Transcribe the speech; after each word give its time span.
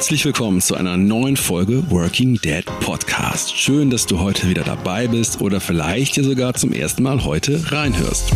Herzlich 0.00 0.24
willkommen 0.24 0.62
zu 0.62 0.76
einer 0.76 0.96
neuen 0.96 1.36
Folge 1.36 1.90
Working 1.90 2.36
Dead 2.36 2.64
Podcast. 2.80 3.54
Schön, 3.54 3.90
dass 3.90 4.06
du 4.06 4.18
heute 4.18 4.48
wieder 4.48 4.62
dabei 4.62 5.06
bist 5.06 5.42
oder 5.42 5.60
vielleicht 5.60 6.14
hier 6.14 6.24
sogar 6.24 6.54
zum 6.54 6.72
ersten 6.72 7.02
Mal 7.02 7.22
heute 7.22 7.70
reinhörst. 7.70 8.32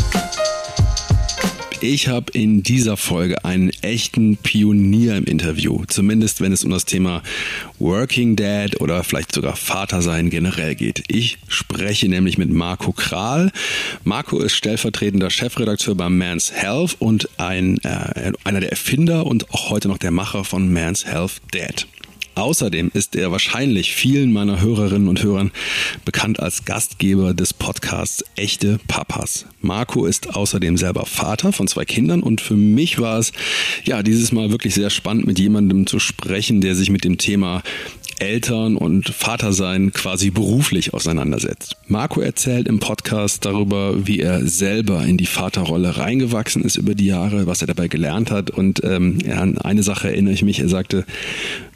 Ich 1.87 2.09
habe 2.09 2.33
in 2.33 2.63
dieser 2.63 2.97
Folge 2.97 3.45
einen 3.45 3.69
echten 3.83 4.39
Pionier 4.39 5.19
im 5.19 5.25
Interview, 5.25 5.85
zumindest 5.87 6.41
wenn 6.41 6.51
es 6.51 6.65
um 6.65 6.71
das 6.71 6.87
Thema 6.87 7.23
Working 7.79 8.37
Dad 8.37 8.81
oder 8.81 9.05
vielleicht 9.05 9.35
sogar 9.35 9.55
Vatersein 9.55 10.31
generell 10.31 10.77
geht. 10.77 11.05
Ich 11.09 11.37
spreche 11.47 12.09
nämlich 12.09 12.39
mit 12.39 12.49
Marco 12.49 12.93
Kral. 12.93 13.53
Marco 14.03 14.39
ist 14.39 14.55
stellvertretender 14.55 15.29
Chefredakteur 15.29 15.95
bei 15.95 16.09
Man's 16.09 16.51
Health 16.53 16.97
und 17.01 17.29
ein, 17.37 17.77
äh, 17.85 18.33
einer 18.45 18.61
der 18.61 18.71
Erfinder 18.71 19.27
und 19.27 19.51
auch 19.51 19.69
heute 19.69 19.89
noch 19.89 19.99
der 19.99 20.11
Macher 20.11 20.45
von 20.45 20.73
Man's 20.73 21.05
Health 21.05 21.43
Dad. 21.51 21.87
Außerdem 22.35 22.91
ist 22.93 23.17
er 23.17 23.31
wahrscheinlich 23.31 23.95
vielen 23.95 24.33
meiner 24.33 24.61
Hörerinnen 24.61 25.09
und 25.09 25.23
Hörern 25.23 25.53
bekannt 26.05 26.41
als 26.41 26.65
Gastgeber 26.65 27.33
des 27.35 27.55
Podcasts 27.55 28.25
Echte 28.37 28.81
Papas. 28.89 29.47
Marco 29.61 30.07
ist 30.07 30.35
außerdem 30.35 30.77
selber 30.77 31.07
Vater 31.07 31.53
von 31.53 31.69
zwei 31.69 31.85
Kindern 31.85 32.23
und 32.23 32.41
für 32.41 32.57
mich 32.57 32.99
war 32.99 33.19
es 33.19 33.33
ja 33.85 34.03
dieses 34.03 34.33
Mal 34.33 34.51
wirklich 34.51 34.75
sehr 34.75 34.91
spannend 34.91 35.27
mit 35.27 35.39
jemandem 35.39 35.87
zu 35.87 35.99
sprechen, 35.99 36.61
der 36.61 36.75
sich 36.75 36.91
mit 36.91 37.05
dem 37.05 37.19
Thema 37.19 37.63
Eltern 38.19 38.77
und 38.77 39.09
Vatersein 39.09 39.93
quasi 39.93 40.31
beruflich 40.31 40.95
auseinandersetzt. 40.95 41.77
Marco 41.89 42.21
erzählt 42.21 42.69
im 42.69 42.81
Podcast 42.81 43.45
darüber, 43.45 44.07
wie 44.07 44.21
er 44.21 44.47
selber 44.47 45.05
in 45.05 45.17
die 45.17 45.27
Vaterrolle 45.27 45.97
reingewachsen 45.97 46.63
ist 46.63 46.77
über 46.77 46.95
die 46.95 47.07
Jahre, 47.07 47.47
was 47.47 47.61
er 47.61 47.67
dabei 47.67 47.89
gelernt 47.89 48.31
hat. 48.31 48.51
Und 48.51 48.83
ähm, 48.85 49.19
an 49.31 49.59
eine 49.59 49.83
Sache 49.83 50.09
erinnere 50.09 50.35
ich 50.35 50.43
mich. 50.43 50.61
Er 50.61 50.69
sagte, 50.69 51.05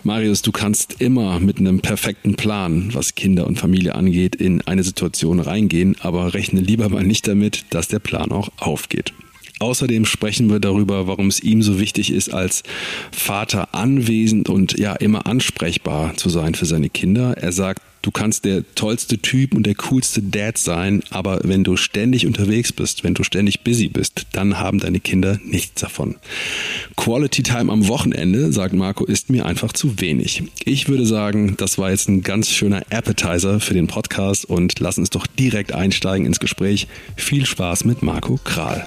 Marius, 0.04 0.42
du 0.42 0.52
kannst 0.52 1.00
immer 1.00 1.40
mit 1.40 1.58
einem 1.58 1.80
perfekten 1.80 2.36
Plan, 2.36 2.90
was 2.92 3.14
Kinder 3.14 3.46
und 3.46 3.58
Familie 3.58 3.94
angeht, 3.94 4.36
in 4.36 4.62
eine 4.62 4.84
Situation 4.84 5.40
reingehen, 5.40 5.96
aber 6.00 6.34
rechne 6.34 6.60
lieber 6.60 6.88
mal 6.88 7.02
nicht 7.02 7.26
damit, 7.26 7.64
dass 7.70 7.88
der 7.88 7.98
Plan 7.98 8.30
auch 8.30 8.48
aufgeht. 8.58 9.12
Außerdem 9.60 10.04
sprechen 10.04 10.48
wir 10.50 10.60
darüber, 10.60 11.08
warum 11.08 11.26
es 11.26 11.40
ihm 11.40 11.62
so 11.62 11.80
wichtig 11.80 12.12
ist, 12.12 12.32
als 12.32 12.62
Vater 13.10 13.74
anwesend 13.74 14.48
und 14.48 14.78
ja 14.78 14.94
immer 14.94 15.26
ansprechbar 15.26 16.16
zu 16.16 16.28
sein 16.28 16.54
für 16.54 16.66
seine 16.66 16.90
Kinder. 16.90 17.36
Er 17.36 17.50
sagt, 17.50 17.82
Du 18.08 18.12
kannst 18.12 18.46
der 18.46 18.64
tollste 18.74 19.18
Typ 19.18 19.54
und 19.54 19.66
der 19.66 19.74
coolste 19.74 20.22
Dad 20.22 20.56
sein, 20.56 21.02
aber 21.10 21.40
wenn 21.44 21.62
du 21.62 21.76
ständig 21.76 22.24
unterwegs 22.24 22.72
bist, 22.72 23.04
wenn 23.04 23.12
du 23.12 23.22
ständig 23.22 23.64
busy 23.64 23.88
bist, 23.88 24.24
dann 24.32 24.58
haben 24.58 24.78
deine 24.78 24.98
Kinder 24.98 25.38
nichts 25.44 25.82
davon. 25.82 26.16
Quality 26.96 27.42
Time 27.42 27.70
am 27.70 27.86
Wochenende, 27.86 28.50
sagt 28.50 28.72
Marco, 28.72 29.04
ist 29.04 29.28
mir 29.28 29.44
einfach 29.44 29.74
zu 29.74 30.00
wenig. 30.00 30.44
Ich 30.64 30.88
würde 30.88 31.04
sagen, 31.04 31.58
das 31.58 31.76
war 31.76 31.90
jetzt 31.90 32.08
ein 32.08 32.22
ganz 32.22 32.48
schöner 32.48 32.80
Appetizer 32.88 33.60
für 33.60 33.74
den 33.74 33.88
Podcast 33.88 34.46
und 34.46 34.80
lass 34.80 34.96
uns 34.96 35.10
doch 35.10 35.26
direkt 35.26 35.74
einsteigen 35.74 36.24
ins 36.24 36.40
Gespräch. 36.40 36.88
Viel 37.14 37.44
Spaß 37.44 37.84
mit 37.84 38.02
Marco 38.02 38.40
Kral. 38.42 38.86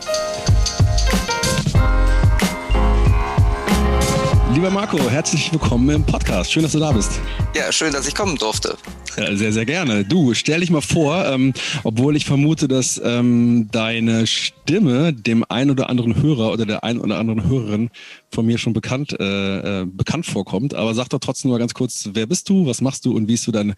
Lieber 4.53 4.69
Marco, 4.69 4.99
herzlich 5.09 5.49
willkommen 5.53 5.89
im 5.89 6.05
Podcast. 6.05 6.52
Schön, 6.52 6.63
dass 6.63 6.73
du 6.73 6.80
da 6.80 6.91
bist. 6.91 7.21
Ja, 7.55 7.71
schön, 7.71 7.94
dass 7.94 8.05
ich 8.05 8.13
kommen 8.13 8.35
durfte. 8.35 8.75
Ja, 9.16 9.33
sehr, 9.33 9.53
sehr 9.53 9.66
gerne. 9.66 10.03
Du, 10.03 10.33
stell 10.33 10.59
dich 10.59 10.69
mal 10.69 10.81
vor, 10.81 11.25
ähm, 11.25 11.53
obwohl 11.83 12.17
ich 12.17 12.25
vermute, 12.25 12.67
dass 12.67 12.99
ähm, 13.02 13.69
deine 13.71 14.27
Stimme 14.27 15.13
dem 15.13 15.45
einen 15.47 15.71
oder 15.71 15.89
anderen 15.89 16.21
Hörer 16.21 16.52
oder 16.52 16.66
der 16.66 16.83
einen 16.83 16.99
oder 16.99 17.17
anderen 17.17 17.47
Hörerin 17.47 17.91
von 18.30 18.45
mir 18.45 18.58
schon 18.58 18.73
bekannt, 18.73 19.16
äh, 19.17 19.83
äh, 19.83 19.85
bekannt 19.85 20.25
vorkommt. 20.25 20.73
Aber 20.73 20.93
sag 20.95 21.08
doch 21.09 21.19
trotzdem 21.19 21.52
mal 21.52 21.58
ganz 21.58 21.73
kurz, 21.73 22.09
wer 22.11 22.25
bist 22.25 22.49
du, 22.49 22.65
was 22.65 22.81
machst 22.81 23.05
du 23.05 23.15
und 23.15 23.30
wie 23.30 23.36
ist 23.36 23.43
so 23.43 23.53
dein 23.53 23.73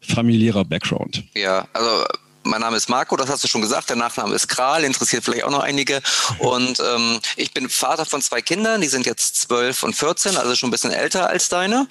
familiärer 0.00 0.64
Background? 0.64 1.22
Ja, 1.34 1.68
also 1.74 2.04
mein 2.44 2.60
Name 2.60 2.76
ist 2.76 2.88
Marco, 2.88 3.16
das 3.16 3.30
hast 3.30 3.42
du 3.44 3.48
schon 3.48 3.60
gesagt. 3.60 3.88
Der 3.88 3.96
Nachname 3.96 4.34
ist 4.34 4.48
Kral, 4.48 4.84
interessiert 4.84 5.24
vielleicht 5.24 5.44
auch 5.44 5.50
noch 5.50 5.62
einige. 5.62 6.00
Und 6.38 6.80
ähm, 6.80 7.20
ich 7.36 7.52
bin 7.52 7.68
Vater 7.68 8.04
von 8.04 8.22
zwei 8.22 8.40
Kindern, 8.42 8.80
die 8.80 8.88
sind 8.88 9.06
jetzt 9.06 9.40
zwölf 9.40 9.82
und 9.82 9.94
14, 9.94 10.36
also 10.36 10.54
schon 10.54 10.68
ein 10.68 10.72
bisschen 10.72 10.92
älter 10.92 11.28
als 11.28 11.48
deine. 11.48 11.88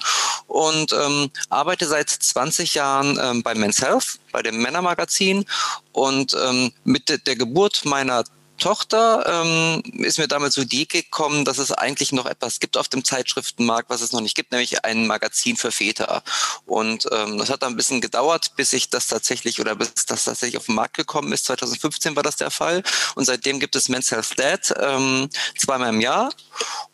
Und 0.48 0.94
ähm, 0.94 1.32
arbeite 1.50 1.88
seit 1.88 2.10
20 2.10 2.76
Jahren 2.76 3.20
ähm, 3.22 3.44
bei 3.44 3.56
Men's 3.56 3.82
Health, 3.82 4.20
bei 4.32 4.42
dem 4.42 4.62
Männermagazin. 4.62 5.46
Und 5.92 6.34
ähm, 6.34 6.72
mit 6.84 7.10
der 7.10 7.36
Geburt 7.36 7.86
meiner 7.86 8.24
Tochter 8.58 9.24
ähm, 9.28 9.82
ist 10.04 10.20
mir 10.20 10.28
damals 10.28 10.56
so 10.56 10.64
die 10.64 10.84
Idee 10.84 11.02
gekommen, 11.02 11.46
dass 11.46 11.58
es 11.58 11.72
eigentlich 11.72 12.12
noch 12.12 12.26
etwas 12.26 12.60
gibt 12.60 12.78
auf 12.78 12.88
dem 12.88 13.04
Zeitschriftenmarkt, 13.04 13.90
was 13.90 14.02
es 14.02 14.12
noch 14.12 14.22
nicht 14.22 14.36
gibt, 14.36 14.52
nämlich 14.52 14.86
ein 14.86 15.08
Magazin 15.08 15.58
für 15.58 15.72
Väter. 15.72 16.24
Und 16.66 17.08
ähm, 17.12 17.38
das 17.38 17.50
hat 17.50 17.64
dann 17.64 17.74
ein 17.74 17.78
bisschen 17.78 18.02
gedauert, 18.02 18.56
bis 18.56 18.74
ich 18.74 18.90
das 18.90 19.08
tatsächlich 19.08 19.60
oder 19.60 19.76
bis 19.76 19.94
das 20.06 20.26
tatsächlich 20.26 20.58
auf 20.58 20.68
den 20.68 20.76
Markt 20.76 20.96
gekommen 20.96 21.34
ist. 21.34 21.46
2015 21.46 22.16
war 22.16 22.24
das 22.24 22.36
der 22.36 22.52
Fall. 22.52 22.84
Und 23.16 23.26
seitdem 23.26 23.60
gibt 23.60 23.76
es 23.76 23.90
Men's 23.90 24.12
Health 24.12 24.38
Dad 24.38 24.74
ähm, 24.80 25.30
zweimal 25.58 25.90
im 25.90 26.02
Jahr. 26.02 26.32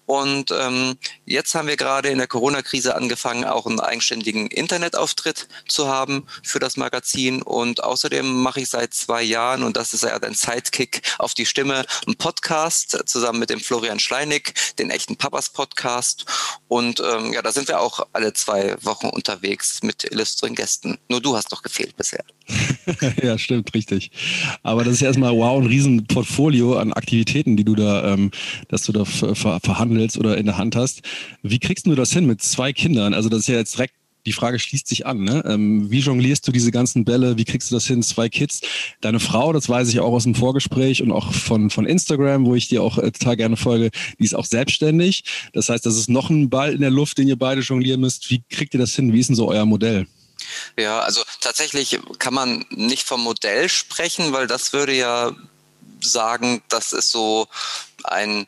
Und 0.10 0.50
ähm, 0.50 0.98
jetzt 1.26 1.54
haben 1.54 1.68
wir 1.68 1.78
gerade 1.78 2.10
in 2.10 2.18
der 2.18 2.26
Corona-Krise 2.26 2.96
angefangen, 2.96 3.44
auch 3.44 3.68
einen 3.68 3.80
eigenständigen 3.80 4.48
Internetauftritt 4.48 5.48
zu 5.68 5.88
haben 5.88 6.26
für 6.42 6.58
das 6.58 6.78
Magazin. 6.78 7.44
Und 7.44 7.84
außerdem 7.84 8.42
mache 8.42 8.62
ich 8.62 8.70
seit 8.70 8.92
zwei 8.96 9.22
Jahren, 9.22 9.62
und 9.62 9.78
das 9.78 9.94
ist 9.94 10.02
ja 10.02 10.18
ein 10.18 10.34
Sidekick 10.34 11.04
auf 11.20 11.36
die 11.36 11.46
Stimme, 11.46 11.86
einen 12.08 12.16
Podcast 12.16 13.04
zusammen 13.06 13.38
mit 13.38 13.52
dem 13.52 13.60
Florian 13.60 14.00
Schleinig, 14.00 14.56
den 14.80 14.90
echten 14.90 15.16
Papas 15.16 15.50
Podcast. 15.50 16.26
Und 16.68 17.00
ähm, 17.02 17.32
ja, 17.32 17.44
da 17.44 17.52
sind 17.52 17.68
wir 17.68 17.80
auch 17.80 18.08
alle 18.12 18.34
zwei 18.34 18.78
Wochen 18.82 19.10
unterwegs 19.10 19.84
mit 19.84 20.06
illustren 20.06 20.56
Gästen. 20.56 20.98
Nur 21.08 21.22
du 21.22 21.36
hast 21.38 21.52
noch 21.52 21.62
gefehlt 21.62 21.96
bisher. 21.96 22.26
ja, 23.22 23.38
stimmt, 23.38 23.76
richtig. 23.76 24.10
Aber 24.64 24.84
das 24.84 24.96
ist 24.96 25.02
erstmal 25.04 25.36
wow, 25.36 25.62
ein 25.62 25.68
riesen 25.68 26.08
Portfolio 26.08 26.80
an 26.80 26.94
Aktivitäten, 26.94 27.58
die 27.58 27.64
du 27.64 27.76
da, 27.76 28.14
ähm, 28.14 28.32
dass 28.70 28.84
du 28.84 28.92
da 28.92 29.06
ver 29.06 29.36
verhandelst 30.00 30.18
oder 30.18 30.38
in 30.38 30.46
der 30.46 30.58
Hand 30.58 30.76
hast. 30.76 31.02
Wie 31.44 31.60
kriegst 31.60 31.86
du 31.86 31.96
das 31.96 32.12
hin 32.12 32.26
mit 32.26 32.42
zwei 32.42 32.74
Kindern? 32.74 33.14
Also 33.14 33.30
das 33.30 33.42
ist 33.42 33.48
ja 33.48 33.56
jetzt 33.56 33.76
direkt 33.76 33.94
die 34.26 34.34
Frage 34.34 34.60
schließt 34.60 34.86
sich 34.86 35.06
an. 35.06 35.24
Ne? 35.24 35.42
Ähm, 35.48 35.90
wie 35.90 36.00
jonglierst 36.00 36.46
du 36.46 36.52
diese 36.52 36.72
ganzen 36.72 37.06
Bälle? 37.06 37.38
Wie 37.38 37.46
kriegst 37.46 37.72
du 37.72 37.76
das 37.76 37.88
hin? 37.88 38.04
Zwei 38.04 38.28
Kids. 38.28 38.60
Deine 39.00 39.20
Frau, 39.20 39.54
das 39.54 39.70
weiß 39.70 39.88
ich 39.88 40.02
auch 40.02 40.12
aus 40.12 40.24
dem 40.24 40.36
Vorgespräch 40.36 41.02
und 41.02 41.12
auch 41.14 41.34
von, 41.34 41.70
von 41.70 41.86
Instagram, 41.86 42.46
wo 42.46 42.54
ich 42.54 42.68
dir 42.68 42.84
auch 42.84 42.98
äh, 42.98 43.12
total 43.12 43.38
gerne 43.38 43.56
folge, 43.56 43.90
die 44.20 44.26
ist 44.26 44.36
auch 44.36 44.46
selbstständig. 44.46 45.24
Das 45.54 45.70
heißt, 45.70 45.86
das 45.86 45.96
ist 45.96 46.10
noch 46.10 46.30
ein 46.30 46.50
Ball 46.50 46.74
in 46.74 46.82
der 46.82 46.92
Luft, 46.92 47.18
den 47.18 47.30
ihr 47.30 47.38
beide 47.38 47.62
jonglieren 47.62 48.02
müsst. 48.02 48.30
Wie 48.30 48.44
kriegt 48.50 48.74
ihr 48.74 48.80
das 48.80 48.94
hin? 48.94 49.14
Wie 49.14 49.22
ist 49.22 49.30
denn 49.30 49.38
so 49.38 49.48
euer 49.48 49.66
Modell? 49.66 50.06
Ja, 50.78 51.00
also 51.00 51.22
tatsächlich 51.40 51.98
kann 52.20 52.34
man 52.34 52.66
nicht 52.72 53.08
vom 53.08 53.24
Modell 53.24 53.70
sprechen, 53.70 54.34
weil 54.34 54.48
das 54.48 54.74
würde 54.74 54.96
ja 54.96 55.32
sagen, 56.02 56.62
das 56.68 56.92
ist 56.92 57.10
so 57.10 57.48
ein 58.04 58.46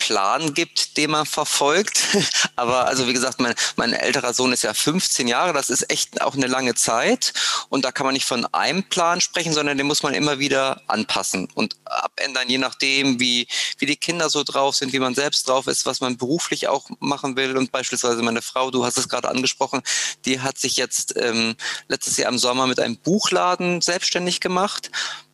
Plan 0.00 0.54
gibt, 0.54 0.96
den 0.96 1.12
man 1.12 1.26
verfolgt. 1.26 2.02
Aber 2.56 2.86
also 2.86 3.06
wie 3.06 3.12
gesagt, 3.12 3.40
mein, 3.40 3.54
mein 3.76 3.92
älterer 3.92 4.34
Sohn 4.34 4.52
ist 4.52 4.62
ja 4.62 4.74
15 4.74 5.28
Jahre, 5.28 5.52
das 5.52 5.70
ist 5.70 5.88
echt 5.90 6.20
auch 6.22 6.34
eine 6.34 6.48
lange 6.48 6.74
Zeit. 6.74 7.32
Und 7.68 7.84
da 7.84 7.92
kann 7.92 8.06
man 8.06 8.14
nicht 8.14 8.26
von 8.26 8.44
einem 8.46 8.82
Plan 8.82 9.20
sprechen, 9.20 9.52
sondern 9.52 9.78
den 9.78 9.86
muss 9.86 10.02
man 10.02 10.14
immer 10.14 10.40
wieder 10.40 10.82
anpassen 10.88 11.48
und 11.54 11.76
abändern, 11.84 12.48
je 12.48 12.58
nachdem, 12.58 13.20
wie, 13.20 13.46
wie 13.78 13.86
die 13.86 13.96
Kinder 13.96 14.30
so 14.30 14.42
drauf 14.42 14.74
sind, 14.74 14.92
wie 14.92 14.98
man 14.98 15.14
selbst 15.14 15.48
drauf 15.48 15.66
ist, 15.68 15.86
was 15.86 16.00
man 16.00 16.16
beruflich 16.16 16.66
auch 16.66 16.88
machen 16.98 17.36
will. 17.36 17.56
Und 17.56 17.70
beispielsweise 17.70 18.22
meine 18.22 18.42
Frau, 18.42 18.70
du 18.70 18.84
hast 18.84 18.96
es 18.96 19.08
gerade 19.08 19.28
angesprochen, 19.28 19.82
die 20.24 20.40
hat 20.40 20.58
sich 20.58 20.76
jetzt 20.76 21.14
ähm, 21.16 21.54
letztes 21.88 22.16
Jahr 22.16 22.32
im 22.32 22.38
Sommer 22.38 22.66
mit 22.66 22.80
einem 22.80 22.96
Buchladen 22.96 23.82
selbstständig 23.82 24.40
gemacht. 24.40 24.90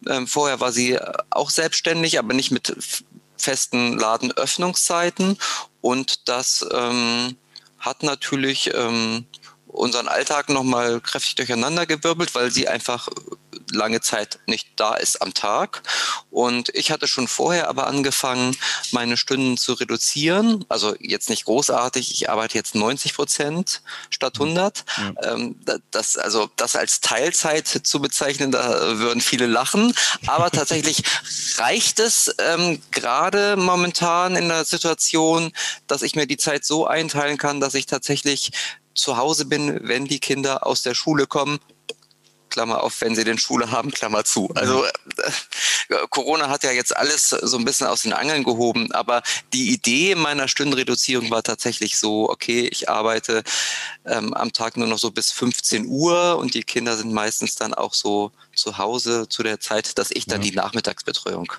Ähm, 0.09 0.27
vorher 0.27 0.61
war 0.61 0.73
sie 0.73 0.99
auch 1.31 1.51
selbstständig, 1.51 2.19
aber 2.19 2.35
nicht 2.35 2.51
mit 2.51 2.75
festen 3.37 3.99
Ladenöffnungszeiten. 3.99 5.39
Und 5.81 6.29
das 6.29 6.67
ähm, 6.73 7.37
hat 7.79 8.03
natürlich 8.03 8.73
ähm, 8.75 9.27
unseren 9.77 10.09
Alltag 10.09 10.49
nochmal 10.49 11.01
kräftig 11.01 11.35
durcheinandergewirbelt, 11.37 12.35
weil 12.35 12.51
sie 12.51 12.69
einfach 12.69 13.09
lange 13.73 14.01
Zeit 14.01 14.39
nicht 14.47 14.69
da 14.77 14.95
ist 14.95 15.23
am 15.23 15.35
Tag. 15.35 15.83
Und 16.31 16.71
ich 16.75 16.91
hatte 16.91 17.07
schon 17.07 17.29
vorher 17.29 17.69
aber 17.69 17.87
angefangen, 17.87 18.57
meine 18.93 19.17
Stunden 19.17 19.57
zu 19.57 19.75
reduzieren. 19.75 20.65
Also 20.69 20.95
jetzt 21.01 21.31
nicht 21.31 21.45
großartig. 21.45 22.11
Ich 22.13 22.31
arbeite 22.31 22.57
jetzt 22.57 22.75
90 22.75 23.15
Prozent 23.15 23.83
statt 24.11 24.35
100. 24.35 24.85
Ja. 24.97 25.33
Ähm, 25.33 25.57
das, 25.91 26.17
also 26.17 26.49
das 26.57 26.77
als 26.77 27.01
Teilzeit 27.01 27.67
zu 27.69 28.01
bezeichnen, 28.01 28.53
da 28.53 28.99
würden 28.99 29.21
viele 29.21 29.47
lachen. 29.47 29.95
Aber 30.27 30.51
tatsächlich 30.51 31.03
reicht 31.59 32.01
es 32.01 32.35
ähm, 32.39 32.81
gerade 32.91 33.57
momentan 33.57 34.37
in 34.37 34.49
der 34.49 34.65
Situation, 34.65 35.53
dass 35.87 36.03
ich 36.03 36.15
mir 36.15 36.27
die 36.27 36.37
Zeit 36.37 36.65
so 36.65 36.87
einteilen 36.87 37.39
kann, 37.39 37.61
dass 37.61 37.75
ich 37.75 37.87
tatsächlich 37.87 38.53
zu 38.97 39.17
Hause 39.17 39.45
bin, 39.45 39.79
wenn 39.83 40.07
die 40.07 40.21
Kinder 40.21 40.67
aus 40.67 40.83
der 40.83 40.95
Schule 40.95 41.27
kommen 41.27 41.61
Klammer 42.57 42.83
auf, 42.83 43.03
wenn 43.03 43.15
sie 43.15 43.25
den 43.25 43.39
Schule 43.39 43.71
haben, 43.71 43.91
Klammer 43.91 44.25
zu. 44.25 44.49
Also 44.55 44.83
äh, 44.85 44.91
Corona 46.09 46.49
hat 46.49 46.65
ja 46.65 46.71
jetzt 46.71 46.97
alles 46.97 47.29
so 47.29 47.59
ein 47.59 47.67
bisschen 47.67 47.87
aus 47.87 48.03
den 48.03 48.15
Angeln 48.15 48.45
gehoben, 48.45 48.91
aber 48.93 49.23
die 49.53 49.75
Idee 49.75 50.15
meiner 50.15 50.49
Stundenreduzierung 50.49 51.31
war 51.31 51.43
tatsächlich 51.43 51.99
so, 51.99 52.31
okay, 52.31 52.67
ich 52.67 52.89
arbeite 52.89 53.43
ähm, 54.07 54.33
am 54.33 54.55
Tag 54.55 54.79
nur 54.79 54.87
noch 54.87 54.99
so 54.99 55.11
bis 55.11 55.33
15 55.33 55.85
Uhr 55.87 56.39
und 56.39 56.55
die 56.55 56.63
Kinder 56.63 56.97
sind 56.97 57.13
meistens 57.13 57.57
dann 57.57 57.75
auch 57.75 57.93
so 57.93 58.33
zu 58.57 58.79
Hause 58.79 59.29
zu 59.29 59.43
der 59.43 59.61
Zeit, 59.61 59.99
dass 59.99 60.11
ich 60.11 60.27
dann 60.27 60.43
ja. 60.43 60.51
die 60.51 60.57
Nachmittagsbetreuung 60.57 61.53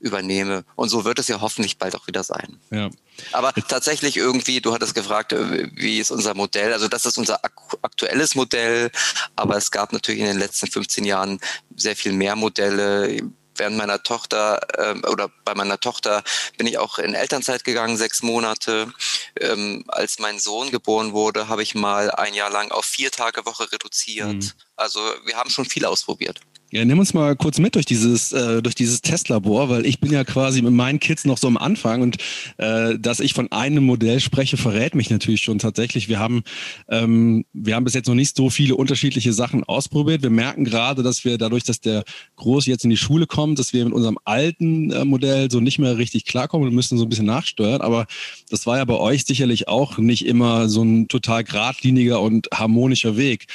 übernehme. 0.00 0.64
Und 0.74 0.88
so 0.88 1.04
wird 1.04 1.18
es 1.18 1.28
ja 1.28 1.40
hoffentlich 1.40 1.78
bald 1.78 1.96
auch 1.96 2.06
wieder 2.06 2.22
sein. 2.22 2.58
Ja. 2.70 2.90
Aber 3.32 3.52
tatsächlich 3.54 4.16
irgendwie, 4.16 4.60
du 4.60 4.74
hattest 4.74 4.94
gefragt, 4.94 5.32
äh, 5.32 5.70
wie 5.74 5.98
ist 5.98 6.10
unser 6.10 6.34
Modell? 6.34 6.72
Also 6.72 6.88
das 6.88 7.06
ist 7.06 7.18
unser 7.18 7.40
aktuelles 7.82 8.34
Modell, 8.34 8.90
aber 9.36 9.56
es 9.56 9.70
gab 9.70 9.92
natürlich 9.92 10.20
in 10.20 10.26
den 10.26 10.38
letzten 10.38 10.66
15 10.66 11.04
Jahren 11.04 11.40
sehr 11.74 11.96
viel 11.96 12.12
mehr 12.12 12.36
Modelle 12.36 13.22
während 13.58 13.76
meiner 13.76 14.02
Tochter 14.02 14.60
äh, 14.76 15.06
oder 15.06 15.30
bei 15.44 15.54
meiner 15.54 15.78
Tochter 15.78 16.22
bin 16.56 16.66
ich 16.66 16.78
auch 16.78 16.98
in 16.98 17.14
Elternzeit 17.14 17.64
gegangen, 17.64 17.96
sechs 17.96 18.22
Monate. 18.22 18.92
Ähm, 19.40 19.84
als 19.88 20.18
mein 20.18 20.38
Sohn 20.38 20.70
geboren 20.70 21.12
wurde, 21.12 21.48
habe 21.48 21.62
ich 21.62 21.74
mal 21.74 22.10
ein 22.10 22.34
Jahr 22.34 22.50
lang 22.50 22.70
auf 22.70 22.84
vier 22.84 23.10
Tage 23.10 23.44
Woche 23.46 23.70
reduziert. 23.70 24.28
Mhm. 24.28 24.52
Also 24.76 25.00
wir 25.24 25.36
haben 25.36 25.50
schon 25.50 25.64
viel 25.64 25.84
ausprobiert. 25.84 26.40
Ja, 26.72 26.84
nimm 26.84 26.98
uns 26.98 27.14
mal 27.14 27.36
kurz 27.36 27.60
mit 27.60 27.76
durch 27.76 27.86
dieses, 27.86 28.32
äh, 28.32 28.60
durch 28.60 28.74
dieses 28.74 29.00
Testlabor, 29.00 29.68
weil 29.68 29.86
ich 29.86 30.00
bin 30.00 30.10
ja 30.10 30.24
quasi 30.24 30.62
mit 30.62 30.72
meinen 30.72 30.98
Kids 30.98 31.24
noch 31.24 31.38
so 31.38 31.46
am 31.46 31.56
Anfang 31.56 32.02
und 32.02 32.16
äh, 32.56 32.98
dass 32.98 33.20
ich 33.20 33.34
von 33.34 33.52
einem 33.52 33.84
Modell 33.84 34.18
spreche, 34.18 34.56
verrät 34.56 34.96
mich 34.96 35.08
natürlich 35.08 35.42
schon 35.42 35.60
tatsächlich. 35.60 36.08
Wir 36.08 36.18
haben, 36.18 36.42
ähm, 36.88 37.44
wir 37.52 37.76
haben 37.76 37.84
bis 37.84 37.94
jetzt 37.94 38.08
noch 38.08 38.16
nicht 38.16 38.36
so 38.36 38.50
viele 38.50 38.74
unterschiedliche 38.74 39.32
Sachen 39.32 39.62
ausprobiert. 39.62 40.22
Wir 40.24 40.30
merken 40.30 40.64
gerade, 40.64 41.04
dass 41.04 41.24
wir 41.24 41.38
dadurch, 41.38 41.62
dass 41.62 41.80
der 41.80 42.02
Groß 42.34 42.66
jetzt 42.66 42.82
in 42.82 42.90
die 42.90 42.96
Schule 42.96 43.28
kommt, 43.28 43.60
dass 43.60 43.72
wir 43.72 43.84
mit 43.84 43.94
unserem 43.94 44.18
alten 44.24 44.90
äh, 44.90 45.04
Modell 45.04 45.48
so 45.48 45.60
nicht 45.60 45.78
mehr 45.78 45.98
richtig 45.98 46.24
klarkommen 46.24 46.66
und 46.66 46.74
müssen 46.74 46.98
so 46.98 47.04
ein 47.04 47.08
bisschen 47.08 47.26
nachsteuern. 47.26 47.80
Aber 47.80 48.06
das 48.50 48.66
war 48.66 48.78
ja 48.78 48.84
bei 48.84 48.94
euch 48.94 49.24
sicherlich 49.24 49.68
auch 49.68 49.98
nicht 49.98 50.26
immer 50.26 50.68
so 50.68 50.82
ein 50.82 51.06
total 51.06 51.44
geradliniger 51.44 52.20
und 52.20 52.48
harmonischer 52.52 53.16
Weg. 53.16 53.46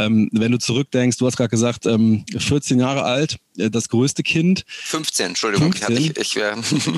Ähm, 0.00 0.28
wenn 0.32 0.52
du 0.52 0.58
zurückdenkst, 0.58 1.18
du 1.18 1.26
hast 1.26 1.36
gerade 1.36 1.50
gesagt, 1.50 1.86
ähm, 1.86 2.24
14 2.36 2.80
Jahre 2.80 3.04
alt, 3.04 3.38
das 3.68 3.88
größte 3.88 4.22
Kind. 4.22 4.64
15, 4.66 5.26
Entschuldigung. 5.26 5.72
15. 5.72 5.96
Ich, 5.96 6.16
ich, 6.16 6.36
äh 6.36 6.54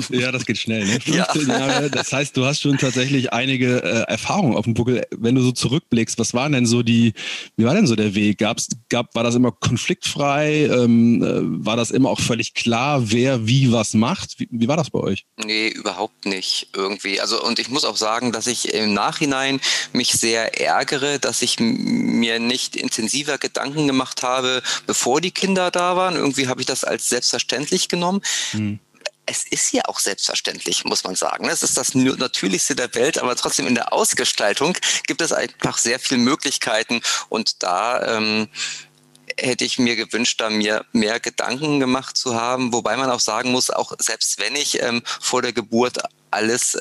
ja, 0.09 0.31
das 0.31 0.45
geht 0.45 0.57
schnell. 0.57 0.85
Ne? 0.85 0.99
15 0.99 1.13
ja. 1.47 1.59
Jahre, 1.59 1.89
das 1.89 2.11
heißt, 2.13 2.37
du 2.37 2.45
hast 2.45 2.61
schon 2.61 2.77
tatsächlich 2.77 3.33
einige 3.33 3.83
äh, 3.83 4.11
Erfahrungen 4.11 4.55
auf 4.55 4.65
dem 4.65 4.73
Buckel. 4.73 5.05
Wenn 5.11 5.35
du 5.35 5.41
so 5.41 5.51
zurückblickst, 5.51 6.19
was 6.19 6.33
waren 6.33 6.51
denn 6.51 6.65
so 6.65 6.83
die, 6.83 7.13
wie 7.57 7.65
war 7.65 7.73
denn 7.73 7.87
so 7.87 7.95
der 7.95 8.15
Weg? 8.15 8.37
Gab's, 8.37 8.69
gab, 8.89 9.15
war 9.15 9.23
das 9.23 9.35
immer 9.35 9.51
konfliktfrei? 9.51 10.65
Ähm, 10.65 11.21
äh, 11.23 11.65
war 11.65 11.75
das 11.75 11.91
immer 11.91 12.09
auch 12.09 12.19
völlig 12.19 12.53
klar, 12.53 13.11
wer 13.11 13.47
wie 13.47 13.71
was 13.71 13.93
macht? 13.93 14.39
Wie, 14.39 14.47
wie 14.51 14.67
war 14.67 14.77
das 14.77 14.89
bei 14.89 14.99
euch? 14.99 15.25
Nee, 15.43 15.69
überhaupt 15.69 16.25
nicht 16.25 16.69
irgendwie. 16.75 17.19
Also, 17.19 17.43
und 17.43 17.59
ich 17.59 17.69
muss 17.69 17.85
auch 17.85 17.97
sagen, 17.97 18.31
dass 18.31 18.47
ich 18.47 18.73
im 18.73 18.93
Nachhinein 18.93 19.59
mich 19.91 20.13
sehr 20.13 20.59
ärgere, 20.59 21.19
dass 21.19 21.41
ich 21.41 21.59
mir 21.59 22.39
nicht 22.39 22.75
intensiver 22.75 23.37
Gedanken 23.37 23.87
gemacht 23.87 24.23
habe, 24.23 24.61
bevor 24.85 25.21
die 25.21 25.31
Kinder 25.31 25.71
da 25.71 25.95
waren. 25.95 26.15
Irgendwie 26.15 26.47
habe 26.53 26.61
ich 26.61 26.67
das 26.67 26.83
als 26.83 27.09
selbstverständlich 27.09 27.89
genommen. 27.89 28.21
Hm 28.51 28.79
es 29.25 29.45
ist 29.45 29.71
ja 29.71 29.83
auch 29.85 29.99
selbstverständlich, 29.99 30.83
muss 30.85 31.03
man 31.03 31.15
sagen. 31.15 31.47
Es 31.47 31.63
ist 31.63 31.77
das 31.77 31.95
Natürlichste 31.95 32.75
der 32.75 32.93
Welt, 32.93 33.17
aber 33.17 33.35
trotzdem 33.35 33.67
in 33.67 33.75
der 33.75 33.93
Ausgestaltung 33.93 34.77
gibt 35.07 35.21
es 35.21 35.31
einfach 35.31 35.77
sehr 35.77 35.99
viele 35.99 36.19
Möglichkeiten 36.19 37.01
und 37.29 37.63
da 37.63 38.17
ähm, 38.17 38.49
hätte 39.37 39.63
ich 39.63 39.79
mir 39.79 39.95
gewünscht, 39.95 40.41
da 40.41 40.49
mir 40.49 40.85
mehr 40.91 41.19
Gedanken 41.19 41.79
gemacht 41.79 42.17
zu 42.17 42.35
haben, 42.35 42.73
wobei 42.73 42.97
man 42.97 43.09
auch 43.09 43.19
sagen 43.19 43.51
muss, 43.51 43.69
auch 43.69 43.93
selbst 43.97 44.39
wenn 44.39 44.55
ich 44.55 44.81
ähm, 44.81 45.01
vor 45.05 45.41
der 45.41 45.53
Geburt 45.53 45.99
alles 46.31 46.77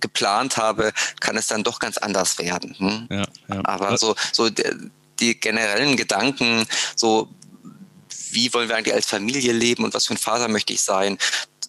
geplant 0.00 0.56
habe, 0.56 0.92
kann 1.20 1.36
es 1.36 1.46
dann 1.46 1.64
doch 1.64 1.78
ganz 1.78 1.98
anders 1.98 2.38
werden. 2.38 2.74
Hm? 2.78 3.08
Ja, 3.10 3.26
ja. 3.48 3.60
Aber 3.64 3.96
so, 3.98 4.16
so 4.32 4.48
die 5.20 5.40
generellen 5.40 5.96
Gedanken, 5.96 6.66
so 6.94 7.28
wie 8.30 8.52
wollen 8.52 8.68
wir 8.68 8.76
eigentlich 8.76 8.94
als 8.94 9.06
Familie 9.06 9.52
leben 9.52 9.84
und 9.84 9.94
was 9.94 10.06
für 10.06 10.14
ein 10.14 10.18
Vater 10.18 10.48
möchte 10.48 10.72
ich 10.72 10.82
sein, 10.82 11.18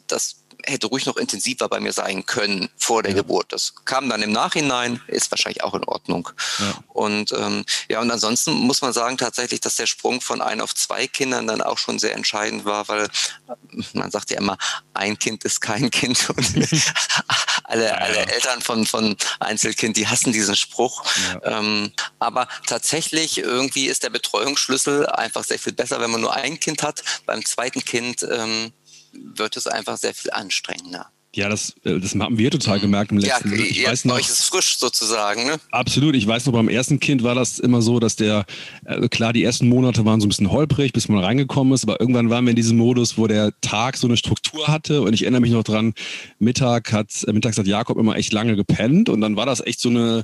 das 0.07 0.39
hätte 0.65 0.87
ruhig 0.87 1.05
noch 1.05 1.17
intensiver 1.17 1.67
bei 1.69 1.79
mir 1.79 1.93
sein 1.93 2.25
können 2.25 2.69
vor 2.77 3.03
der 3.03 3.11
ja. 3.11 3.17
Geburt. 3.17 3.51
Das 3.53 3.73
kam 3.85 4.09
dann 4.09 4.21
im 4.21 4.31
Nachhinein, 4.31 5.01
ist 5.07 5.31
wahrscheinlich 5.31 5.63
auch 5.63 5.73
in 5.73 5.83
Ordnung. 5.85 6.29
Ja. 6.59 6.73
Und 6.89 7.31
ähm, 7.31 7.65
ja, 7.87 8.01
und 8.01 8.11
ansonsten 8.11 8.51
muss 8.53 8.81
man 8.81 8.93
sagen 8.93 9.17
tatsächlich, 9.17 9.61
dass 9.61 9.77
der 9.77 9.85
Sprung 9.85 10.21
von 10.21 10.41
ein 10.41 10.61
auf 10.61 10.75
zwei 10.75 11.07
Kindern 11.07 11.47
dann 11.47 11.61
auch 11.61 11.77
schon 11.77 11.99
sehr 11.99 12.13
entscheidend 12.13 12.65
war, 12.65 12.87
weil 12.87 13.07
man 13.93 14.11
sagt 14.11 14.31
ja 14.31 14.37
immer, 14.37 14.57
ein 14.93 15.17
Kind 15.17 15.43
ist 15.45 15.61
kein 15.61 15.89
Kind 15.91 16.29
und 16.35 16.45
alle, 17.69 17.85
ja, 17.85 17.93
alle 17.95 18.25
Eltern 18.27 18.61
von, 18.61 18.85
von 18.85 19.15
Einzelkind, 19.39 19.95
die 19.95 20.07
hassen 20.07 20.33
diesen 20.33 20.55
Spruch. 20.55 21.03
Ähm, 21.43 21.91
aber 22.17 22.47
tatsächlich 22.67 23.37
irgendwie 23.37 23.87
ist 23.87 24.03
der 24.03 24.09
Betreuungsschlüssel 24.09 25.05
einfach 25.05 25.43
sehr 25.43 25.59
viel 25.59 25.73
besser, 25.73 26.01
wenn 26.01 26.11
man 26.11 26.21
nur 26.21 26.33
ein 26.33 26.59
Kind 26.59 26.83
hat. 26.83 27.03
Beim 27.25 27.45
zweiten 27.45 27.83
Kind 27.85 28.23
ähm, 28.29 28.73
wird 29.13 29.55
es 29.57 29.67
einfach 29.67 29.97
sehr 29.97 30.13
viel 30.13 30.31
anstrengender. 30.31 31.11
Ja, 31.35 31.47
das, 31.47 31.75
äh, 31.83 31.99
das 31.99 32.15
haben 32.15 32.37
wir 32.39 32.49
total 32.49 32.77
mhm. 32.77 32.81
gemerkt 32.81 33.11
im 33.11 33.19
letzten 33.19 33.49
Jahr. 33.49 33.59
Ja, 33.59 33.65
ich 33.65 33.85
weiß 33.85 34.05
noch, 34.05 34.15
euch 34.15 34.27
ist 34.27 34.45
frisch 34.45 34.77
sozusagen, 34.79 35.45
ne? 35.45 35.57
Absolut. 35.71 36.15
Ich 36.15 36.25
weiß 36.25 36.47
noch, 36.47 36.53
beim 36.53 36.69
ersten 36.69 36.99
Kind 36.99 37.21
war 37.21 37.35
das 37.35 37.59
immer 37.59 37.83
so, 37.83 37.99
dass 37.99 38.15
der, 38.15 38.45
äh, 38.85 39.07
klar, 39.09 39.31
die 39.31 39.43
ersten 39.43 39.69
Monate 39.69 40.05
waren 40.05 40.21
so 40.21 40.25
ein 40.25 40.29
bisschen 40.29 40.51
holprig, 40.51 40.91
bis 40.91 41.07
man 41.07 41.23
reingekommen 41.23 41.73
ist, 41.73 41.83
aber 41.83 41.99
irgendwann 41.99 42.31
waren 42.31 42.45
wir 42.45 42.49
in 42.49 42.55
diesem 42.55 42.77
Modus, 42.77 43.17
wo 43.17 43.27
der 43.27 43.53
Tag 43.61 43.97
so 43.97 44.07
eine 44.07 44.17
Struktur 44.17 44.67
hatte 44.67 45.03
und 45.03 45.13
ich 45.13 45.21
erinnere 45.21 45.41
mich 45.41 45.51
noch 45.51 45.63
dran, 45.63 45.93
Mittag 46.39 46.91
hat, 46.91 47.23
äh, 47.27 47.31
mittags 47.31 47.59
hat 47.59 47.67
Jakob 47.67 47.97
immer 47.97 48.15
echt 48.15 48.33
lange 48.33 48.55
gepennt 48.55 49.07
und 49.07 49.21
dann 49.21 49.35
war 49.35 49.45
das 49.45 49.59
echt 49.59 49.79
so 49.79 49.89
eine, 49.89 50.23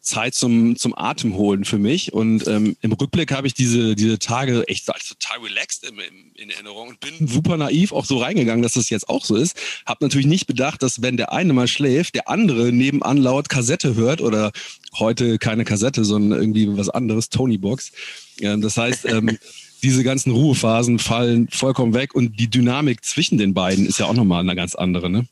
Zeit 0.00 0.34
zum, 0.34 0.76
zum 0.76 0.96
Atem 0.96 1.34
holen 1.34 1.64
für 1.64 1.78
mich. 1.78 2.12
Und 2.12 2.46
ähm, 2.48 2.76
im 2.80 2.92
Rückblick 2.92 3.32
habe 3.32 3.46
ich 3.46 3.54
diese, 3.54 3.94
diese 3.94 4.18
Tage 4.18 4.66
echt 4.66 4.86
total 4.86 5.38
relaxed 5.44 5.84
in, 5.84 5.98
in, 6.34 6.50
Erinnerung 6.50 6.88
und 6.88 7.00
bin 7.00 7.28
super 7.28 7.56
naiv 7.56 7.92
auch 7.92 8.04
so 8.04 8.18
reingegangen, 8.18 8.62
dass 8.62 8.74
das 8.74 8.90
jetzt 8.90 9.08
auch 9.08 9.24
so 9.24 9.36
ist. 9.36 9.56
Habe 9.86 10.04
natürlich 10.04 10.26
nicht 10.26 10.46
bedacht, 10.46 10.82
dass 10.82 11.02
wenn 11.02 11.16
der 11.16 11.32
eine 11.32 11.52
mal 11.52 11.68
schläft, 11.68 12.14
der 12.14 12.28
andere 12.28 12.72
nebenan 12.72 13.18
laut 13.18 13.48
Kassette 13.48 13.94
hört 13.94 14.20
oder 14.20 14.52
heute 14.98 15.38
keine 15.38 15.64
Kassette, 15.64 16.04
sondern 16.04 16.38
irgendwie 16.38 16.76
was 16.76 16.88
anderes, 16.88 17.28
Tony 17.28 17.58
Box. 17.58 17.92
Ja, 18.38 18.56
das 18.56 18.76
heißt, 18.76 19.04
ähm, 19.06 19.38
diese 19.82 20.02
ganzen 20.02 20.32
Ruhephasen 20.32 20.98
fallen 20.98 21.48
vollkommen 21.48 21.94
weg 21.94 22.14
und 22.14 22.38
die 22.38 22.48
Dynamik 22.48 23.04
zwischen 23.04 23.38
den 23.38 23.54
beiden 23.54 23.86
ist 23.86 23.98
ja 23.98 24.06
auch 24.06 24.14
nochmal 24.14 24.40
eine 24.40 24.54
ganz 24.54 24.74
andere, 24.74 25.10
ne? 25.10 25.26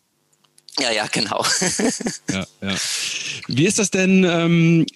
Ja, 0.80 0.92
ja, 0.92 1.06
genau. 1.10 1.44
ja, 2.30 2.46
ja. 2.62 2.74
Wie 3.48 3.66
ist 3.66 3.78
das 3.78 3.90
denn 3.90 4.24
ähm, 4.24 4.86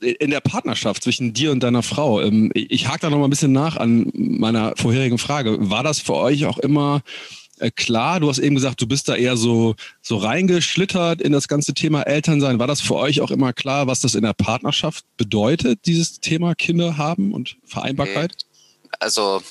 in 0.00 0.30
der 0.30 0.40
Partnerschaft 0.40 1.02
zwischen 1.02 1.32
dir 1.32 1.50
und 1.50 1.60
deiner 1.60 1.82
Frau? 1.82 2.20
Ähm, 2.20 2.50
ich 2.54 2.88
hake 2.88 3.00
da 3.00 3.10
noch 3.10 3.18
mal 3.18 3.24
ein 3.24 3.30
bisschen 3.30 3.52
nach 3.52 3.76
an 3.76 4.10
meiner 4.14 4.74
vorherigen 4.76 5.18
Frage. 5.18 5.70
War 5.70 5.82
das 5.82 5.98
für 5.98 6.14
euch 6.14 6.46
auch 6.46 6.58
immer 6.58 7.02
äh, 7.58 7.70
klar? 7.70 8.20
Du 8.20 8.28
hast 8.28 8.38
eben 8.38 8.54
gesagt, 8.54 8.80
du 8.80 8.86
bist 8.86 9.08
da 9.08 9.16
eher 9.16 9.36
so, 9.36 9.74
so 10.02 10.18
reingeschlittert 10.18 11.20
in 11.20 11.32
das 11.32 11.48
ganze 11.48 11.74
Thema 11.74 12.02
Elternsein. 12.02 12.58
War 12.58 12.68
das 12.68 12.80
für 12.80 12.94
euch 12.94 13.20
auch 13.20 13.30
immer 13.30 13.52
klar, 13.52 13.86
was 13.86 14.00
das 14.00 14.14
in 14.14 14.22
der 14.22 14.34
Partnerschaft 14.34 15.04
bedeutet, 15.16 15.80
dieses 15.86 16.20
Thema 16.20 16.54
Kinder 16.54 16.96
haben 16.96 17.32
und 17.32 17.56
Vereinbarkeit? 17.64 18.36
Also 19.00 19.42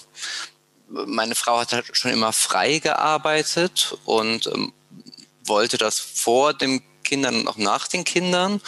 meine 0.89 1.35
Frau 1.35 1.59
hat 1.59 1.73
halt 1.73 1.85
schon 1.91 2.11
immer 2.11 2.31
frei 2.31 2.79
gearbeitet 2.79 3.97
und 4.05 4.47
ähm, 4.47 4.71
wollte 5.47 5.77
das 5.77 5.99
vor 5.99 6.53
den 6.53 6.81
Kindern 7.03 7.41
und 7.41 7.47
auch 7.47 7.57
nach 7.57 7.87
den 7.87 8.03
Kindern. 8.03 8.61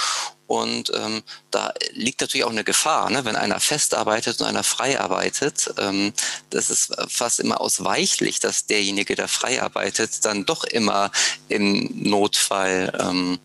Und 0.47 0.91
ähm, 0.95 1.21
da 1.51 1.73
liegt 1.91 2.21
natürlich 2.21 2.43
auch 2.43 2.49
eine 2.49 2.63
Gefahr, 2.63 3.11
ne? 3.11 3.23
wenn 3.23 3.35
einer 3.35 3.59
festarbeitet 3.59 4.41
und 4.41 4.47
einer 4.47 4.63
frei 4.63 4.99
arbeitet. 4.99 5.71
Ähm, 5.77 6.11
das 6.49 6.71
ist 6.71 6.91
fast 7.07 7.39
immer 7.39 7.61
ausweichlich, 7.61 8.39
dass 8.39 8.65
derjenige, 8.65 9.13
der 9.13 9.27
frei 9.27 9.61
arbeitet, 9.61 10.25
dann 10.25 10.47
doch 10.47 10.63
immer 10.63 11.11
im 11.49 11.87
Notfall 11.93 12.91
ähm, 12.99 13.37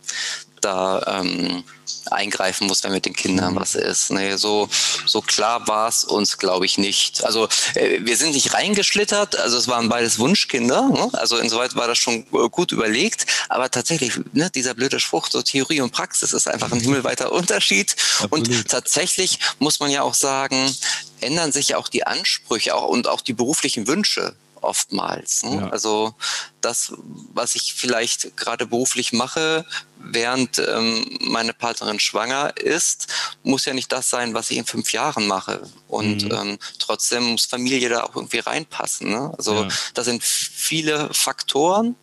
da 0.65 1.21
ähm, 1.21 1.65
eingreifen 2.11 2.67
muss, 2.67 2.83
wenn 2.85 2.93
mit 2.93 3.07
den 3.07 3.15
Kindern 3.15 3.55
mhm. 3.55 3.61
was 3.61 3.75
ist. 3.75 4.11
Nee, 4.11 4.37
so, 4.37 4.69
so 5.07 5.21
klar 5.21 5.67
war 5.69 5.89
es 5.89 6.05
uns, 6.05 6.39
glaube 6.39 6.67
ich, 6.67 6.79
nicht. 6.79 7.25
Also 7.25 7.49
äh, 7.75 8.01
wir 8.01 8.17
sind 8.17 8.33
nicht 8.33 8.55
reingeschlittert, 8.55 9.37
also 9.37 9.57
es 9.57 9.69
waren 9.69 9.89
beides 9.89 10.19
Wunschkinder, 10.19 10.89
ne? 10.89 11.11
also 11.13 11.39
insoweit 11.39 11.75
war 11.77 11.87
das 11.87 11.99
schon 11.99 12.27
äh, 12.33 12.49
gut 12.51 12.73
überlegt, 12.73 13.27
aber 13.49 13.71
tatsächlich, 13.71 14.13
ne, 14.33 14.51
dieser 14.55 14.75
blöde 14.75 15.01
Spruch, 15.01 15.29
so 15.31 15.43
Theorie 15.43 15.81
und 15.81 15.93
Praxis 15.93 16.33
ist 16.33 16.49
einfach 16.49 16.73
ein 16.73 16.81
himmelweiter 16.81 17.33
Unterschied. 17.33 17.97
Absolut. 18.21 18.33
Und 18.33 18.69
tatsächlich 18.69 19.39
muss 19.59 19.81
man 19.81 19.91
ja 19.91 20.03
auch 20.03 20.15
sagen, 20.15 20.75
ändern 21.21 21.53
sich 21.53 21.71
ja 21.71 21.79
auch 21.79 21.89
die 21.89 22.07
Ansprüche 22.07 22.75
auch, 22.75 22.89
und 22.89 23.09
auch 23.09 23.21
die 23.21 23.33
beruflichen 23.33 23.87
Wünsche 23.87 24.35
oftmals. 24.65 25.43
Ne? 25.43 25.57
Ja. 25.57 25.69
Also 25.71 26.15
das, 26.61 26.93
was 27.33 27.55
ich 27.55 27.75
vielleicht 27.75 28.37
gerade 28.37 28.67
beruflich 28.67 29.13
mache, 29.13 29.65
während 29.99 30.59
ähm, 30.59 31.19
meine 31.21 31.53
Partnerin 31.53 32.01
schwanger 32.01 32.57
ist, 32.57 33.09
muss 33.43 33.65
ja 33.65 33.75
nicht 33.75 33.93
das 33.93 34.11
sein, 34.11 34.35
was 34.35 34.51
ich 34.51 34.59
in 34.59 34.65
fünf 34.65 34.93
Jahren 34.93 35.27
mache. 35.27 35.63
Und 35.89 36.25
mhm. 36.25 36.33
ähm, 36.33 36.59
trotzdem 36.79 37.25
muss 37.25 37.47
Familie 37.47 37.89
da 37.89 38.05
auch 38.05 38.17
irgendwie 38.17 38.39
reinpassen. 38.39 39.11
Ne? 39.11 39.33
Also 39.37 39.65
ja. 39.65 39.69
da 39.95 40.05
sind 40.05 40.23
viele 40.23 41.13
Faktoren, 41.13 41.97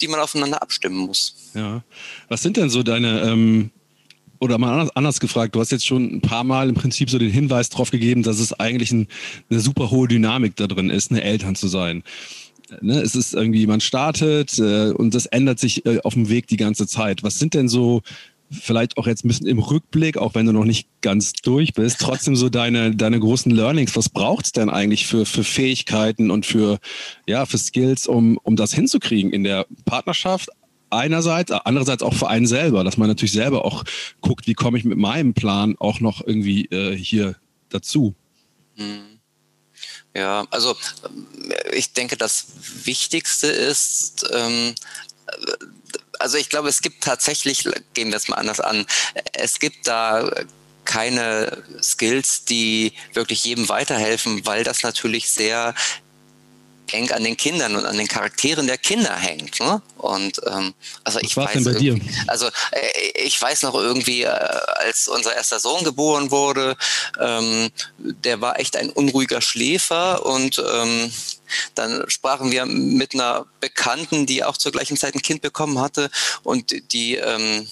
die 0.00 0.08
man 0.08 0.20
aufeinander 0.20 0.62
abstimmen 0.62 0.98
muss. 0.98 1.34
Ja. 1.54 1.82
Was 2.28 2.42
sind 2.42 2.56
denn 2.56 2.70
so 2.70 2.82
deine 2.82 3.22
ähm 3.22 3.70
oder 4.40 4.58
mal 4.58 4.72
anders, 4.72 4.96
anders, 4.96 5.20
gefragt, 5.20 5.54
du 5.54 5.60
hast 5.60 5.72
jetzt 5.72 5.86
schon 5.86 6.16
ein 6.16 6.20
paar 6.20 6.44
Mal 6.44 6.68
im 6.68 6.74
Prinzip 6.74 7.10
so 7.10 7.18
den 7.18 7.30
Hinweis 7.30 7.68
darauf 7.68 7.90
gegeben, 7.90 8.22
dass 8.22 8.38
es 8.38 8.52
eigentlich 8.52 8.92
ein, 8.92 9.08
eine 9.50 9.60
super 9.60 9.90
hohe 9.90 10.08
Dynamik 10.08 10.56
da 10.56 10.66
drin 10.66 10.90
ist, 10.90 11.10
eine 11.10 11.22
Eltern 11.22 11.54
zu 11.54 11.68
sein. 11.68 12.02
Ne, 12.82 13.00
es 13.00 13.14
ist 13.14 13.34
irgendwie, 13.34 13.66
man 13.66 13.80
startet 13.80 14.58
äh, 14.58 14.90
und 14.90 15.14
das 15.14 15.26
ändert 15.26 15.58
sich 15.58 15.86
äh, 15.86 16.00
auf 16.04 16.14
dem 16.14 16.28
Weg 16.28 16.48
die 16.48 16.58
ganze 16.58 16.86
Zeit. 16.86 17.22
Was 17.22 17.38
sind 17.38 17.54
denn 17.54 17.68
so, 17.68 18.02
vielleicht 18.50 18.96
auch 18.96 19.06
jetzt 19.06 19.24
ein 19.24 19.28
bisschen 19.28 19.46
im 19.46 19.58
Rückblick, 19.58 20.16
auch 20.16 20.34
wenn 20.34 20.46
du 20.46 20.52
noch 20.52 20.64
nicht 20.64 20.88
ganz 21.00 21.32
durch 21.32 21.72
bist, 21.74 22.00
trotzdem 22.00 22.36
so 22.36 22.48
deine, 22.48 22.94
deine 22.94 23.20
großen 23.20 23.50
Learnings. 23.52 23.96
Was 23.96 24.08
braucht 24.08 24.46
es 24.46 24.52
denn 24.52 24.70
eigentlich 24.70 25.06
für, 25.06 25.26
für 25.26 25.44
Fähigkeiten 25.44 26.30
und 26.30 26.46
für, 26.46 26.78
ja, 27.26 27.46
für 27.46 27.58
Skills, 27.58 28.06
um, 28.06 28.38
um 28.42 28.56
das 28.56 28.72
hinzukriegen 28.72 29.32
in 29.32 29.44
der 29.44 29.66
Partnerschaft? 29.84 30.48
Einerseits, 30.90 31.52
andererseits 31.52 32.02
auch 32.02 32.14
für 32.14 32.28
einen 32.28 32.46
selber, 32.46 32.84
dass 32.84 32.96
man 32.96 33.08
natürlich 33.08 33.32
selber 33.32 33.64
auch 33.64 33.84
guckt, 34.20 34.46
wie 34.46 34.54
komme 34.54 34.78
ich 34.78 34.84
mit 34.84 34.98
meinem 34.98 35.34
Plan 35.34 35.76
auch 35.78 36.00
noch 36.00 36.26
irgendwie 36.26 36.64
äh, 36.66 36.96
hier 36.96 37.36
dazu. 37.68 38.14
Mhm. 38.76 39.18
Ja, 40.14 40.46
also 40.50 40.76
ich 41.72 41.92
denke, 41.92 42.16
das 42.16 42.46
Wichtigste 42.84 43.46
ist, 43.46 44.26
ähm, 44.32 44.74
also 46.18 46.38
ich 46.38 46.48
glaube, 46.48 46.68
es 46.68 46.80
gibt 46.80 47.04
tatsächlich, 47.04 47.64
gehen 47.94 48.08
wir 48.08 48.16
es 48.16 48.28
mal 48.28 48.36
anders 48.36 48.60
an, 48.60 48.86
es 49.34 49.58
gibt 49.58 49.86
da 49.86 50.30
keine 50.84 51.62
Skills, 51.82 52.46
die 52.46 52.94
wirklich 53.12 53.44
jedem 53.44 53.68
weiterhelfen, 53.68 54.46
weil 54.46 54.64
das 54.64 54.82
natürlich 54.82 55.28
sehr 55.28 55.74
eng 56.92 57.10
an 57.10 57.24
den 57.24 57.36
Kindern 57.36 57.76
und 57.76 57.84
an 57.84 57.96
den 57.96 58.08
Charakteren 58.08 58.66
der 58.66 58.78
Kinder 58.78 59.14
hängt. 59.14 59.60
Ne? 59.60 59.82
Und 59.96 60.40
ähm, 60.46 60.74
also 61.04 61.18
Was 61.18 61.22
ich 61.22 61.36
weiß, 61.36 61.64
bei 61.64 61.72
dir? 61.72 61.98
also 62.26 62.46
äh, 62.46 63.10
ich 63.24 63.40
weiß 63.40 63.62
noch 63.62 63.74
irgendwie, 63.74 64.22
äh, 64.22 64.28
als 64.28 65.08
unser 65.08 65.34
erster 65.34 65.60
Sohn 65.60 65.84
geboren 65.84 66.30
wurde, 66.30 66.76
ähm, 67.20 67.70
der 67.98 68.40
war 68.40 68.58
echt 68.58 68.76
ein 68.76 68.90
unruhiger 68.90 69.40
Schläfer 69.40 70.24
und 70.24 70.62
ähm, 70.72 71.12
dann 71.74 72.04
sprachen 72.08 72.52
wir 72.52 72.66
mit 72.66 73.14
einer 73.14 73.46
Bekannten, 73.60 74.26
die 74.26 74.44
auch 74.44 74.56
zur 74.56 74.72
gleichen 74.72 74.96
Zeit 74.96 75.14
ein 75.14 75.22
Kind 75.22 75.40
bekommen 75.40 75.80
hatte 75.80 76.10
und 76.42 76.92
die 76.92 77.16
ähm, 77.16 77.66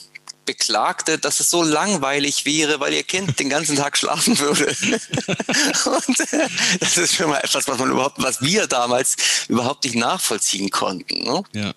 beklagte, 0.46 1.18
dass 1.18 1.40
es 1.40 1.50
so 1.50 1.62
langweilig 1.62 2.44
wäre, 2.44 2.80
weil 2.80 2.94
ihr 2.94 3.02
Kind 3.02 3.38
den 3.38 3.50
ganzen 3.50 3.76
Tag 3.76 3.98
schlafen 3.98 4.38
würde. 4.38 4.64
und 4.66 6.20
äh, 6.32 6.48
das 6.80 6.96
ist 6.96 7.14
schon 7.14 7.30
mal 7.30 7.38
etwas, 7.38 7.68
was 7.68 7.78
man 7.78 7.90
überhaupt, 7.90 8.22
was 8.22 8.40
wir 8.40 8.66
damals 8.66 9.16
überhaupt 9.48 9.84
nicht 9.84 9.96
nachvollziehen 9.96 10.70
konnten. 10.70 11.24
Ne? 11.24 11.42
Ja. 11.52 11.74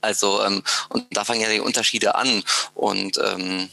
Also, 0.00 0.44
ähm, 0.44 0.62
und 0.90 1.04
da 1.10 1.24
fangen 1.24 1.40
ja 1.40 1.48
die 1.48 1.60
Unterschiede 1.60 2.14
an. 2.14 2.44
Und 2.74 3.18
ähm, 3.18 3.68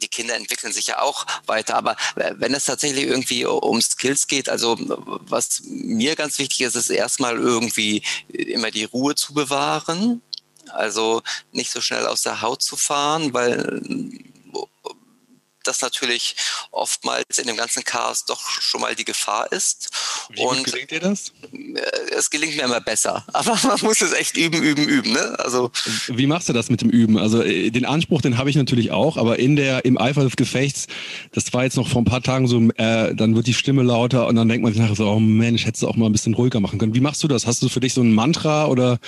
die 0.00 0.08
Kinder 0.08 0.36
entwickeln 0.36 0.72
sich 0.72 0.86
ja 0.86 1.00
auch 1.00 1.26
weiter. 1.46 1.74
Aber 1.76 1.96
wenn 2.14 2.54
es 2.54 2.64
tatsächlich 2.64 3.04
irgendwie 3.04 3.44
um 3.44 3.80
Skills 3.80 4.26
geht, 4.26 4.48
also 4.48 4.76
was 4.78 5.62
mir 5.64 6.16
ganz 6.16 6.38
wichtig 6.38 6.62
ist, 6.62 6.76
ist 6.76 6.90
erstmal 6.90 7.36
irgendwie 7.36 8.02
immer 8.28 8.70
die 8.70 8.84
Ruhe 8.84 9.14
zu 9.14 9.34
bewahren. 9.34 10.22
Also 10.70 11.22
nicht 11.52 11.70
so 11.70 11.80
schnell 11.80 12.06
aus 12.06 12.22
der 12.22 12.42
Haut 12.42 12.62
zu 12.62 12.76
fahren, 12.76 13.32
weil 13.34 13.80
das 15.64 15.80
natürlich 15.80 16.36
oftmals 16.70 17.38
in 17.38 17.46
dem 17.46 17.56
ganzen 17.56 17.84
Chaos 17.84 18.24
doch 18.24 18.48
schon 18.60 18.80
mal 18.80 18.94
die 18.94 19.04
Gefahr 19.04 19.50
ist. 19.52 19.90
Wie 20.30 20.40
und 20.40 20.64
gelingt 20.64 20.90
dir 20.90 21.00
das? 21.00 21.32
Äh, 21.52 22.14
es 22.16 22.30
gelingt 22.30 22.56
mir 22.56 22.62
immer 22.62 22.80
besser. 22.80 23.24
Aber 23.32 23.58
man 23.62 23.78
muss 23.82 24.00
es 24.00 24.12
echt 24.12 24.36
üben, 24.36 24.62
üben, 24.62 24.84
üben. 24.84 25.12
Ne? 25.12 25.38
Also 25.38 25.70
Wie 26.08 26.26
machst 26.26 26.48
du 26.48 26.52
das 26.52 26.70
mit 26.70 26.80
dem 26.80 26.90
Üben? 26.90 27.18
Also 27.18 27.42
äh, 27.42 27.70
den 27.70 27.84
Anspruch, 27.84 28.22
den 28.22 28.38
habe 28.38 28.50
ich 28.50 28.56
natürlich 28.56 28.90
auch, 28.90 29.16
aber 29.16 29.38
in 29.38 29.56
der, 29.56 29.84
im 29.84 29.98
Eifer 29.98 30.22
des 30.24 30.36
Gefechts, 30.36 30.86
das 31.32 31.52
war 31.52 31.64
jetzt 31.64 31.76
noch 31.76 31.88
vor 31.88 32.02
ein 32.02 32.04
paar 32.04 32.22
Tagen 32.22 32.46
so, 32.46 32.60
äh, 32.76 33.14
dann 33.14 33.34
wird 33.34 33.46
die 33.46 33.54
Stimme 33.54 33.82
lauter 33.82 34.26
und 34.26 34.36
dann 34.36 34.48
denkt 34.48 34.62
man 34.62 34.72
sich 34.72 34.80
nachher 34.80 34.96
so, 34.96 35.08
oh 35.08 35.20
Mensch, 35.20 35.64
hättest 35.66 35.82
du 35.82 35.88
auch 35.88 35.96
mal 35.96 36.06
ein 36.06 36.12
bisschen 36.12 36.34
ruhiger 36.34 36.60
machen 36.60 36.78
können. 36.78 36.94
Wie 36.94 37.00
machst 37.00 37.22
du 37.22 37.28
das? 37.28 37.46
Hast 37.46 37.62
du 37.62 37.68
für 37.68 37.80
dich 37.80 37.94
so 37.94 38.02
ein 38.02 38.12
Mantra 38.12 38.66
oder? 38.66 38.98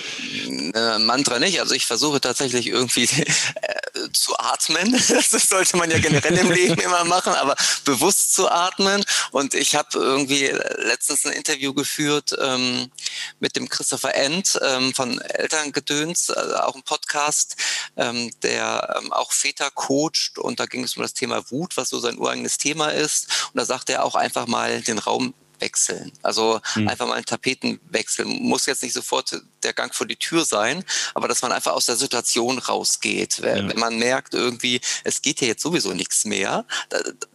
Äh, 0.75 0.99
Mantra 0.99 1.39
nicht. 1.39 1.61
Also 1.61 1.75
ich 1.75 1.87
versuche 1.87 2.21
tatsächlich 2.21 2.67
irgendwie 2.67 3.05
äh, 3.05 4.11
zu 4.13 4.37
atmen. 4.39 4.99
Das 5.31 5.49
sollte 5.49 5.77
man 5.77 5.91
ja 5.91 5.99
generell 5.99 6.40
im 6.41 6.51
Leben 6.51 6.81
immer 6.81 7.05
machen, 7.05 7.33
aber 7.35 7.55
bewusst 7.85 8.35
zu 8.35 8.51
atmen. 8.51 9.05
Und 9.31 9.55
ich 9.55 9.75
habe 9.75 9.89
irgendwie 9.99 10.47
letztens 10.79 11.25
ein 11.27 11.33
Interview 11.33 11.75
geführt 11.75 12.37
ähm, 12.41 12.91
mit 13.39 13.57
dem 13.57 13.69
Christopher 13.69 14.15
End 14.15 14.59
ähm, 14.63 14.95
von 14.95 15.21
Elterngedöns, 15.21 16.31
also 16.31 16.57
auch 16.57 16.75
ein 16.75 16.83
Podcast, 16.83 17.57
ähm, 17.97 18.31
der 18.43 18.97
ähm, 18.99 19.13
auch 19.13 19.33
Väter 19.33 19.71
coacht. 19.71 20.39
Und 20.39 20.61
da 20.61 20.67
ging 20.67 20.85
es 20.85 20.97
um 20.97 21.03
das 21.03 21.15
Thema 21.15 21.51
Wut, 21.51 21.77
was 21.77 21.89
so 21.89 22.01
sein 22.01 22.19
ureigenes 22.19 22.59
Thema 22.59 22.89
ist. 22.89 23.29
Und 23.53 23.59
da 23.59 23.65
sagt 23.65 23.91
er 23.91 24.05
auch 24.05 24.15
einfach 24.15 24.47
mal 24.47 24.81
den 24.83 24.99
Raum 24.99 25.35
wechseln. 25.61 26.13
Also 26.23 26.61
mhm. 26.75 26.89
einfach 26.89 27.07
mal 27.07 27.15
einen 27.15 27.25
Tapetenwechsel. 27.25 28.25
Muss 28.25 28.67
jetzt 28.67 28.83
nicht 28.83 28.93
sofort 28.93 29.41
der 29.63 29.73
Gang 29.73 29.95
vor 29.95 30.07
die 30.07 30.17
Tür 30.17 30.45
sein, 30.45 30.85
aber 31.15 31.29
dass 31.29 31.43
man 31.43 31.53
einfach 31.53 31.73
aus 31.73 31.87
der 31.87 31.97
Situation 31.97 32.59
rausgeht. 32.59 33.43
Wenn, 33.43 33.57
ja. 33.57 33.69
wenn 33.69 33.79
man 33.79 33.99
merkt 33.99 34.35
irgendwie, 34.35 34.81
es 35.05 35.23
geht 35.23 35.41
hier 35.41 35.49
jetzt 35.49 35.63
sowieso 35.63 35.93
nichts 35.93 36.25
mehr, 36.25 36.65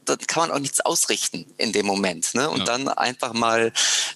dann 0.05 0.17
kann 0.27 0.47
man 0.47 0.51
auch 0.51 0.59
nichts 0.59 0.81
ausrichten 0.81 1.45
in 1.57 1.71
dem 1.71 1.85
Moment. 1.85 2.33
Ne? 2.33 2.49
Und 2.49 2.59
ja. 2.59 2.65
dann 2.65 2.87
einfach 2.87 3.33
mal 3.33 3.71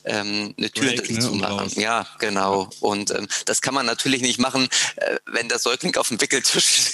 ähm, 0.05 0.53
eine 0.57 0.71
Tür 0.71 0.89
hinter 0.89 1.05
sich 1.05 1.17
ne? 1.17 1.21
zu 1.21 1.31
machen. 1.33 1.71
Ja, 1.79 2.07
genau. 2.19 2.69
Und 2.79 3.11
ähm, 3.11 3.27
das 3.45 3.61
kann 3.61 3.73
man 3.73 3.85
natürlich 3.85 4.21
nicht 4.21 4.39
machen, 4.39 4.67
äh, 4.95 5.17
wenn 5.25 5.49
der 5.49 5.59
Säugling 5.59 5.95
auf 5.97 6.09
dem 6.09 6.21
Wickeltisch 6.21 6.93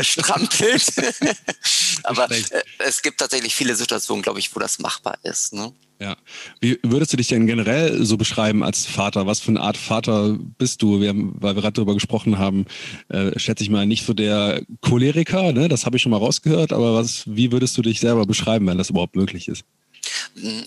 strampelt. 0.00 0.84
aber 2.02 2.30
äh, 2.30 2.42
es 2.78 3.02
gibt 3.02 3.20
tatsächlich 3.20 3.54
viele 3.54 3.74
Situationen, 3.74 4.22
glaube 4.22 4.38
ich, 4.38 4.54
wo 4.54 4.60
das 4.60 4.78
machbar 4.78 5.18
ist. 5.22 5.52
Ne? 5.52 5.72
Ja. 6.00 6.16
Wie 6.60 6.78
würdest 6.84 7.12
du 7.12 7.16
dich 7.16 7.26
denn 7.26 7.46
generell 7.46 8.04
so 8.04 8.16
beschreiben 8.16 8.62
als 8.62 8.86
Vater? 8.86 9.26
Was 9.26 9.40
für 9.40 9.48
eine 9.48 9.60
Art 9.60 9.76
Vater 9.76 10.36
bist 10.56 10.80
du? 10.80 11.00
Wir 11.00 11.08
haben, 11.08 11.34
weil 11.40 11.56
wir 11.56 11.62
gerade 11.62 11.74
darüber 11.74 11.94
gesprochen 11.94 12.38
haben, 12.38 12.66
äh, 13.08 13.36
schätze 13.38 13.64
ich 13.64 13.70
mal 13.70 13.84
nicht 13.84 14.06
so 14.06 14.14
der 14.14 14.62
Choleriker, 14.80 15.52
ne? 15.52 15.68
Das 15.68 15.86
habe 15.86 15.96
ich 15.96 16.02
schon 16.02 16.10
mal 16.10 16.18
rausgehört, 16.18 16.72
aber 16.72 16.94
was, 16.94 17.24
wie 17.26 17.50
würdest 17.50 17.76
du 17.76 17.82
dich 17.82 17.98
selber 17.98 18.26
beschreiben, 18.26 18.66
wenn 18.68 18.78
das 18.78 18.90
überhaupt 18.90 19.16
möglich 19.16 19.48
ist? 19.48 19.64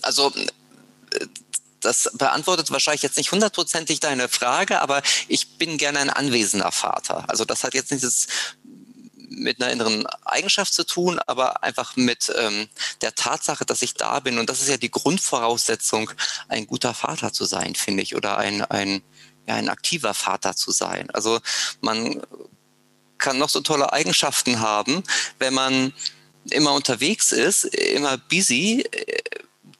Also 0.02 0.32
das 1.80 2.10
beantwortet 2.14 2.70
wahrscheinlich 2.70 3.02
jetzt 3.02 3.16
nicht 3.16 3.32
hundertprozentig 3.32 4.00
deine 4.00 4.28
Frage, 4.28 4.80
aber 4.80 5.02
ich 5.28 5.58
bin 5.58 5.78
gerne 5.78 5.98
ein 5.98 6.10
anwesender 6.10 6.72
Vater. 6.72 7.28
Also 7.28 7.44
das 7.44 7.64
hat 7.64 7.74
jetzt 7.74 7.90
nichts 7.90 8.28
mit 9.36 9.60
einer 9.60 9.72
inneren 9.72 10.06
Eigenschaft 10.24 10.72
zu 10.72 10.84
tun, 10.84 11.18
aber 11.26 11.62
einfach 11.62 11.96
mit 11.96 12.32
ähm, 12.36 12.68
der 13.00 13.14
Tatsache, 13.14 13.64
dass 13.64 13.82
ich 13.82 13.94
da 13.94 14.20
bin. 14.20 14.38
Und 14.38 14.48
das 14.48 14.60
ist 14.60 14.68
ja 14.68 14.76
die 14.76 14.90
Grundvoraussetzung, 14.90 16.10
ein 16.48 16.66
guter 16.66 16.94
Vater 16.94 17.32
zu 17.32 17.44
sein, 17.44 17.74
finde 17.74 18.02
ich, 18.02 18.14
oder 18.14 18.38
ein, 18.38 18.62
ein, 18.62 19.02
ja, 19.46 19.54
ein 19.54 19.68
aktiver 19.68 20.14
Vater 20.14 20.56
zu 20.56 20.70
sein. 20.70 21.10
Also 21.10 21.40
man 21.80 22.22
kann 23.18 23.38
noch 23.38 23.48
so 23.48 23.60
tolle 23.60 23.92
Eigenschaften 23.92 24.60
haben, 24.60 25.02
wenn 25.38 25.54
man 25.54 25.92
immer 26.50 26.72
unterwegs 26.72 27.32
ist, 27.32 27.64
immer 27.64 28.18
busy, 28.18 28.84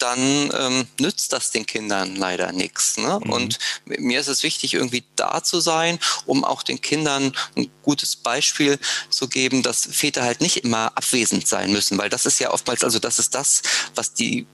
dann 0.03 0.51
ähm, 0.59 0.87
nützt 0.99 1.33
das 1.33 1.53
den 1.53 1.65
Kindern 1.65 2.17
leider 2.17 2.51
nichts. 2.53 2.97
Ne? 2.97 3.21
Mhm. 3.23 3.33
Und 3.33 3.59
mir 3.87 4.19
ist 4.21 4.29
es 4.29 4.43
wichtig, 4.43 4.75
irgendwie 4.75 5.05
da 5.17 5.43
zu 5.43 5.61
sein, 5.61 5.99
um 6.27 6.45
auch 6.45 6.63
den 6.63 6.81
Kindern 6.81 7.33
ein 7.57 7.71
gutes 7.83 8.17
Beispiel 8.17 8.79
zu 9.11 9.29
geben, 9.29 9.63
dass 9.63 9.89
Väter 9.91 10.23
halt 10.23 10.41
nicht 10.41 10.59
immer 10.59 10.93
abwesend 10.97 11.47
sein 11.47 11.73
müssen, 11.73 11.99
weil 11.99 12.11
das 12.11 12.27
ist 12.27 12.41
ja 12.41 12.51
oftmals, 12.51 12.83
also 12.83 12.99
das 12.99 13.19
ist 13.19 13.35
das, 13.35 13.63
was 13.95 14.13
die 14.13 14.47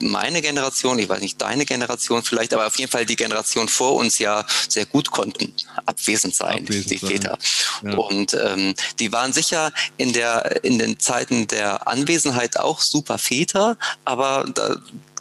meine 0.00 0.42
Generation, 0.42 0.98
ich 0.98 1.08
weiß 1.08 1.20
nicht 1.20 1.40
deine 1.40 1.64
Generation 1.64 2.22
vielleicht, 2.22 2.52
aber 2.54 2.66
auf 2.66 2.78
jeden 2.78 2.90
Fall 2.90 3.06
die 3.06 3.16
Generation 3.16 3.68
vor 3.68 3.96
uns 3.96 4.18
ja 4.18 4.44
sehr 4.68 4.86
gut 4.86 5.10
konnten 5.10 5.54
abwesend 5.86 6.34
sein, 6.34 6.64
abwesend 6.64 6.90
die 6.90 6.96
sein. 6.98 7.10
Väter. 7.10 7.38
Ja. 7.84 7.94
Und 7.94 8.34
ähm, 8.34 8.74
die 8.98 9.12
waren 9.12 9.32
sicher 9.32 9.72
in 9.96 10.12
der 10.12 10.64
in 10.64 10.78
den 10.78 10.98
Zeiten 10.98 11.46
der 11.46 11.86
Anwesenheit 11.86 12.58
auch 12.58 12.80
super 12.80 13.18
Väter, 13.18 13.76
aber 14.04 14.46
da 14.54 14.76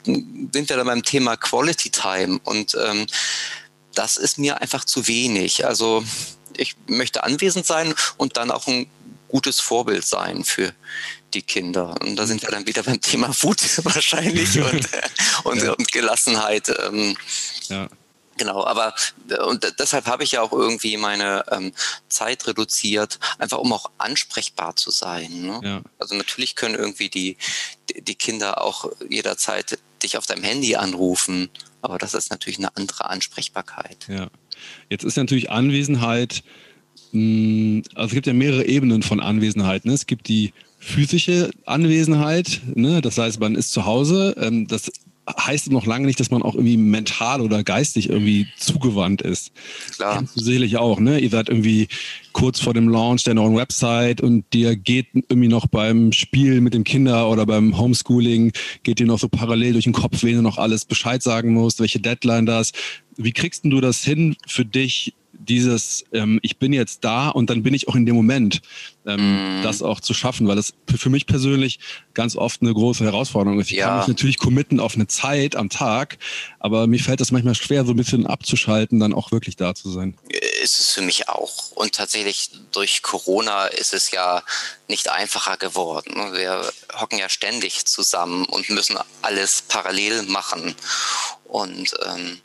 sind 0.05 0.69
wir 0.69 0.77
dann 0.77 0.87
beim 0.87 1.03
Thema 1.03 1.35
Quality 1.37 1.89
Time 1.89 2.39
und 2.43 2.75
ähm, 2.75 3.05
das 3.93 4.17
ist 4.17 4.37
mir 4.37 4.61
einfach 4.61 4.85
zu 4.85 5.07
wenig. 5.07 5.65
Also 5.65 6.03
ich 6.55 6.75
möchte 6.87 7.23
anwesend 7.23 7.65
sein 7.65 7.93
und 8.17 8.37
dann 8.37 8.51
auch 8.51 8.67
ein 8.67 8.89
gutes 9.27 9.59
Vorbild 9.59 10.05
sein 10.05 10.43
für 10.43 10.73
die 11.33 11.41
Kinder. 11.41 11.95
Und 12.01 12.15
da 12.15 12.25
sind 12.25 12.41
wir 12.41 12.49
dann 12.49 12.65
wieder 12.67 12.83
beim 12.83 13.01
Thema 13.01 13.29
Wut 13.41 13.61
wahrscheinlich 13.85 14.59
und, 14.59 14.87
und, 15.43 15.63
ja. 15.63 15.71
und 15.73 15.91
Gelassenheit. 15.91 16.71
Ähm, 16.83 17.15
ja. 17.67 17.87
Genau, 18.37 18.63
aber 18.63 18.93
und 19.47 19.73
deshalb 19.79 20.05
habe 20.05 20.23
ich 20.23 20.31
ja 20.31 20.41
auch 20.41 20.53
irgendwie 20.53 20.95
meine 20.95 21.43
ähm, 21.51 21.73
Zeit 22.07 22.47
reduziert, 22.47 23.19
einfach 23.37 23.57
um 23.57 23.73
auch 23.73 23.91
ansprechbar 23.97 24.77
zu 24.77 24.91
sein. 24.91 25.41
Ne? 25.41 25.59
Ja. 25.61 25.81
Also 25.99 26.15
natürlich 26.15 26.55
können 26.55 26.75
irgendwie 26.75 27.09
die, 27.09 27.35
die 27.99 28.15
Kinder 28.15 28.61
auch 28.61 28.89
jederzeit 29.09 29.77
dich 30.01 30.17
auf 30.17 30.25
deinem 30.25 30.43
Handy 30.43 30.77
anrufen, 30.77 31.49
aber 31.81 31.97
das 31.97 32.13
ist 32.13 32.31
natürlich 32.31 32.59
eine 32.59 32.73
andere 32.77 33.09
Ansprechbarkeit. 33.09 34.07
Ja. 34.07 34.29
Jetzt 34.89 35.03
ist 35.03 35.17
natürlich 35.17 35.51
Anwesenheit, 35.51 36.43
hm, 37.11 37.83
also 37.95 38.07
es 38.07 38.13
gibt 38.13 38.27
ja 38.27 38.33
mehrere 38.33 38.65
Ebenen 38.65 39.03
von 39.03 39.19
Anwesenheit. 39.19 39.85
Ne? 39.85 39.93
Es 39.93 40.05
gibt 40.05 40.27
die 40.27 40.53
physische 40.89 41.51
Anwesenheit, 41.65 42.61
ne? 42.75 43.01
das 43.01 43.17
heißt, 43.17 43.39
man 43.39 43.55
ist 43.55 43.71
zu 43.71 43.85
Hause. 43.85 44.35
Ähm, 44.39 44.67
das 44.67 44.91
heißt 45.37 45.71
noch 45.71 45.85
lange 45.85 46.07
nicht, 46.07 46.19
dass 46.19 46.31
man 46.31 46.41
auch 46.41 46.55
irgendwie 46.55 46.77
mental 46.77 47.41
oder 47.41 47.63
geistig 47.63 48.09
irgendwie 48.09 48.47
zugewandt 48.57 49.21
ist. 49.21 49.51
Klar. 49.95 50.17
Kennst 50.17 50.35
du 50.35 50.43
sicherlich 50.43 50.77
auch, 50.77 50.99
ne? 50.99 51.19
Ihr 51.19 51.29
seid 51.29 51.49
irgendwie 51.49 51.87
kurz 52.33 52.59
vor 52.59 52.73
dem 52.73 52.89
Launch 52.89 53.23
der 53.23 53.33
neuen 53.33 53.55
Website 53.55 54.21
und 54.21 54.45
dir 54.53 54.75
geht 54.75 55.07
irgendwie 55.13 55.47
noch 55.47 55.67
beim 55.67 56.11
Spiel 56.11 56.61
mit 56.61 56.73
dem 56.73 56.83
Kinder 56.83 57.29
oder 57.29 57.45
beim 57.45 57.77
Homeschooling, 57.77 58.51
geht 58.83 58.99
dir 58.99 59.05
noch 59.05 59.19
so 59.19 59.29
parallel 59.29 59.73
durch 59.73 59.83
den 59.83 59.93
Kopf, 59.93 60.23
wen 60.23 60.37
du 60.37 60.41
noch 60.41 60.57
alles 60.57 60.85
Bescheid 60.85 61.21
sagen 61.21 61.53
musst, 61.53 61.79
welche 61.79 61.99
Deadline 61.99 62.45
das. 62.45 62.71
Wie 63.17 63.33
kriegst 63.33 63.65
du 63.65 63.81
das 63.81 64.03
hin 64.03 64.35
für 64.47 64.65
dich, 64.65 65.13
dieses, 65.39 66.03
ähm, 66.13 66.39
ich 66.43 66.57
bin 66.57 66.73
jetzt 66.73 67.03
da 67.03 67.29
und 67.29 67.49
dann 67.49 67.63
bin 67.63 67.73
ich 67.73 67.87
auch 67.87 67.95
in 67.95 68.05
dem 68.05 68.15
Moment, 68.15 68.61
ähm, 69.05 69.61
mm. 69.61 69.63
das 69.63 69.81
auch 69.81 70.01
zu 70.01 70.13
schaffen, 70.13 70.47
weil 70.47 70.57
das 70.57 70.73
für 70.97 71.09
mich 71.09 71.25
persönlich 71.25 71.79
ganz 72.13 72.35
oft 72.35 72.61
eine 72.61 72.73
große 72.73 73.03
Herausforderung 73.03 73.59
ist. 73.59 73.71
Ich 73.71 73.77
ja. 73.77 73.87
kann 73.87 73.97
mich 73.99 74.07
natürlich 74.07 74.37
committen 74.37 74.79
auf 74.79 74.95
eine 74.95 75.07
Zeit 75.07 75.55
am 75.55 75.69
Tag, 75.69 76.17
aber 76.59 76.87
mir 76.87 76.99
fällt 76.99 77.21
das 77.21 77.31
manchmal 77.31 77.55
schwer, 77.55 77.85
so 77.85 77.93
ein 77.93 77.97
bisschen 77.97 78.27
abzuschalten, 78.27 78.99
dann 78.99 79.13
auch 79.13 79.31
wirklich 79.31 79.55
da 79.55 79.73
zu 79.73 79.89
sein. 79.89 80.17
Ist 80.61 80.79
es 80.79 80.91
für 80.91 81.01
mich 81.01 81.29
auch. 81.29 81.71
Und 81.71 81.93
tatsächlich 81.93 82.51
durch 82.73 83.01
Corona 83.01 83.67
ist 83.67 83.93
es 83.93 84.11
ja 84.11 84.43
nicht 84.87 85.09
einfacher 85.09 85.55
geworden. 85.57 86.33
Wir 86.33 86.69
hocken 86.99 87.17
ja 87.17 87.29
ständig 87.29 87.85
zusammen 87.85 88.45
und 88.45 88.69
müssen 88.69 88.97
alles 89.21 89.63
parallel 89.67 90.23
machen. 90.23 90.75
Und 91.45 91.95
ähm, 92.05 92.41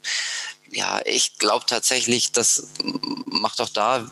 ja, 0.75 1.00
ich 1.04 1.38
glaube 1.38 1.64
tatsächlich, 1.66 2.33
das 2.33 2.69
macht 3.26 3.61
auch 3.61 3.69
da 3.69 4.11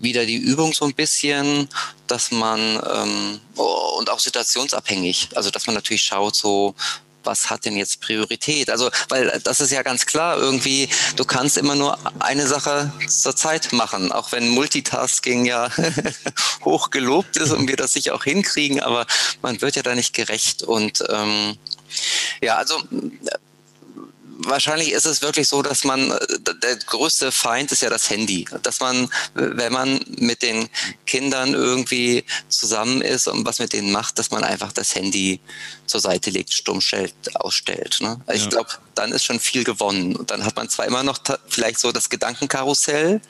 wieder 0.00 0.26
die 0.26 0.36
Übung 0.36 0.72
so 0.72 0.84
ein 0.84 0.94
bisschen, 0.94 1.68
dass 2.06 2.30
man 2.30 2.80
ähm, 2.92 3.40
und 3.56 4.10
auch 4.10 4.20
situationsabhängig, 4.20 5.30
also 5.34 5.50
dass 5.50 5.66
man 5.66 5.74
natürlich 5.74 6.02
schaut, 6.02 6.36
so 6.36 6.74
was 7.24 7.50
hat 7.50 7.66
denn 7.66 7.76
jetzt 7.76 8.00
Priorität? 8.00 8.70
Also, 8.70 8.90
weil 9.10 9.40
das 9.44 9.60
ist 9.60 9.70
ja 9.70 9.82
ganz 9.82 10.06
klar, 10.06 10.38
irgendwie, 10.38 10.88
du 11.16 11.24
kannst 11.24 11.58
immer 11.58 11.74
nur 11.74 11.98
eine 12.20 12.46
Sache 12.46 12.90
zur 13.06 13.36
Zeit 13.36 13.72
machen, 13.72 14.12
auch 14.12 14.32
wenn 14.32 14.48
Multitasking 14.48 15.44
ja 15.44 15.70
hoch 16.64 16.88
gelobt 16.88 17.36
ist 17.36 17.50
und 17.50 17.68
wir 17.68 17.76
das 17.76 17.92
sicher 17.92 18.14
auch 18.14 18.24
hinkriegen, 18.24 18.80
aber 18.80 19.06
man 19.42 19.60
wird 19.60 19.76
ja 19.76 19.82
da 19.82 19.94
nicht 19.94 20.14
gerecht. 20.14 20.62
Und 20.62 21.04
ähm, 21.10 21.58
ja, 22.40 22.56
also 22.56 22.80
wahrscheinlich 24.38 24.92
ist 24.92 25.06
es 25.06 25.22
wirklich 25.22 25.48
so, 25.48 25.62
dass 25.62 25.84
man, 25.84 26.10
äh, 26.10 26.16
der 26.62 26.76
größte 26.76 27.32
Feind 27.32 27.72
ist 27.72 27.82
ja 27.82 27.90
das 27.90 28.08
Handy. 28.10 28.46
Dass 28.62 28.80
man, 28.80 29.10
wenn 29.34 29.72
man 29.72 30.00
mit 30.18 30.42
den 30.42 30.68
Kindern 31.06 31.54
irgendwie 31.54 32.24
zusammen 32.48 33.02
ist 33.02 33.28
und 33.28 33.44
was 33.44 33.58
mit 33.58 33.72
denen 33.72 33.92
macht, 33.92 34.18
dass 34.18 34.30
man 34.30 34.44
einfach 34.44 34.72
das 34.72 34.94
Handy 34.94 35.40
zur 35.86 36.00
Seite 36.00 36.30
legt, 36.30 36.52
stumm 36.52 36.80
stellt, 36.80 37.14
ausstellt. 37.34 37.98
Ne? 38.00 38.20
Also 38.26 38.40
ja. 38.40 38.44
Ich 38.44 38.50
glaube, 38.50 38.70
dann 38.94 39.12
ist 39.12 39.24
schon 39.24 39.40
viel 39.40 39.64
gewonnen. 39.64 40.16
Und 40.16 40.30
dann 40.30 40.44
hat 40.44 40.56
man 40.56 40.68
zwar 40.68 40.86
immer 40.86 41.02
noch 41.02 41.18
vielleicht 41.48 41.78
so 41.78 41.92
das 41.92 42.08
Gedankenkarussell, 42.08 43.20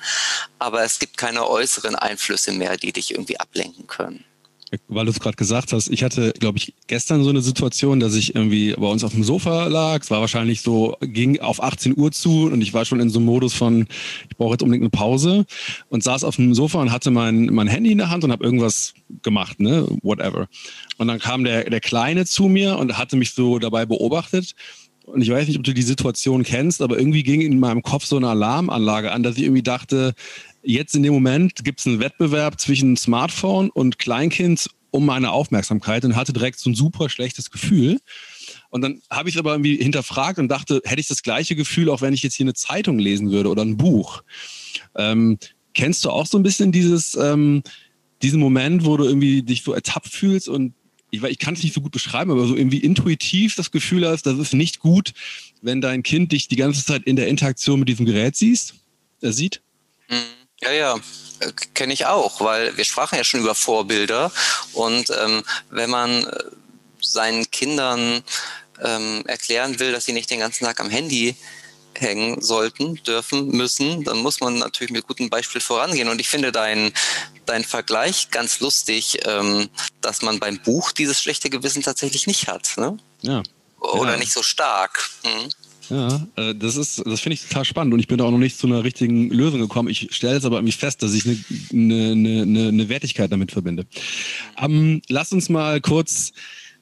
aber 0.58 0.82
es 0.82 0.98
gibt 0.98 1.16
keine 1.16 1.48
äußeren 1.48 1.96
Einflüsse 1.96 2.52
mehr, 2.52 2.76
die 2.76 2.92
dich 2.92 3.12
irgendwie 3.12 3.40
ablenken 3.40 3.86
können 3.86 4.24
weil 4.88 5.06
du 5.06 5.10
es 5.10 5.20
gerade 5.20 5.36
gesagt 5.36 5.72
hast, 5.72 5.88
ich 5.88 6.02
hatte, 6.02 6.32
glaube 6.38 6.58
ich, 6.58 6.74
gestern 6.86 7.24
so 7.24 7.30
eine 7.30 7.40
Situation, 7.40 8.00
dass 8.00 8.14
ich 8.14 8.34
irgendwie 8.34 8.74
bei 8.74 8.86
uns 8.86 9.04
auf 9.04 9.12
dem 9.12 9.24
Sofa 9.24 9.66
lag. 9.66 10.02
Es 10.02 10.10
war 10.10 10.20
wahrscheinlich 10.20 10.60
so, 10.60 10.96
ging 11.00 11.40
auf 11.40 11.62
18 11.62 11.96
Uhr 11.96 12.12
zu 12.12 12.46
und 12.46 12.60
ich 12.60 12.74
war 12.74 12.84
schon 12.84 13.00
in 13.00 13.10
so 13.10 13.18
einem 13.18 13.26
Modus 13.26 13.54
von, 13.54 13.86
ich 14.28 14.36
brauche 14.36 14.52
jetzt 14.52 14.62
unbedingt 14.62 14.82
eine 14.82 14.90
Pause 14.90 15.46
und 15.88 16.02
saß 16.02 16.24
auf 16.24 16.36
dem 16.36 16.54
Sofa 16.54 16.80
und 16.80 16.92
hatte 16.92 17.10
mein, 17.10 17.46
mein 17.46 17.66
Handy 17.66 17.92
in 17.92 17.98
der 17.98 18.10
Hand 18.10 18.24
und 18.24 18.32
habe 18.32 18.44
irgendwas 18.44 18.94
gemacht, 19.22 19.60
ne, 19.60 19.86
whatever. 20.02 20.48
Und 20.98 21.08
dann 21.08 21.18
kam 21.18 21.44
der, 21.44 21.68
der 21.70 21.80
Kleine 21.80 22.26
zu 22.26 22.44
mir 22.44 22.78
und 22.78 22.98
hatte 22.98 23.16
mich 23.16 23.32
so 23.32 23.58
dabei 23.58 23.86
beobachtet 23.86 24.54
und 25.08 25.22
ich 25.22 25.30
weiß 25.30 25.48
nicht, 25.48 25.56
ob 25.58 25.64
du 25.64 25.72
die 25.72 25.82
Situation 25.82 26.42
kennst, 26.42 26.82
aber 26.82 26.98
irgendwie 26.98 27.22
ging 27.22 27.40
in 27.40 27.58
meinem 27.58 27.82
Kopf 27.82 28.04
so 28.04 28.16
eine 28.16 28.28
Alarmanlage 28.28 29.10
an, 29.10 29.22
dass 29.22 29.36
ich 29.36 29.44
irgendwie 29.44 29.62
dachte, 29.62 30.14
jetzt 30.74 30.94
in 30.94 31.02
dem 31.02 31.14
Moment 31.14 31.64
gibt 31.64 31.80
es 31.80 31.86
einen 31.86 32.00
Wettbewerb 32.00 32.60
zwischen 32.60 32.96
Smartphone 32.96 33.70
und 33.70 33.98
Kleinkind 33.98 34.68
um 34.90 35.06
meine 35.06 35.32
Aufmerksamkeit 35.32 36.04
und 36.04 36.16
hatte 36.16 36.32
direkt 36.32 36.58
so 36.58 36.70
ein 36.70 36.74
super 36.74 37.08
schlechtes 37.08 37.50
Gefühl. 37.50 38.00
Und 38.70 38.82
dann 38.82 39.02
habe 39.10 39.28
ich 39.28 39.34
es 39.34 39.38
aber 39.38 39.52
irgendwie 39.52 39.76
hinterfragt 39.76 40.38
und 40.38 40.48
dachte, 40.48 40.80
hätte 40.84 41.00
ich 41.00 41.08
das 41.08 41.22
gleiche 41.22 41.56
Gefühl, 41.56 41.90
auch 41.90 42.00
wenn 42.00 42.14
ich 42.14 42.22
jetzt 42.22 42.34
hier 42.34 42.44
eine 42.44 42.54
Zeitung 42.54 42.98
lesen 42.98 43.30
würde 43.30 43.50
oder 43.50 43.62
ein 43.62 43.76
Buch. 43.76 44.22
Ähm, 44.94 45.38
kennst 45.74 46.04
du 46.04 46.10
auch 46.10 46.26
so 46.26 46.38
ein 46.38 46.42
bisschen 46.42 46.72
dieses, 46.72 47.14
ähm, 47.14 47.62
diesen 48.22 48.40
Moment, 48.40 48.84
wo 48.84 48.96
du 48.96 49.04
irgendwie 49.04 49.42
dich 49.42 49.62
so 49.62 49.72
ertappt 49.72 50.08
fühlst 50.08 50.48
und 50.48 50.74
ich, 51.10 51.22
ich 51.22 51.38
kann 51.38 51.54
es 51.54 51.62
nicht 51.62 51.74
so 51.74 51.80
gut 51.80 51.92
beschreiben, 51.92 52.30
aber 52.30 52.46
so 52.46 52.56
irgendwie 52.56 52.78
intuitiv 52.78 53.54
das 53.54 53.70
Gefühl 53.70 54.06
hast, 54.06 54.24
das 54.24 54.38
ist 54.38 54.52
nicht 54.52 54.80
gut, 54.80 55.14
wenn 55.62 55.80
dein 55.80 56.02
Kind 56.02 56.32
dich 56.32 56.48
die 56.48 56.56
ganze 56.56 56.84
Zeit 56.84 57.04
in 57.04 57.16
der 57.16 57.28
Interaktion 57.28 57.78
mit 57.78 57.88
diesem 57.88 58.04
Gerät 58.04 58.36
siehst, 58.36 58.74
er 59.22 59.32
sieht? 59.32 59.62
Mhm. 60.10 60.38
Ja, 60.60 60.72
ja, 60.72 60.96
äh, 61.40 61.52
kenne 61.74 61.92
ich 61.92 62.06
auch, 62.06 62.40
weil 62.40 62.76
wir 62.76 62.84
sprachen 62.84 63.16
ja 63.16 63.24
schon 63.24 63.40
über 63.40 63.54
Vorbilder 63.54 64.32
und 64.72 65.10
ähm, 65.10 65.42
wenn 65.70 65.90
man 65.90 66.24
äh, 66.24 66.44
seinen 67.00 67.50
Kindern 67.50 68.22
ähm, 68.82 69.24
erklären 69.26 69.78
will, 69.78 69.92
dass 69.92 70.04
sie 70.04 70.12
nicht 70.12 70.30
den 70.30 70.40
ganzen 70.40 70.64
Tag 70.64 70.80
am 70.80 70.90
Handy 70.90 71.36
hängen 72.00 72.40
sollten, 72.40 72.96
dürfen, 73.04 73.48
müssen, 73.48 74.04
dann 74.04 74.18
muss 74.18 74.40
man 74.40 74.58
natürlich 74.58 74.92
mit 74.92 75.06
gutem 75.06 75.30
Beispiel 75.30 75.60
vorangehen. 75.60 76.08
Und 76.08 76.20
ich 76.20 76.28
finde 76.28 76.52
deinen 76.52 76.92
dein 77.46 77.64
Vergleich 77.64 78.30
ganz 78.30 78.60
lustig, 78.60 79.18
ähm, 79.24 79.68
dass 80.00 80.22
man 80.22 80.38
beim 80.38 80.58
Buch 80.58 80.92
dieses 80.92 81.20
schlechte 81.20 81.50
Gewissen 81.50 81.82
tatsächlich 81.82 82.26
nicht 82.26 82.46
hat. 82.48 82.74
Ne? 82.76 82.98
Ja. 83.22 83.42
Oder 83.80 84.12
ja. 84.12 84.16
nicht 84.18 84.32
so 84.32 84.42
stark. 84.42 85.08
Hm. 85.24 85.48
Ja, 85.90 86.26
äh, 86.36 86.54
das 86.54 86.76
ist, 86.76 87.02
das 87.06 87.20
finde 87.20 87.34
ich 87.34 87.42
total 87.42 87.64
spannend 87.64 87.94
und 87.94 88.00
ich 88.00 88.08
bin 88.08 88.18
da 88.18 88.24
auch 88.24 88.30
noch 88.30 88.38
nicht 88.38 88.58
zu 88.58 88.66
einer 88.66 88.84
richtigen 88.84 89.30
Lösung 89.30 89.60
gekommen. 89.60 89.88
Ich 89.88 90.08
stelle 90.10 90.34
jetzt 90.34 90.44
aber 90.44 90.56
irgendwie 90.56 90.72
fest, 90.72 91.02
dass 91.02 91.14
ich 91.14 91.24
eine, 91.26 92.12
eine, 92.12 92.42
eine, 92.42 92.68
eine 92.68 92.88
Wertigkeit 92.88 93.32
damit 93.32 93.52
verbinde. 93.52 93.86
Ähm, 94.60 95.00
lass 95.08 95.32
uns 95.32 95.48
mal 95.48 95.80
kurz 95.80 96.32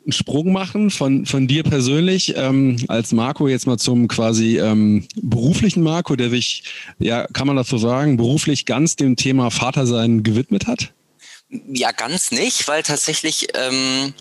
einen 0.04 0.12
Sprung 0.12 0.52
machen 0.52 0.90
von, 0.90 1.26
von 1.26 1.48
dir 1.48 1.64
persönlich 1.64 2.34
ähm, 2.36 2.76
als 2.88 3.12
Marco 3.12 3.48
jetzt 3.48 3.66
mal 3.66 3.76
zum 3.76 4.06
quasi 4.06 4.58
ähm, 4.58 5.06
beruflichen 5.16 5.82
Marco, 5.82 6.14
der 6.14 6.30
sich, 6.30 6.62
ja, 6.98 7.26
kann 7.26 7.46
man 7.46 7.56
das 7.56 7.68
so 7.68 7.78
sagen, 7.78 8.16
beruflich 8.16 8.66
ganz 8.66 8.94
dem 8.96 9.16
Thema 9.16 9.50
Vatersein 9.50 10.22
gewidmet 10.22 10.66
hat? 10.66 10.92
Ja, 11.68 11.92
ganz 11.92 12.30
nicht, 12.30 12.66
weil 12.68 12.82
tatsächlich, 12.82 13.48
ähm, 13.54 14.14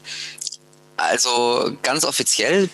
also 0.98 1.72
ganz 1.84 2.04
offiziell 2.04 2.70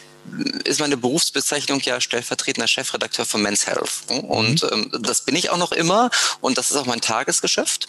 ist 0.64 0.80
meine 0.80 0.98
Berufsbezeichnung 0.98 1.82
ja 1.82 2.00
stellvertretender 2.00 2.68
Chefredakteur 2.68 3.26
von 3.26 3.42
Men's 3.42 3.68
Health. 3.68 4.04
Und 4.08 4.64
mhm. 4.64 4.92
ähm, 4.94 5.04
das 5.04 5.26
bin 5.26 5.36
ich 5.36 5.50
auch 5.50 5.58
noch 5.58 5.72
immer 5.72 6.10
und 6.42 6.58
das 6.58 6.72
ist 6.72 6.78
auch 6.78 6.86
mein 6.86 7.02
Tagesgeschäft. 7.02 7.88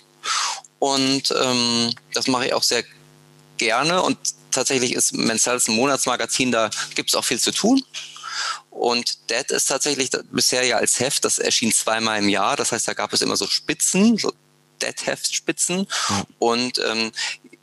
Und 0.78 1.32
ähm, 1.40 1.94
das 2.14 2.26
mache 2.26 2.46
ich 2.46 2.54
auch 2.54 2.62
sehr 2.62 2.84
gerne. 3.56 4.02
Und 4.02 4.18
tatsächlich 4.50 4.94
ist 4.94 5.14
Men's 5.14 5.46
Health 5.46 5.68
ein 5.68 5.76
Monatsmagazin, 5.76 6.52
da 6.52 6.70
gibt 6.94 7.10
es 7.10 7.14
auch 7.14 7.24
viel 7.24 7.40
zu 7.40 7.52
tun. 7.52 7.82
Und 8.70 9.30
Dead 9.30 9.50
ist 9.50 9.66
tatsächlich 9.66 10.10
bisher 10.30 10.64
ja 10.64 10.78
als 10.78 10.98
Heft, 10.98 11.24
das 11.24 11.38
erschien 11.38 11.72
zweimal 11.72 12.18
im 12.18 12.28
Jahr. 12.28 12.56
Das 12.56 12.72
heißt, 12.72 12.88
da 12.88 12.94
gab 12.94 13.12
es 13.12 13.20
immer 13.20 13.36
so 13.36 13.46
Spitzen, 13.46 14.16
so 14.18 14.32
Dead-Heft-Spitzen. 14.80 15.86
Und 16.38 16.78
ähm, 16.78 17.12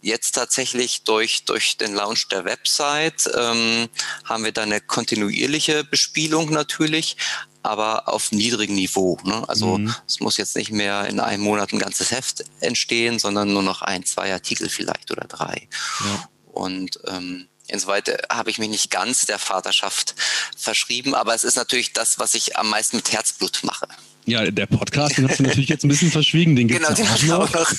jetzt 0.01 0.33
tatsächlich 0.33 1.03
durch, 1.03 1.45
durch 1.45 1.77
den 1.77 1.93
Launch 1.93 2.27
der 2.29 2.45
Website 2.45 3.29
ähm, 3.35 3.89
haben 4.23 4.43
wir 4.43 4.51
da 4.51 4.63
eine 4.63 4.81
kontinuierliche 4.81 5.83
Bespielung 5.83 6.51
natürlich, 6.51 7.17
aber 7.63 8.07
auf 8.07 8.31
niedrigem 8.31 8.75
Niveau. 8.75 9.17
Ne? 9.23 9.43
Also 9.47 9.77
mhm. 9.77 9.93
es 10.07 10.19
muss 10.19 10.37
jetzt 10.37 10.55
nicht 10.55 10.71
mehr 10.71 11.05
in 11.07 11.19
einem 11.19 11.43
Monat 11.43 11.73
ein 11.73 11.79
ganzes 11.79 12.11
Heft 12.11 12.43
entstehen, 12.61 13.19
sondern 13.19 13.51
nur 13.51 13.63
noch 13.63 13.81
ein, 13.81 14.05
zwei 14.05 14.31
Artikel 14.31 14.69
vielleicht 14.69 15.11
oder 15.11 15.27
drei. 15.27 15.67
Ja. 16.05 16.29
Und 16.47 16.99
ähm, 17.07 17.47
Insoweit 17.67 18.25
habe 18.31 18.49
ich 18.49 18.57
mich 18.57 18.69
nicht 18.69 18.89
ganz 18.89 19.25
der 19.25 19.37
Vaterschaft 19.37 20.15
verschrieben, 20.57 21.13
aber 21.13 21.35
es 21.35 21.43
ist 21.43 21.55
natürlich 21.55 21.93
das, 21.93 22.17
was 22.17 22.33
ich 22.33 22.57
am 22.57 22.69
meisten 22.69 22.97
mit 22.97 23.11
Herzblut 23.11 23.59
mache. 23.63 23.87
Ja, 24.25 24.49
der 24.49 24.65
Podcast, 24.65 25.17
den 25.17 25.29
hast 25.29 25.39
du 25.39 25.43
natürlich 25.43 25.69
jetzt 25.69 25.83
ein 25.83 25.87
bisschen 25.87 26.11
verschwiegen, 26.11 26.55
den 26.55 26.67
gibt 26.67 26.87
es 26.87 27.19
genau, 27.19 27.43
auch 27.43 27.53
noch. 27.53 27.71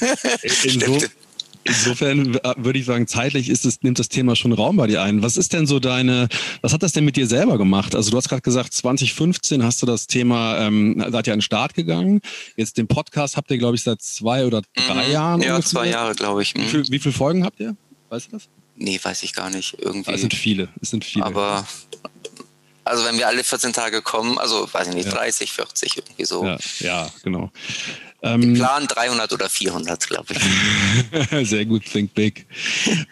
Inso 0.64 0.98
Insofern 1.64 2.38
würde 2.56 2.78
ich 2.78 2.86
sagen, 2.86 3.06
zeitlich 3.06 3.50
ist 3.50 3.64
es, 3.66 3.82
nimmt 3.82 3.98
das 3.98 4.08
Thema 4.08 4.34
schon 4.34 4.52
Raum 4.52 4.76
bei 4.76 4.86
dir 4.86 5.02
ein. 5.02 5.22
Was 5.22 5.36
ist 5.36 5.52
denn 5.52 5.66
so 5.66 5.78
deine, 5.78 6.28
was 6.62 6.72
hat 6.72 6.82
das 6.82 6.92
denn 6.92 7.04
mit 7.04 7.16
dir 7.16 7.26
selber 7.26 7.58
gemacht? 7.58 7.94
Also 7.94 8.10
du 8.10 8.16
hast 8.16 8.28
gerade 8.28 8.42
gesagt, 8.42 8.72
2015 8.72 9.62
hast 9.62 9.82
du 9.82 9.86
das 9.86 10.06
Thema, 10.06 10.58
ähm, 10.58 11.04
seid 11.10 11.26
ihr 11.26 11.32
an 11.34 11.38
den 11.38 11.42
Start 11.42 11.74
gegangen. 11.74 12.20
Jetzt 12.56 12.78
den 12.78 12.86
Podcast 12.86 13.36
habt 13.36 13.50
ihr, 13.50 13.58
glaube 13.58 13.76
ich, 13.76 13.82
seit 13.82 14.00
zwei 14.00 14.46
oder 14.46 14.62
drei 14.74 15.06
mhm. 15.06 15.12
Jahren. 15.12 15.42
Ja, 15.42 15.56
ungefähr. 15.56 15.70
zwei 15.70 15.88
Jahre, 15.88 16.14
glaube 16.14 16.42
ich. 16.42 16.54
Mhm. 16.54 16.62
Wie, 16.62 16.66
viel, 16.66 16.84
wie 16.88 16.98
viele 16.98 17.14
Folgen 17.14 17.44
habt 17.44 17.60
ihr? 17.60 17.76
Weißt 18.08 18.28
du 18.28 18.32
das? 18.32 18.48
Nee, 18.76 18.98
weiß 19.02 19.22
ich 19.22 19.34
gar 19.34 19.50
nicht. 19.50 19.76
Irgendwie. 19.78 20.12
Es 20.12 20.22
sind 20.22 20.32
viele. 20.32 20.68
Es 20.80 20.90
sind 20.90 21.04
viele. 21.04 21.26
Aber 21.26 21.66
also 22.84 23.04
wenn 23.04 23.18
wir 23.18 23.28
alle 23.28 23.44
14 23.44 23.72
Tage 23.72 24.02
kommen, 24.02 24.38
also 24.38 24.68
weiß 24.72 24.88
ich 24.88 24.94
nicht, 24.94 25.06
ja. 25.06 25.12
30, 25.12 25.52
40, 25.52 25.96
irgendwie 25.98 26.24
so. 26.24 26.44
Ja, 26.44 26.58
ja 26.80 27.10
genau. 27.22 27.50
Ähm, 28.22 28.54
Plan 28.54 28.86
300 28.86 29.32
oder 29.32 29.48
400, 29.48 30.06
glaube 30.06 30.34
ich. 30.34 31.48
Sehr 31.48 31.64
gut, 31.64 31.84
think 31.84 32.14
big. 32.14 32.46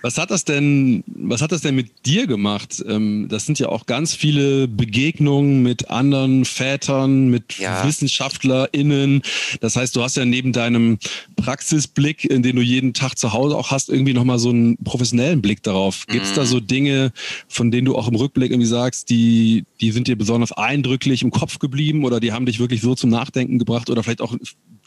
Was 0.03 0.18
hat 0.18 0.31
das 0.31 0.44
denn, 0.44 1.03
was 1.07 1.40
hat 1.40 1.53
das 1.53 1.62
denn 1.62 1.75
mit 1.75 2.05
dir 2.05 2.27
gemacht? 2.27 2.83
Ähm, 2.87 3.27
das 3.29 3.47
sind 3.47 3.59
ja 3.59 3.68
auch 3.68 3.87
ganz 3.87 4.14
viele 4.14 4.68
Begegnungen 4.68 5.62
mit 5.62 5.88
anderen 5.90 6.44
Vätern, 6.44 7.29
mit 7.29 7.59
ja. 7.59 7.87
WissenschaftlerInnen. 7.87 9.23
Das 9.61 9.77
heißt, 9.77 9.97
du 9.97 10.03
hast 10.03 10.16
ja 10.16 10.27
neben 10.27 10.53
deinem 10.53 10.99
Praxisblick, 11.37 12.25
in 12.25 12.42
den 12.42 12.57
du 12.57 12.62
jeden 12.62 12.92
Tag 12.92 13.16
zu 13.16 13.33
Hause 13.33 13.57
auch 13.57 13.71
hast, 13.71 13.88
irgendwie 13.88 14.12
nochmal 14.12 14.38
so 14.38 14.51
einen 14.51 14.77
professionellen 14.85 15.40
Blick 15.40 15.62
darauf. 15.62 16.07
Gibt 16.07 16.25
es 16.25 16.33
mhm. 16.33 16.37
da 16.37 16.44
so 16.44 16.61
Dinge, 16.61 17.12
von 17.49 17.71
denen 17.71 17.87
du 17.87 17.97
auch 17.97 18.09
im 18.09 18.14
Rückblick 18.14 18.51
irgendwie 18.51 18.68
sagst, 18.68 19.09
die, 19.09 19.64
die 19.81 19.90
sind 19.90 20.07
dir 20.07 20.16
besonders 20.16 20.53
eindrücklich 20.53 21.23
im 21.23 21.31
Kopf 21.31 21.59
geblieben 21.59 22.05
oder 22.05 22.21
die 22.21 22.33
haben 22.33 22.44
dich 22.44 22.59
wirklich 22.59 22.83
so 22.83 22.94
zum 22.94 23.09
Nachdenken 23.11 23.59
gebracht 23.59 23.88
oder 23.88 24.03
vielleicht 24.03 24.21
auch 24.21 24.35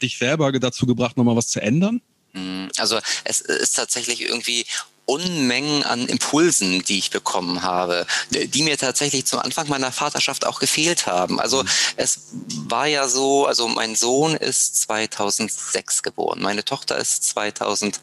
dich 0.02 0.11
selber 0.18 0.52
dazu 0.52 0.86
gebracht, 0.86 1.16
nochmal 1.16 1.36
was 1.36 1.48
zu 1.48 1.60
ändern? 1.60 2.00
Mm, 2.32 2.66
also 2.78 2.98
es 3.24 3.40
ist 3.40 3.76
tatsächlich 3.76 4.22
irgendwie 4.22 4.64
Unmengen 5.04 5.82
an 5.82 6.06
Impulsen, 6.06 6.82
die 6.84 6.98
ich 6.98 7.10
bekommen 7.10 7.62
habe, 7.62 8.06
die 8.30 8.62
mir 8.62 8.78
tatsächlich 8.78 9.26
zum 9.26 9.40
Anfang 9.40 9.68
meiner 9.68 9.90
Vaterschaft 9.90 10.46
auch 10.46 10.60
gefehlt 10.60 11.06
haben. 11.06 11.40
Also 11.40 11.62
mhm. 11.62 11.68
es 11.96 12.20
war 12.68 12.86
ja 12.86 13.08
so, 13.08 13.46
also 13.46 13.66
mein 13.66 13.96
Sohn 13.96 14.34
ist 14.36 14.80
2006 14.82 16.02
geboren, 16.02 16.40
meine 16.40 16.64
Tochter 16.64 16.96
ist 16.98 17.24
2008 17.24 18.00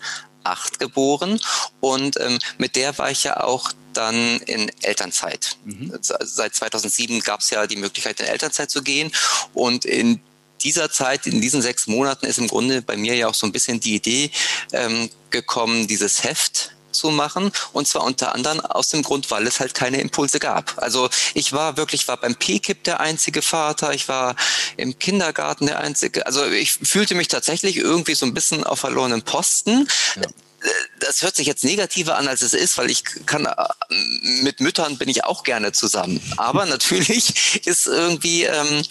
geboren 0.78 1.40
und 1.80 2.20
ähm, 2.20 2.38
mit 2.58 2.76
der 2.76 2.98
war 2.98 3.10
ich 3.10 3.24
ja 3.24 3.44
auch 3.44 3.72
dann 3.94 4.40
in 4.42 4.70
Elternzeit. 4.82 5.58
Mhm. 5.64 5.98
Seit 6.02 6.54
2007 6.54 7.22
gab 7.22 7.40
es 7.40 7.50
ja 7.50 7.66
die 7.66 7.78
Möglichkeit, 7.78 8.20
in 8.20 8.26
Elternzeit 8.28 8.70
zu 8.70 8.84
gehen 8.84 9.12
und 9.54 9.86
in 9.86 10.22
dieser 10.64 10.92
Zeit, 10.92 11.28
in 11.28 11.42
diesen 11.42 11.62
sechs 11.62 11.88
Monaten, 11.88 12.26
ist 12.26 12.38
im 12.38 12.48
Grunde 12.48 12.82
bei 12.82 12.98
mir 12.98 13.16
ja 13.16 13.28
auch 13.28 13.34
so 13.34 13.46
ein 13.48 13.52
bisschen 13.52 13.80
die 13.80 13.96
Idee 13.96 14.32
ähm, 14.72 15.10
gekommen, 15.30 15.88
dieses 15.88 16.24
Heft 16.24 16.72
zu 16.92 17.12
machen 17.12 17.52
und 17.72 17.88
zwar 17.88 18.04
unter 18.04 18.34
anderem 18.34 18.60
aus 18.62 18.90
dem 18.90 19.04
Grund, 19.04 19.30
weil 19.32 19.46
es 19.48 19.60
halt 19.60 19.74
keine 19.74 20.02
Impulse 20.02 20.40
gab. 20.40 20.74
Also 20.78 21.10
ich 21.34 21.54
war 21.54 21.78
wirklich, 21.78 22.08
war 22.08 22.18
beim 22.18 22.36
PKIP 22.36 22.84
der 22.84 23.00
einzige 23.00 23.42
Vater, 23.42 23.94
ich 23.94 24.08
war 24.10 24.36
im 24.76 24.98
Kindergarten 24.98 25.68
der 25.68 25.80
einzige, 25.80 26.26
also 26.26 26.46
ich 26.46 26.74
fühlte 26.74 27.16
mich 27.16 27.28
tatsächlich 27.28 27.78
irgendwie 27.78 28.16
so 28.16 28.26
ein 28.26 28.34
bisschen 28.34 28.64
auf 28.64 28.80
verlorenen 28.80 29.22
Posten. 29.22 29.88
Ja 30.16 30.24
das 31.00 31.22
hört 31.22 31.36
sich 31.36 31.48
jetzt 31.48 31.64
negativer 31.64 32.18
an, 32.18 32.28
als 32.28 32.42
es 32.42 32.54
ist, 32.54 32.78
weil 32.78 32.90
ich 32.90 33.04
kann, 33.26 33.46
äh, 33.46 33.54
mit 34.42 34.60
Müttern 34.60 34.98
bin 34.98 35.10
ich 35.10 35.24
auch 35.24 35.44
gerne 35.44 35.72
zusammen. 35.72 36.22
Aber 36.38 36.66
natürlich 36.68 37.66
ist 37.66 37.88
irgendwie, 37.88 38.44
ähm, 38.44 38.84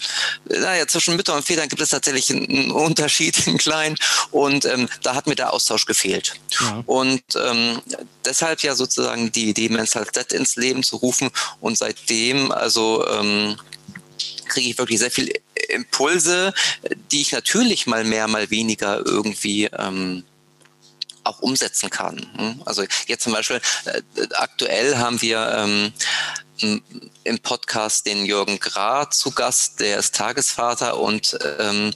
naja, 0.45 0.87
zwischen 0.87 1.15
Müttern 1.15 1.37
und 1.37 1.45
Vätern 1.45 1.69
gibt 1.69 1.81
es 1.81 1.89
tatsächlich 1.89 2.29
einen 2.31 2.71
Unterschied, 2.71 3.35
einen 3.47 3.57
kleinen. 3.57 3.95
Und 4.31 4.65
ähm, 4.65 4.89
da 5.03 5.15
hat 5.15 5.27
mir 5.27 5.35
der 5.35 5.53
Austausch 5.53 5.85
gefehlt. 5.85 6.33
Ja. 6.59 6.83
Und 6.85 7.23
ähm, 7.35 7.81
deshalb 8.25 8.61
ja 8.61 8.75
sozusagen 8.75 9.31
die 9.31 9.49
Idee, 9.49 9.69
Mental 9.69 10.07
Z 10.11 10.33
ins 10.33 10.55
Leben 10.55 10.83
zu 10.83 10.97
rufen. 10.97 11.29
Und 11.59 11.77
seitdem, 11.77 12.51
also, 12.51 13.07
ähm, 13.07 13.57
kriege 14.47 14.71
ich 14.71 14.77
wirklich 14.77 14.99
sehr 14.99 15.11
viel 15.11 15.31
Impulse, 15.69 16.53
die 17.11 17.21
ich 17.21 17.31
natürlich 17.31 17.85
mal 17.87 18.03
mehr, 18.03 18.27
mal 18.27 18.49
weniger 18.49 19.05
irgendwie 19.05 19.65
ähm, 19.65 20.23
auch 21.29 21.39
umsetzen 21.39 21.89
kann. 21.89 22.25
Hm? 22.35 22.61
Also 22.65 22.83
jetzt 23.07 23.23
zum 23.23 23.33
Beispiel, 23.33 23.61
äh, 23.85 24.01
aktuell 24.35 24.97
haben 24.97 25.21
wir 25.21 25.51
ähm, 25.55 26.81
im 27.23 27.39
Podcast 27.39 28.05
den 28.05 28.25
Jürgen 28.25 28.59
Grah 28.59 29.09
zu 29.09 29.31
Gast, 29.31 29.79
der 29.79 29.99
ist 29.99 30.15
Tagesvater 30.15 30.99
und 30.99 31.37
ähm, 31.59 31.93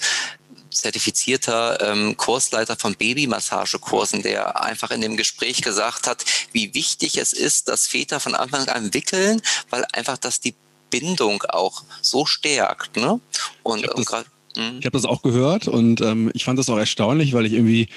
zertifizierter 0.69 1.79
ähm, 1.81 2.17
Kursleiter 2.17 2.75
von 2.75 2.95
Babymassagekursen, 2.95 4.23
der 4.23 4.61
einfach 4.61 4.91
in 4.91 5.01
dem 5.01 5.17
Gespräch 5.17 5.61
gesagt 5.61 6.07
hat, 6.07 6.25
wie 6.51 6.73
wichtig 6.73 7.17
es 7.17 7.33
ist, 7.33 7.67
dass 7.67 7.87
Väter 7.87 8.19
von 8.19 8.35
Anfang 8.35 8.67
an 8.69 8.93
wickeln, 8.93 9.41
weil 9.69 9.85
einfach 9.93 10.17
das 10.17 10.39
die 10.39 10.55
Bindung 10.89 11.43
auch 11.43 11.83
so 12.01 12.25
stärkt. 12.25 12.97
Ne? 12.97 13.19
Und, 13.63 13.79
ich 13.79 13.89
habe 13.89 14.03
das, 14.03 14.25
hm? 14.57 14.81
hab 14.83 14.93
das, 14.93 15.05
auch 15.05 15.21
gehört 15.21 15.67
und 15.67 16.01
ähm, 16.01 16.31
ich 16.33 16.43
fand 16.43 16.59
das 16.59 16.69
auch 16.69 16.77
erstaunlich, 16.77 17.33
weil 17.33 17.45
ich 17.45 17.53
irgendwie 17.53 17.89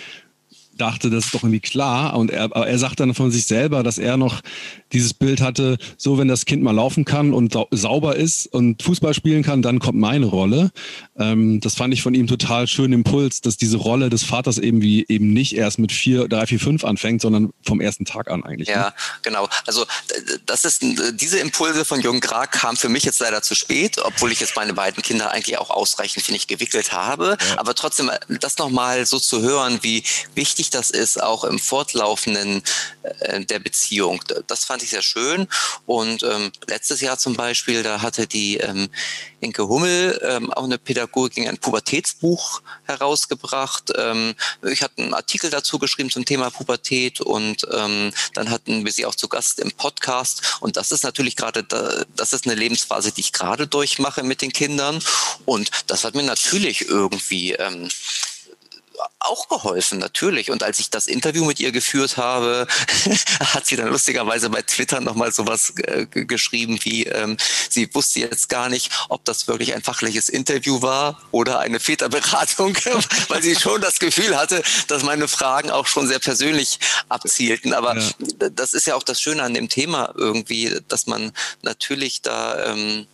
dachte, 0.77 1.11
das 1.11 1.27
ist 1.27 1.35
doch 1.35 1.43
irgendwie 1.43 1.61
klar. 1.61 2.17
Und 2.17 2.31
er, 2.31 2.45
aber 2.45 2.67
er 2.67 2.79
sagt 2.79 3.01
dann 3.01 3.15
von 3.15 3.31
sich 3.31 3.47
selber, 3.47 3.83
dass 3.83 3.99
er 3.99 4.17
noch 4.17 4.41
dieses 4.93 5.15
Bild 5.15 5.41
hatte, 5.41 5.79
so 5.97 6.19
wenn 6.19 6.29
das 6.29 6.45
Kind 6.45 6.63
mal 6.63 6.73
laufen 6.73 7.05
kann 7.05 7.33
und 7.33 7.53
sau 7.53 7.67
sauber 7.71 8.17
ist 8.17 8.47
und 8.47 8.83
Fußball 8.83 9.15
spielen 9.15 9.43
kann, 9.43 9.63
dann 9.63 9.79
kommt 9.79 9.99
meine 9.99 10.27
Rolle. 10.27 10.71
Ähm, 11.19 11.61
das 11.61 11.75
fand 11.75 11.93
ich 11.95 12.03
von 12.03 12.15
ihm 12.15 12.27
total 12.27 12.67
schön 12.67 12.93
Impuls, 12.93 13.41
dass 13.41 13.57
diese 13.57 13.77
Rolle 13.77 14.11
des 14.11 14.25
Vaters 14.25 14.59
eben 14.59 14.83
wie 14.83 15.05
eben 15.09 15.33
nicht 15.33 15.57
erst 15.57 15.79
mit 15.79 15.93
vier, 15.93 16.29
drei, 16.29 16.47
vier, 16.47 16.61
fünf 16.61 16.85
anfängt, 16.85 17.21
sondern 17.21 17.51
vom 17.65 17.81
ersten 17.81 18.05
Tag 18.05 18.31
an 18.31 18.45
eigentlich. 18.45 18.69
Ne? 18.69 18.75
Ja, 18.75 18.87
ne? 18.87 18.95
genau. 19.23 19.49
Also 19.67 19.85
das 20.47 20.65
ist 20.65 20.85
diese 21.15 21.39
Impulse 21.39 21.85
von 21.85 22.01
Jürgen 22.01 22.21
Grag 22.21 22.53
kamen 22.53 22.77
für 22.77 22.89
mich 22.89 23.05
jetzt 23.05 23.21
leider 23.21 23.43
zu 23.43 23.55
spät, 23.55 23.99
obwohl 24.03 24.33
ich 24.33 24.41
jetzt 24.41 24.57
meine 24.57 24.75
beiden 24.75 25.03
Kinder 25.03 25.31
eigentlich 25.31 25.59
auch 25.59 25.71
ausreichend, 25.71 26.25
finde 26.25 26.37
ich, 26.37 26.47
gewickelt 26.47 26.93
habe. 26.93 27.37
Ja. 27.41 27.59
Aber 27.59 27.75
trotzdem, 27.75 28.11
das 28.41 28.59
nochmal 28.59 29.07
so 29.07 29.19
zu 29.19 29.43
hören, 29.43 29.79
wie 29.83 30.03
wichtig 30.35 30.66
das 30.71 30.91
ist, 30.91 31.23
auch 31.23 31.45
im 31.45 31.59
Fortlaufen 31.59 32.63
äh, 33.03 33.45
der 33.45 33.59
Beziehung. 33.59 34.23
Das 34.47 34.65
fand 34.65 34.83
ich 34.83 34.91
sehr 34.91 35.03
schön. 35.03 35.49
Und 35.87 36.23
ähm, 36.23 36.53
letztes 36.67 37.01
Jahr 37.01 37.19
zum 37.19 37.35
Beispiel, 37.35 37.83
da 37.83 38.03
hatte 38.03 38.27
die 38.27 38.59
ähm, 38.59 38.89
Inke 39.41 39.69
Hummel 39.69 40.21
ähm, 40.23 40.53
auch 40.53 40.65
eine 40.65 40.79
Pädagogik, 40.79 41.47
ein 41.47 41.59
Pubertätsbuch 41.59 42.63
herausgebracht. 42.85 43.93
Ähm, 43.97 44.35
ich 44.63 44.83
hatte 44.83 45.03
einen 45.03 45.15
Artikel 45.15 45.51
dazu 45.51 45.79
geschrieben 45.79 46.11
zum 46.11 46.25
Thema 46.25 46.51
Pubertät 46.51 47.21
und 47.21 47.67
ähm, 47.73 48.13
dann 48.35 48.51
hatten 48.51 48.85
wir 48.85 48.93
sie 48.93 49.07
auch 49.07 49.15
zu 49.15 49.29
Gast 49.29 49.61
im 49.61 49.73
Podcast. 49.73 50.59
Und 50.61 50.77
das 50.77 50.91
ist 50.91 51.05
natürlich 51.05 51.37
gerade, 51.37 51.63
da, 51.63 52.05
das 52.17 52.33
ist 52.33 52.47
eine 52.47 52.55
Lebensphase, 52.55 53.13
die 53.13 53.21
ich 53.21 53.33
gerade 53.33 53.67
durchmache 53.67 54.23
mit 54.23 54.43
den 54.43 54.53
Kindern. 54.53 55.03
Und 55.45 55.71
das 55.87 56.05
hat 56.05 56.15
mir 56.15 56.23
natürlich 56.23 56.89
irgendwie 56.89 57.53
ähm, 57.53 57.89
auch 59.27 59.49
geholfen, 59.49 59.99
natürlich. 59.99 60.51
Und 60.51 60.63
als 60.63 60.79
ich 60.79 60.91
das 60.91 61.07
Interview 61.07 61.45
mit 61.45 61.61
ihr 61.61 61.73
geführt 61.73 62.17
habe, 62.17 62.67
hat 63.41 63.67
sie 63.67 63.77
dann 63.77 63.89
lustigerweise 63.89 64.51
bei 64.51 64.63
Twitter 64.63 65.01
nochmal 65.01 65.33
sowas 65.33 65.75
äh, 65.77 66.07
geschrieben 66.07 66.79
wie, 66.83 67.05
ähm, 67.05 67.37
sie 67.69 67.93
wusste 67.95 68.21
jetzt 68.21 68.49
gar 68.49 68.69
nicht, 68.69 68.91
ob 69.09 69.25
das 69.25 69.49
wirklich 69.49 69.75
ein 69.75 69.83
fachliches 69.83 70.29
Interview 70.29 70.83
war 70.83 71.21
oder 71.31 71.61
eine 71.61 71.81
Väterberatung, 71.81 72.77
weil 73.29 73.43
sie 73.43 73.57
schon 73.57 73.81
das 73.81 73.99
Gefühl 73.99 74.37
hatte, 74.37 74.63
dass 74.89 75.03
meine 75.03 75.29
Fragen 75.29 75.71
auch 75.71 75.87
schon 75.87 76.07
sehr 76.07 76.19
persönlich 76.19 76.79
abzielten. 77.09 77.73
Aber 77.73 77.97
ja. 77.97 78.11
das 78.51 78.73
ist 78.73 78.87
ja 78.87 78.95
auch 78.95 79.03
das 79.03 79.21
Schöne 79.21 79.43
an 79.43 79.55
dem 79.55 79.69
Thema 79.69 80.13
irgendwie, 80.17 80.81
dass 80.89 81.07
man 81.07 81.33
natürlich 81.63 82.23
da 82.23 82.73
ähm, 82.73 83.07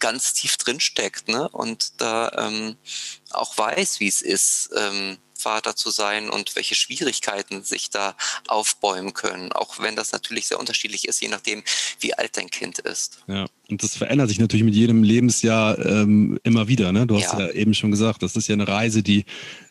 ganz 0.00 0.32
tief 0.32 0.56
drin 0.56 0.80
steckt 0.80 1.28
ne? 1.28 1.48
und 1.48 2.00
da 2.00 2.32
ähm, 2.36 2.76
auch 3.30 3.56
weiß, 3.56 4.00
wie 4.00 4.08
es 4.08 4.22
ist, 4.22 4.70
ähm, 4.76 5.18
Vater 5.38 5.76
zu 5.76 5.90
sein 5.90 6.28
und 6.28 6.56
welche 6.56 6.74
Schwierigkeiten 6.74 7.62
sich 7.62 7.90
da 7.90 8.16
aufbäumen 8.48 9.14
können, 9.14 9.52
auch 9.52 9.78
wenn 9.78 9.96
das 9.96 10.12
natürlich 10.12 10.48
sehr 10.48 10.58
unterschiedlich 10.58 11.06
ist, 11.06 11.22
je 11.22 11.28
nachdem, 11.28 11.62
wie 12.00 12.14
alt 12.14 12.36
dein 12.36 12.50
Kind 12.50 12.80
ist. 12.80 13.20
Ja, 13.28 13.46
und 13.68 13.82
das 13.82 13.96
verändert 13.96 14.28
sich 14.28 14.40
natürlich 14.40 14.64
mit 14.64 14.74
jedem 14.74 15.02
Lebensjahr 15.02 15.78
ähm, 15.78 16.38
immer 16.42 16.68
wieder. 16.68 16.92
Ne? 16.92 17.06
Du 17.06 17.16
hast 17.16 17.34
ja. 17.34 17.40
ja 17.40 17.50
eben 17.50 17.74
schon 17.74 17.90
gesagt, 17.90 18.22
das 18.22 18.36
ist 18.36 18.48
ja 18.48 18.54
eine 18.54 18.66
Reise, 18.66 19.02
die 19.02 19.24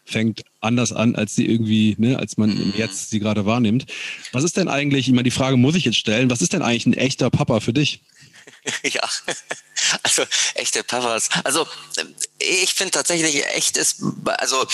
fängt 0.05 0.43
anders 0.61 0.93
an, 0.93 1.15
als 1.15 1.35
sie 1.35 1.45
irgendwie, 1.45 1.95
ne, 1.97 2.17
als 2.17 2.37
man 2.37 2.51
mhm. 2.51 2.73
jetzt 2.77 3.09
sie 3.09 3.19
gerade 3.19 3.45
wahrnimmt. 3.45 3.85
Was 4.31 4.45
ist 4.45 4.55
denn 4.55 4.69
eigentlich, 4.69 5.07
ich 5.07 5.13
meine, 5.13 5.23
die 5.23 5.31
Frage 5.31 5.57
muss 5.57 5.75
ich 5.75 5.83
jetzt 5.83 5.97
stellen, 5.97 6.29
was 6.29 6.41
ist 6.41 6.53
denn 6.53 6.61
eigentlich 6.61 6.85
ein 6.85 6.93
echter 6.93 7.29
Papa 7.29 7.59
für 7.59 7.73
dich? 7.73 8.03
ja, 8.83 9.07
also 10.03 10.25
echte 10.55 10.83
Papas. 10.83 11.29
Also 11.43 11.67
ich 12.39 12.73
finde 12.73 12.91
tatsächlich 12.91 13.45
echt 13.47 13.77
ist, 13.77 14.01
also 14.25 14.65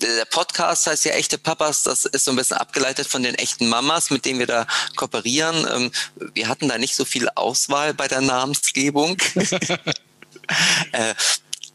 der 0.00 0.24
Podcast 0.26 0.86
heißt 0.86 1.04
ja 1.04 1.12
echte 1.12 1.38
Papas, 1.38 1.84
das 1.84 2.04
ist 2.04 2.24
so 2.24 2.32
ein 2.32 2.36
bisschen 2.36 2.56
abgeleitet 2.56 3.06
von 3.06 3.22
den 3.22 3.34
echten 3.36 3.68
Mamas, 3.68 4.10
mit 4.10 4.24
denen 4.24 4.38
wir 4.38 4.46
da 4.46 4.66
kooperieren. 4.96 5.66
Ähm, 5.72 5.92
wir 6.34 6.48
hatten 6.48 6.68
da 6.68 6.78
nicht 6.78 6.96
so 6.96 7.04
viel 7.04 7.28
Auswahl 7.34 7.94
bei 7.94 8.08
der 8.08 8.20
Namensgebung. 8.20 9.16
äh, 10.92 11.14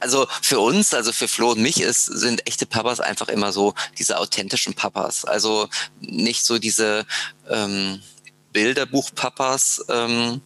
Also 0.01 0.27
für 0.41 0.59
uns, 0.59 0.93
also 0.93 1.11
für 1.11 1.27
Flo 1.27 1.51
und 1.51 1.61
mich 1.61 1.81
ist, 1.81 2.05
sind 2.05 2.47
echte 2.47 2.65
Papas 2.65 3.01
einfach 3.01 3.27
immer 3.27 3.51
so 3.51 3.73
diese 3.97 4.17
authentischen 4.17 4.73
Papas. 4.73 5.25
Also 5.25 5.67
nicht 5.99 6.45
so 6.45 6.57
diese 6.57 7.05
ähm, 7.49 8.01
Bilderbuch-Papas, 8.53 9.85
ähm, 9.89 10.41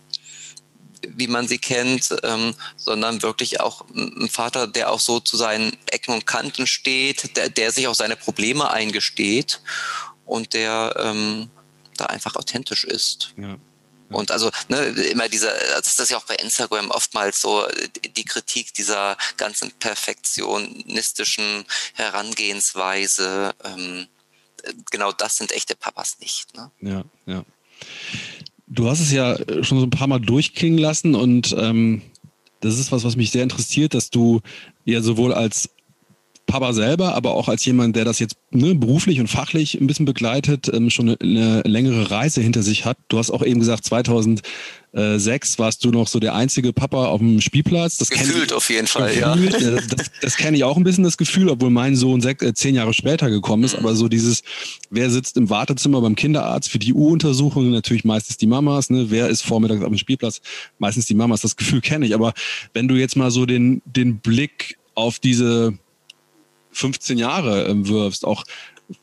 wie 1.07 1.27
man 1.27 1.47
sie 1.47 1.57
kennt, 1.57 2.15
ähm, 2.23 2.55
sondern 2.77 3.21
wirklich 3.21 3.59
auch 3.59 3.85
ein 3.95 4.29
Vater, 4.29 4.67
der 4.67 4.91
auch 4.91 4.99
so 4.99 5.19
zu 5.19 5.37
seinen 5.37 5.77
Ecken 5.87 6.13
und 6.13 6.25
Kanten 6.25 6.67
steht, 6.67 7.35
der, 7.37 7.49
der 7.49 7.71
sich 7.71 7.87
auch 7.87 7.95
seine 7.95 8.15
Probleme 8.15 8.69
eingesteht 8.69 9.61
und 10.25 10.53
der 10.53 10.95
ähm, 10.97 11.49
da 11.97 12.05
einfach 12.05 12.35
authentisch 12.35 12.83
ist. 12.83 13.33
Ja. 13.37 13.57
Und 14.09 14.31
also 14.31 14.51
ne, 14.67 14.85
immer 15.11 15.27
dieser, 15.27 15.51
das 15.75 15.99
ist 15.99 16.11
ja 16.11 16.17
auch 16.17 16.25
bei 16.25 16.35
Instagram 16.35 16.91
oftmals 16.91 17.41
so 17.41 17.67
die 18.15 18.25
Kritik 18.25 18.73
dieser 18.73 19.17
ganzen 19.37 19.71
perfektionistischen 19.71 21.65
Herangehensweise. 21.93 23.53
Ähm, 23.63 24.07
genau 24.91 25.11
das 25.11 25.37
sind 25.37 25.51
echte 25.51 25.75
Papas 25.75 26.19
nicht. 26.19 26.55
Ne? 26.55 26.71
Ja, 26.81 27.03
ja. 27.25 27.43
Du 28.73 28.89
hast 28.89 28.99
es 28.99 29.11
ja 29.11 29.37
schon 29.61 29.79
so 29.79 29.85
ein 29.85 29.91
paar 29.91 30.07
Mal 30.07 30.19
durchklingen 30.19 30.79
lassen 30.79 31.13
und 31.13 31.55
ähm, 31.59 32.01
das 32.59 32.79
ist 32.79 32.91
was, 32.91 33.03
was 33.03 33.15
mich 33.15 33.29
sehr 33.29 33.43
interessiert, 33.43 33.93
dass 33.93 34.09
du 34.09 34.41
ja 34.83 35.01
sowohl 35.01 35.33
als 35.33 35.69
Papa 36.45 36.73
selber, 36.73 37.15
aber 37.15 37.35
auch 37.35 37.47
als 37.47 37.63
jemand, 37.65 37.95
der 37.95 38.03
das 38.05 38.19
jetzt 38.19 38.35
ne, 38.51 38.75
beruflich 38.75 39.19
und 39.19 39.27
fachlich 39.27 39.79
ein 39.79 39.87
bisschen 39.87 40.05
begleitet, 40.05 40.69
ähm, 40.73 40.89
schon 40.89 41.09
eine, 41.09 41.17
eine, 41.21 41.61
längere 41.61 42.11
Reise 42.11 42.41
hinter 42.41 42.63
sich 42.63 42.85
hat. 42.85 42.97
Du 43.07 43.17
hast 43.17 43.31
auch 43.31 43.43
eben 43.43 43.61
gesagt, 43.61 43.85
2006 43.85 45.57
warst 45.57 45.85
du 45.85 45.91
noch 45.91 46.07
so 46.07 46.19
der 46.19 46.35
einzige 46.35 46.73
Papa 46.73 47.05
auf 47.05 47.19
dem 47.19 47.39
Spielplatz. 47.39 47.97
Das 47.97 48.09
Gefühlt 48.09 48.47
ich, 48.47 48.53
auf 48.53 48.69
jeden 48.69 48.87
Fall, 48.87 49.13
gefühlt, 49.15 49.61
ja. 49.61 49.71
Das, 49.95 50.11
das 50.21 50.37
kenne 50.37 50.57
ich 50.57 50.65
auch 50.65 50.75
ein 50.75 50.83
bisschen, 50.83 51.05
das 51.05 51.15
Gefühl, 51.15 51.49
obwohl 51.49 51.69
mein 51.69 51.95
Sohn 51.95 52.19
sechs, 52.19 52.43
äh, 52.43 52.53
zehn 52.53 52.75
Jahre 52.75 52.93
später 52.93 53.29
gekommen 53.29 53.63
ist. 53.63 53.73
Mhm. 53.73 53.79
Aber 53.79 53.95
so 53.95 54.09
dieses, 54.09 54.43
wer 54.89 55.09
sitzt 55.09 55.37
im 55.37 55.49
Wartezimmer 55.49 56.01
beim 56.01 56.15
Kinderarzt 56.15 56.69
für 56.69 56.79
die 56.79 56.93
U-Untersuchung? 56.93 57.71
Natürlich 57.71 58.03
meistens 58.03 58.37
die 58.37 58.47
Mamas. 58.47 58.89
Ne? 58.89 59.05
Wer 59.09 59.29
ist 59.29 59.43
vormittags 59.43 59.81
auf 59.81 59.89
dem 59.89 59.97
Spielplatz? 59.97 60.41
Meistens 60.77 61.05
die 61.05 61.15
Mamas. 61.15 61.39
Das 61.39 61.55
Gefühl 61.55 61.79
kenne 61.79 62.05
ich. 62.05 62.13
Aber 62.13 62.33
wenn 62.73 62.89
du 62.89 62.95
jetzt 62.95 63.15
mal 63.15 63.31
so 63.31 63.45
den, 63.45 63.81
den 63.85 64.19
Blick 64.19 64.77
auf 64.95 65.19
diese 65.19 65.73
15 66.73 67.17
Jahre 67.17 67.65
ähm, 67.65 67.87
wirfst, 67.87 68.25
auch 68.25 68.43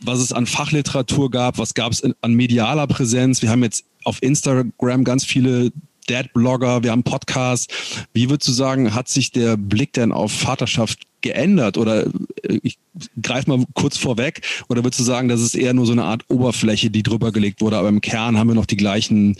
was 0.01 0.19
es 0.19 0.33
an 0.33 0.47
Fachliteratur 0.47 1.31
gab, 1.31 1.59
was 1.59 1.75
gab 1.75 1.93
es 1.93 2.03
an 2.03 2.35
medialer 2.35 2.87
Präsenz. 2.87 3.43
Wir 3.43 3.51
haben 3.51 3.63
jetzt 3.63 3.85
auf 4.05 4.23
Instagram 4.23 5.05
ganz 5.05 5.25
viele 5.25 5.73
Dad-Blogger, 6.07 6.83
wir 6.83 6.91
haben 6.91 7.03
Podcasts. 7.03 7.73
Wie 8.13 8.29
würdest 8.29 8.49
du 8.49 8.53
sagen, 8.53 8.95
hat 8.95 9.09
sich 9.09 9.31
der 9.31 9.57
Blick 9.57 9.93
denn 9.93 10.13
auf 10.13 10.33
Vaterschaft 10.33 11.01
geändert? 11.21 11.79
Oder 11.79 12.07
äh, 12.43 12.59
ich 12.63 12.79
greife 13.23 13.49
mal 13.49 13.65
kurz 13.75 13.97
vorweg, 13.97 14.43
oder 14.69 14.83
würdest 14.85 15.01
du 15.01 15.05
sagen, 15.05 15.29
das 15.29 15.41
ist 15.41 15.55
eher 15.55 15.75
nur 15.75 15.87
so 15.87 15.93
eine 15.93 16.05
Art 16.05 16.25
Oberfläche, 16.29 16.91
die 16.91 17.03
drüber 17.03 17.33
gelegt 17.33 17.61
wurde, 17.61 17.79
aber 17.79 17.89
im 17.89 18.01
Kern 18.01 18.39
haben 18.39 18.49
wir 18.49 18.55
noch 18.55 18.67
die 18.67 18.77
gleichen 18.77 19.37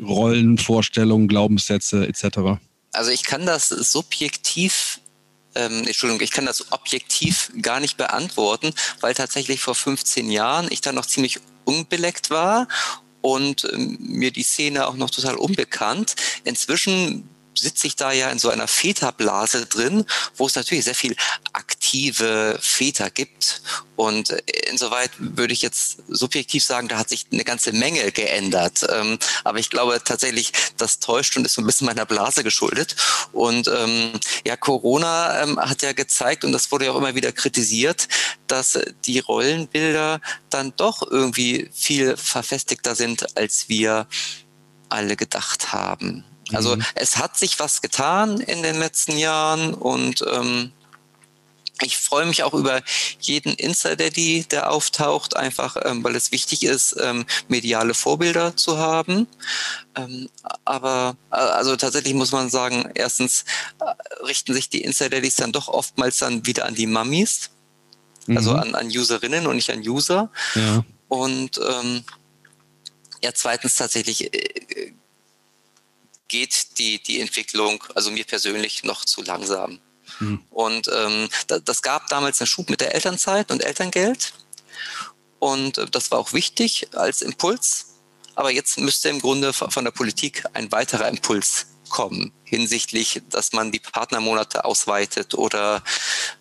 Rollenvorstellungen, 0.00 1.28
Glaubenssätze 1.28 2.06
etc.? 2.06 2.60
Also 2.92 3.10
ich 3.10 3.24
kann 3.24 3.46
das 3.46 3.68
subjektiv 3.68 5.00
ähm, 5.54 5.86
Entschuldigung, 5.86 6.22
ich 6.22 6.30
kann 6.30 6.46
das 6.46 6.72
objektiv 6.72 7.52
gar 7.60 7.80
nicht 7.80 7.96
beantworten, 7.96 8.72
weil 9.00 9.14
tatsächlich 9.14 9.60
vor 9.60 9.74
15 9.74 10.30
Jahren 10.30 10.68
ich 10.70 10.80
da 10.80 10.92
noch 10.92 11.06
ziemlich 11.06 11.40
unbeleckt 11.64 12.30
war 12.30 12.68
und 13.20 13.68
ähm, 13.72 13.96
mir 14.00 14.30
die 14.30 14.42
Szene 14.42 14.86
auch 14.86 14.96
noch 14.96 15.10
total 15.10 15.36
unbekannt. 15.36 16.16
Inzwischen 16.44 17.28
sitze 17.54 17.86
ich 17.86 17.96
da 17.96 18.12
ja 18.12 18.30
in 18.30 18.38
so 18.38 18.50
einer 18.50 18.68
Väterblase 18.68 19.66
drin, 19.66 20.04
wo 20.36 20.46
es 20.46 20.54
natürlich 20.54 20.84
sehr 20.84 20.94
viel 20.94 21.16
aktive 21.52 22.58
Väter 22.60 23.10
gibt. 23.10 23.62
Und 23.96 24.30
insoweit 24.70 25.10
würde 25.18 25.52
ich 25.52 25.62
jetzt 25.62 25.98
subjektiv 26.08 26.64
sagen, 26.64 26.88
da 26.88 26.98
hat 26.98 27.08
sich 27.08 27.26
eine 27.30 27.44
ganze 27.44 27.72
Menge 27.72 28.10
geändert. 28.10 28.86
Ähm, 28.90 29.18
aber 29.44 29.58
ich 29.58 29.70
glaube 29.70 30.00
tatsächlich, 30.04 30.52
das 30.76 30.98
täuscht 30.98 31.36
und 31.36 31.44
ist 31.44 31.54
so 31.54 31.62
ein 31.62 31.66
bisschen 31.66 31.86
meiner 31.86 32.06
Blase 32.06 32.42
geschuldet. 32.42 32.96
Und 33.32 33.68
ähm, 33.68 34.12
ja, 34.46 34.56
Corona 34.56 35.42
ähm, 35.42 35.58
hat 35.60 35.82
ja 35.82 35.92
gezeigt, 35.92 36.44
und 36.44 36.52
das 36.52 36.72
wurde 36.72 36.86
ja 36.86 36.92
auch 36.92 36.96
immer 36.96 37.14
wieder 37.14 37.32
kritisiert, 37.32 38.08
dass 38.46 38.78
die 39.04 39.20
Rollenbilder 39.20 40.20
dann 40.50 40.72
doch 40.76 41.02
irgendwie 41.02 41.70
viel 41.72 42.16
verfestigter 42.16 42.94
sind, 42.94 43.36
als 43.36 43.68
wir 43.68 44.06
alle 44.88 45.16
gedacht 45.16 45.72
haben. 45.72 46.24
Also 46.52 46.76
mhm. 46.76 46.84
es 46.94 47.16
hat 47.16 47.36
sich 47.36 47.58
was 47.58 47.82
getan 47.82 48.40
in 48.40 48.62
den 48.62 48.78
letzten 48.78 49.16
Jahren 49.16 49.74
und 49.74 50.24
ähm, 50.30 50.72
ich 51.80 51.96
freue 51.96 52.26
mich 52.26 52.42
auch 52.42 52.54
über 52.54 52.82
jeden 53.20 53.54
Insta-Daddy, 53.54 54.44
der 54.50 54.70
auftaucht, 54.70 55.36
einfach 55.36 55.76
ähm, 55.84 56.04
weil 56.04 56.14
es 56.14 56.32
wichtig 56.32 56.64
ist, 56.64 56.96
ähm, 57.00 57.24
mediale 57.48 57.94
Vorbilder 57.94 58.56
zu 58.56 58.78
haben. 58.78 59.26
Ähm, 59.96 60.28
aber 60.64 61.16
äh, 61.30 61.36
also 61.36 61.76
tatsächlich 61.76 62.14
muss 62.14 62.32
man 62.32 62.50
sagen, 62.50 62.90
erstens 62.94 63.44
äh, 63.80 64.24
richten 64.24 64.54
sich 64.54 64.68
die 64.68 64.82
Insta-Daddies 64.82 65.36
dann 65.36 65.52
doch 65.52 65.68
oftmals 65.68 66.18
dann 66.18 66.46
wieder 66.46 66.66
an 66.66 66.74
die 66.74 66.86
Mummies, 66.86 67.50
also 68.28 68.30
mhm. 68.30 68.36
also 68.36 68.52
an, 68.54 68.74
an 68.74 68.86
Userinnen 68.86 69.46
und 69.46 69.56
nicht 69.56 69.70
an 69.70 69.80
User. 69.80 70.30
Ja. 70.54 70.84
Und 71.08 71.58
ähm, 71.58 72.04
ja, 73.22 73.32
zweitens 73.34 73.76
tatsächlich 73.76 74.32
äh, 74.32 74.92
geht 76.32 76.78
die, 76.78 77.00
die 77.00 77.20
Entwicklung, 77.20 77.84
also 77.94 78.10
mir 78.10 78.24
persönlich, 78.24 78.84
noch 78.84 79.04
zu 79.04 79.22
langsam. 79.22 79.80
Mhm. 80.18 80.42
Und 80.50 80.90
ähm, 80.92 81.28
da, 81.46 81.58
das 81.58 81.82
gab 81.82 82.08
damals 82.08 82.40
einen 82.40 82.46
Schub 82.46 82.70
mit 82.70 82.80
der 82.80 82.94
Elternzeit 82.94 83.50
und 83.50 83.62
Elterngeld. 83.62 84.32
Und 85.38 85.76
äh, 85.76 85.86
das 85.86 86.10
war 86.10 86.18
auch 86.18 86.32
wichtig 86.32 86.88
als 86.94 87.20
Impuls. 87.20 87.98
Aber 88.34 88.50
jetzt 88.50 88.78
müsste 88.78 89.10
im 89.10 89.20
Grunde 89.20 89.52
von 89.52 89.84
der 89.84 89.90
Politik 89.90 90.44
ein 90.54 90.72
weiterer 90.72 91.06
Impuls 91.06 91.66
kommen 91.90 92.32
hinsichtlich, 92.44 93.20
dass 93.28 93.52
man 93.52 93.70
die 93.70 93.78
Partnermonate 93.78 94.64
ausweitet 94.64 95.34
oder 95.34 95.82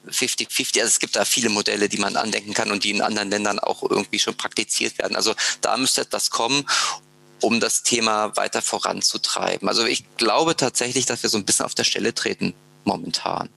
50-50. 0.07 0.79
Also 0.79 0.87
es 0.87 0.99
gibt 0.99 1.17
da 1.17 1.25
viele 1.25 1.49
Modelle, 1.49 1.89
die 1.89 1.97
man 1.97 2.15
andenken 2.15 2.53
kann 2.53 2.71
und 2.71 2.85
die 2.85 2.91
in 2.91 3.01
anderen 3.01 3.29
Ländern 3.29 3.59
auch 3.59 3.83
irgendwie 3.83 4.19
schon 4.19 4.37
praktiziert 4.37 4.97
werden. 4.99 5.17
Also 5.17 5.35
da 5.59 5.75
müsste 5.75 6.01
etwas 6.01 6.29
kommen 6.29 6.65
um 7.41 7.59
das 7.59 7.83
Thema 7.83 8.35
weiter 8.35 8.61
voranzutreiben. 8.61 9.67
Also 9.67 9.85
ich 9.85 10.03
glaube 10.17 10.55
tatsächlich, 10.55 11.05
dass 11.05 11.23
wir 11.23 11.29
so 11.29 11.37
ein 11.37 11.45
bisschen 11.45 11.65
auf 11.65 11.75
der 11.75 11.83
Stelle 11.83 12.13
treten 12.13 12.53
momentan. 12.85 13.49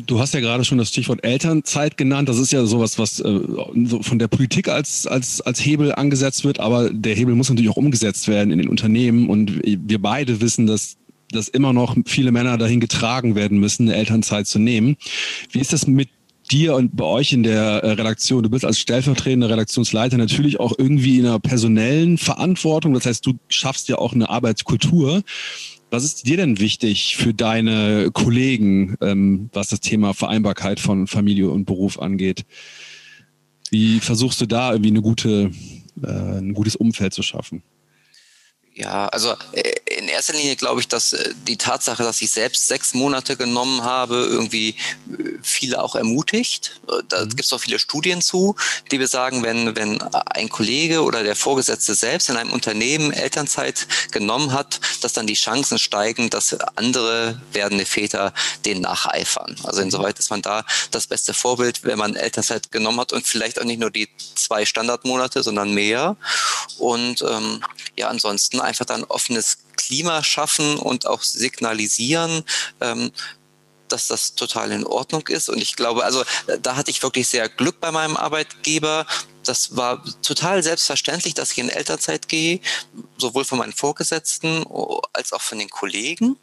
Du 0.00 0.20
hast 0.20 0.32
ja 0.32 0.38
gerade 0.38 0.64
schon 0.64 0.78
das 0.78 0.90
Stichwort 0.90 1.24
Elternzeit 1.24 1.96
genannt. 1.96 2.28
Das 2.28 2.38
ist 2.38 2.52
ja 2.52 2.64
sowas, 2.66 2.98
was 2.98 3.18
äh, 3.18 3.40
von 4.00 4.18
der 4.20 4.28
Politik 4.28 4.68
als, 4.68 5.08
als, 5.08 5.40
als 5.40 5.64
Hebel 5.64 5.92
angesetzt 5.92 6.44
wird, 6.44 6.60
aber 6.60 6.90
der 6.90 7.16
Hebel 7.16 7.34
muss 7.34 7.48
natürlich 7.48 7.70
auch 7.70 7.76
umgesetzt 7.76 8.28
werden 8.28 8.52
in 8.52 8.58
den 8.58 8.68
Unternehmen. 8.68 9.28
Und 9.28 9.60
wir 9.64 10.00
beide 10.00 10.40
wissen, 10.40 10.66
dass 10.66 10.96
dass 11.30 11.48
immer 11.48 11.72
noch 11.72 11.94
viele 12.06 12.32
Männer 12.32 12.56
dahin 12.56 12.80
getragen 12.80 13.34
werden 13.34 13.58
müssen, 13.58 13.88
eine 13.88 13.98
Elternzeit 13.98 14.46
zu 14.46 14.58
nehmen. 14.58 14.96
Wie 15.50 15.60
ist 15.60 15.72
das 15.72 15.86
mit 15.86 16.08
dir 16.48 16.74
und 16.74 16.96
bei 16.96 17.04
euch 17.04 17.32
in 17.32 17.42
der 17.42 17.84
äh, 17.84 17.92
Redaktion, 17.92 18.42
du 18.42 18.50
bist 18.50 18.64
als 18.64 18.78
stellvertretender 18.78 19.50
Redaktionsleiter 19.50 20.16
natürlich 20.16 20.58
auch 20.60 20.72
irgendwie 20.76 21.18
in 21.18 21.26
einer 21.26 21.38
personellen 21.38 22.18
Verantwortung. 22.18 22.94
Das 22.94 23.06
heißt, 23.06 23.24
du 23.24 23.34
schaffst 23.48 23.88
ja 23.88 23.96
auch 23.96 24.14
eine 24.14 24.28
Arbeitskultur. 24.28 25.22
Was 25.90 26.04
ist 26.04 26.26
dir 26.26 26.36
denn 26.36 26.58
wichtig 26.58 27.16
für 27.16 27.32
deine 27.32 28.10
Kollegen, 28.12 28.96
ähm, 29.00 29.48
was 29.52 29.68
das 29.68 29.80
Thema 29.80 30.12
Vereinbarkeit 30.12 30.80
von 30.80 31.06
Familie 31.06 31.50
und 31.50 31.64
Beruf 31.64 31.98
angeht? 31.98 32.44
Wie 33.70 34.00
versuchst 34.00 34.40
du 34.40 34.46
da 34.46 34.72
irgendwie 34.72 34.90
eine 34.90 35.02
gute, 35.02 35.50
äh, 36.02 36.38
ein 36.38 36.52
gutes 36.52 36.76
Umfeld 36.76 37.14
zu 37.14 37.22
schaffen? 37.22 37.62
Ja, 38.78 39.08
also 39.08 39.34
äh, 39.50 39.72
in 39.96 40.06
erster 40.06 40.34
Linie 40.34 40.54
glaube 40.54 40.80
ich, 40.80 40.86
dass 40.86 41.12
äh, 41.12 41.34
die 41.48 41.56
Tatsache, 41.56 42.04
dass 42.04 42.22
ich 42.22 42.30
selbst 42.30 42.68
sechs 42.68 42.94
Monate 42.94 43.36
genommen 43.36 43.82
habe, 43.82 44.14
irgendwie 44.30 44.68
äh, 44.68 45.38
viele 45.42 45.82
auch 45.82 45.96
ermutigt. 45.96 46.80
Da 47.08 47.24
mhm. 47.24 47.30
gibt 47.30 47.42
es 47.42 47.52
auch 47.52 47.58
viele 47.58 47.80
Studien 47.80 48.22
zu, 48.22 48.54
die 48.92 48.98
besagen, 48.98 49.42
wenn, 49.42 49.74
wenn 49.74 50.00
ein 50.00 50.48
Kollege 50.48 51.02
oder 51.02 51.24
der 51.24 51.34
Vorgesetzte 51.34 51.96
selbst 51.96 52.30
in 52.30 52.36
einem 52.36 52.52
Unternehmen 52.52 53.12
Elternzeit 53.12 53.88
genommen 54.12 54.52
hat, 54.52 54.80
dass 55.00 55.12
dann 55.12 55.26
die 55.26 55.34
Chancen 55.34 55.80
steigen, 55.80 56.30
dass 56.30 56.56
andere 56.76 57.42
werdende 57.52 57.84
Väter 57.84 58.32
den 58.64 58.82
nacheifern. 58.82 59.56
Also 59.64 59.82
insoweit 59.82 60.20
ist 60.20 60.30
man 60.30 60.40
da 60.40 60.64
das 60.92 61.08
beste 61.08 61.34
Vorbild, 61.34 61.82
wenn 61.82 61.98
man 61.98 62.14
Elternzeit 62.14 62.70
genommen 62.70 63.00
hat 63.00 63.12
und 63.12 63.26
vielleicht 63.26 63.60
auch 63.60 63.64
nicht 63.64 63.80
nur 63.80 63.90
die 63.90 64.08
zwei 64.36 64.64
Standardmonate, 64.64 65.42
sondern 65.42 65.74
mehr. 65.74 66.16
Und 66.78 67.22
ähm, 67.22 67.64
ja, 67.96 68.08
ansonsten 68.08 68.60
einfach 68.68 68.84
dann 68.84 69.04
offenes 69.04 69.58
Klima 69.76 70.22
schaffen 70.22 70.78
und 70.78 71.06
auch 71.06 71.22
signalisieren, 71.22 72.44
ähm, 72.80 73.10
dass 73.88 74.06
das 74.06 74.34
total 74.34 74.70
in 74.70 74.86
Ordnung 74.86 75.26
ist. 75.28 75.48
Und 75.48 75.62
ich 75.62 75.74
glaube, 75.74 76.04
also 76.04 76.24
da 76.60 76.76
hatte 76.76 76.90
ich 76.90 77.02
wirklich 77.02 77.26
sehr 77.26 77.48
Glück 77.48 77.80
bei 77.80 77.90
meinem 77.90 78.16
Arbeitgeber. 78.16 79.06
Das 79.44 79.76
war 79.76 80.04
total 80.22 80.62
selbstverständlich, 80.62 81.34
dass 81.34 81.52
ich 81.52 81.58
in 81.58 81.70
Elternzeit 81.70 82.28
gehe, 82.28 82.60
sowohl 83.16 83.44
von 83.44 83.58
meinen 83.58 83.72
Vorgesetzten 83.72 84.64
als 85.12 85.32
auch 85.32 85.40
von 85.40 85.58
den 85.58 85.70
Kollegen. 85.70 86.36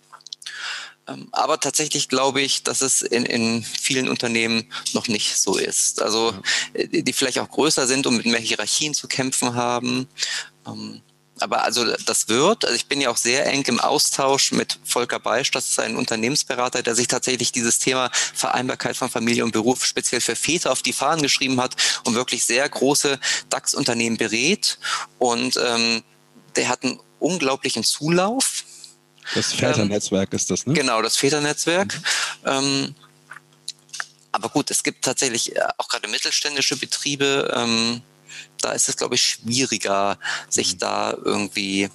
Ähm, 1.07 1.27
aber 1.31 1.59
tatsächlich 1.59 2.09
glaube 2.09 2.41
ich, 2.41 2.63
dass 2.63 2.81
es 2.81 3.01
in, 3.01 3.25
in 3.25 3.63
vielen 3.63 4.09
Unternehmen 4.09 4.71
noch 4.93 5.07
nicht 5.07 5.37
so 5.37 5.57
ist. 5.57 6.01
Also 6.01 6.33
ja. 6.73 6.87
die 6.87 7.13
vielleicht 7.13 7.39
auch 7.39 7.49
größer 7.49 7.85
sind 7.87 8.07
und 8.07 8.17
mit 8.17 8.25
mehr 8.25 8.39
Hierarchien 8.39 8.93
zu 8.93 9.07
kämpfen 9.07 9.53
haben. 9.53 10.07
Ähm, 10.65 11.01
aber 11.39 11.63
also 11.63 11.85
das 12.05 12.29
wird, 12.29 12.63
also 12.63 12.75
ich 12.75 12.85
bin 12.85 13.01
ja 13.01 13.09
auch 13.09 13.17
sehr 13.17 13.45
eng 13.47 13.63
im 13.65 13.79
Austausch 13.79 14.51
mit 14.51 14.79
Volker 14.83 15.19
Beisch, 15.19 15.51
das 15.51 15.69
ist 15.69 15.79
ein 15.79 15.95
Unternehmensberater, 15.95 16.81
der 16.81 16.95
sich 16.95 17.07
tatsächlich 17.07 17.51
dieses 17.51 17.79
Thema 17.79 18.09
Vereinbarkeit 18.13 18.95
von 18.95 19.09
Familie 19.09 19.43
und 19.43 19.51
Beruf 19.51 19.85
speziell 19.85 20.21
für 20.21 20.35
Väter 20.35 20.71
auf 20.71 20.81
die 20.81 20.93
Fahnen 20.93 21.21
geschrieben 21.21 21.59
hat 21.59 21.75
und 22.05 22.15
wirklich 22.15 22.45
sehr 22.45 22.67
große 22.67 23.19
DAX-Unternehmen 23.49 24.17
berät. 24.17 24.77
Und 25.19 25.57
ähm, 25.57 26.03
der 26.55 26.69
hat 26.69 26.83
einen 26.83 26.99
unglaublichen 27.19 27.83
Zulauf. 27.83 28.63
Das 29.33 29.53
Väternetzwerk 29.53 30.29
ähm, 30.31 30.37
ist 30.37 30.51
das, 30.51 30.65
ne? 30.65 30.73
Genau, 30.73 31.01
das 31.01 31.17
Väternetzwerk. 31.17 31.95
Mhm. 32.43 32.49
Ähm, 32.49 32.95
aber 34.31 34.49
gut, 34.49 34.69
es 34.71 34.83
gibt 34.83 35.03
tatsächlich 35.03 35.55
äh, 35.55 35.61
auch 35.77 35.87
gerade 35.87 36.07
mittelständische 36.07 36.77
Betriebe, 36.77 37.53
ähm, 37.55 38.01
da 38.65 38.71
ist 38.71 38.89
es, 38.89 38.97
glaube 38.97 39.13
ich, 39.13 39.21
schwieriger, 39.21 40.17
sich 40.49 40.73
mhm. 40.73 40.79
da 40.79 41.13
irgendwie 41.23 41.89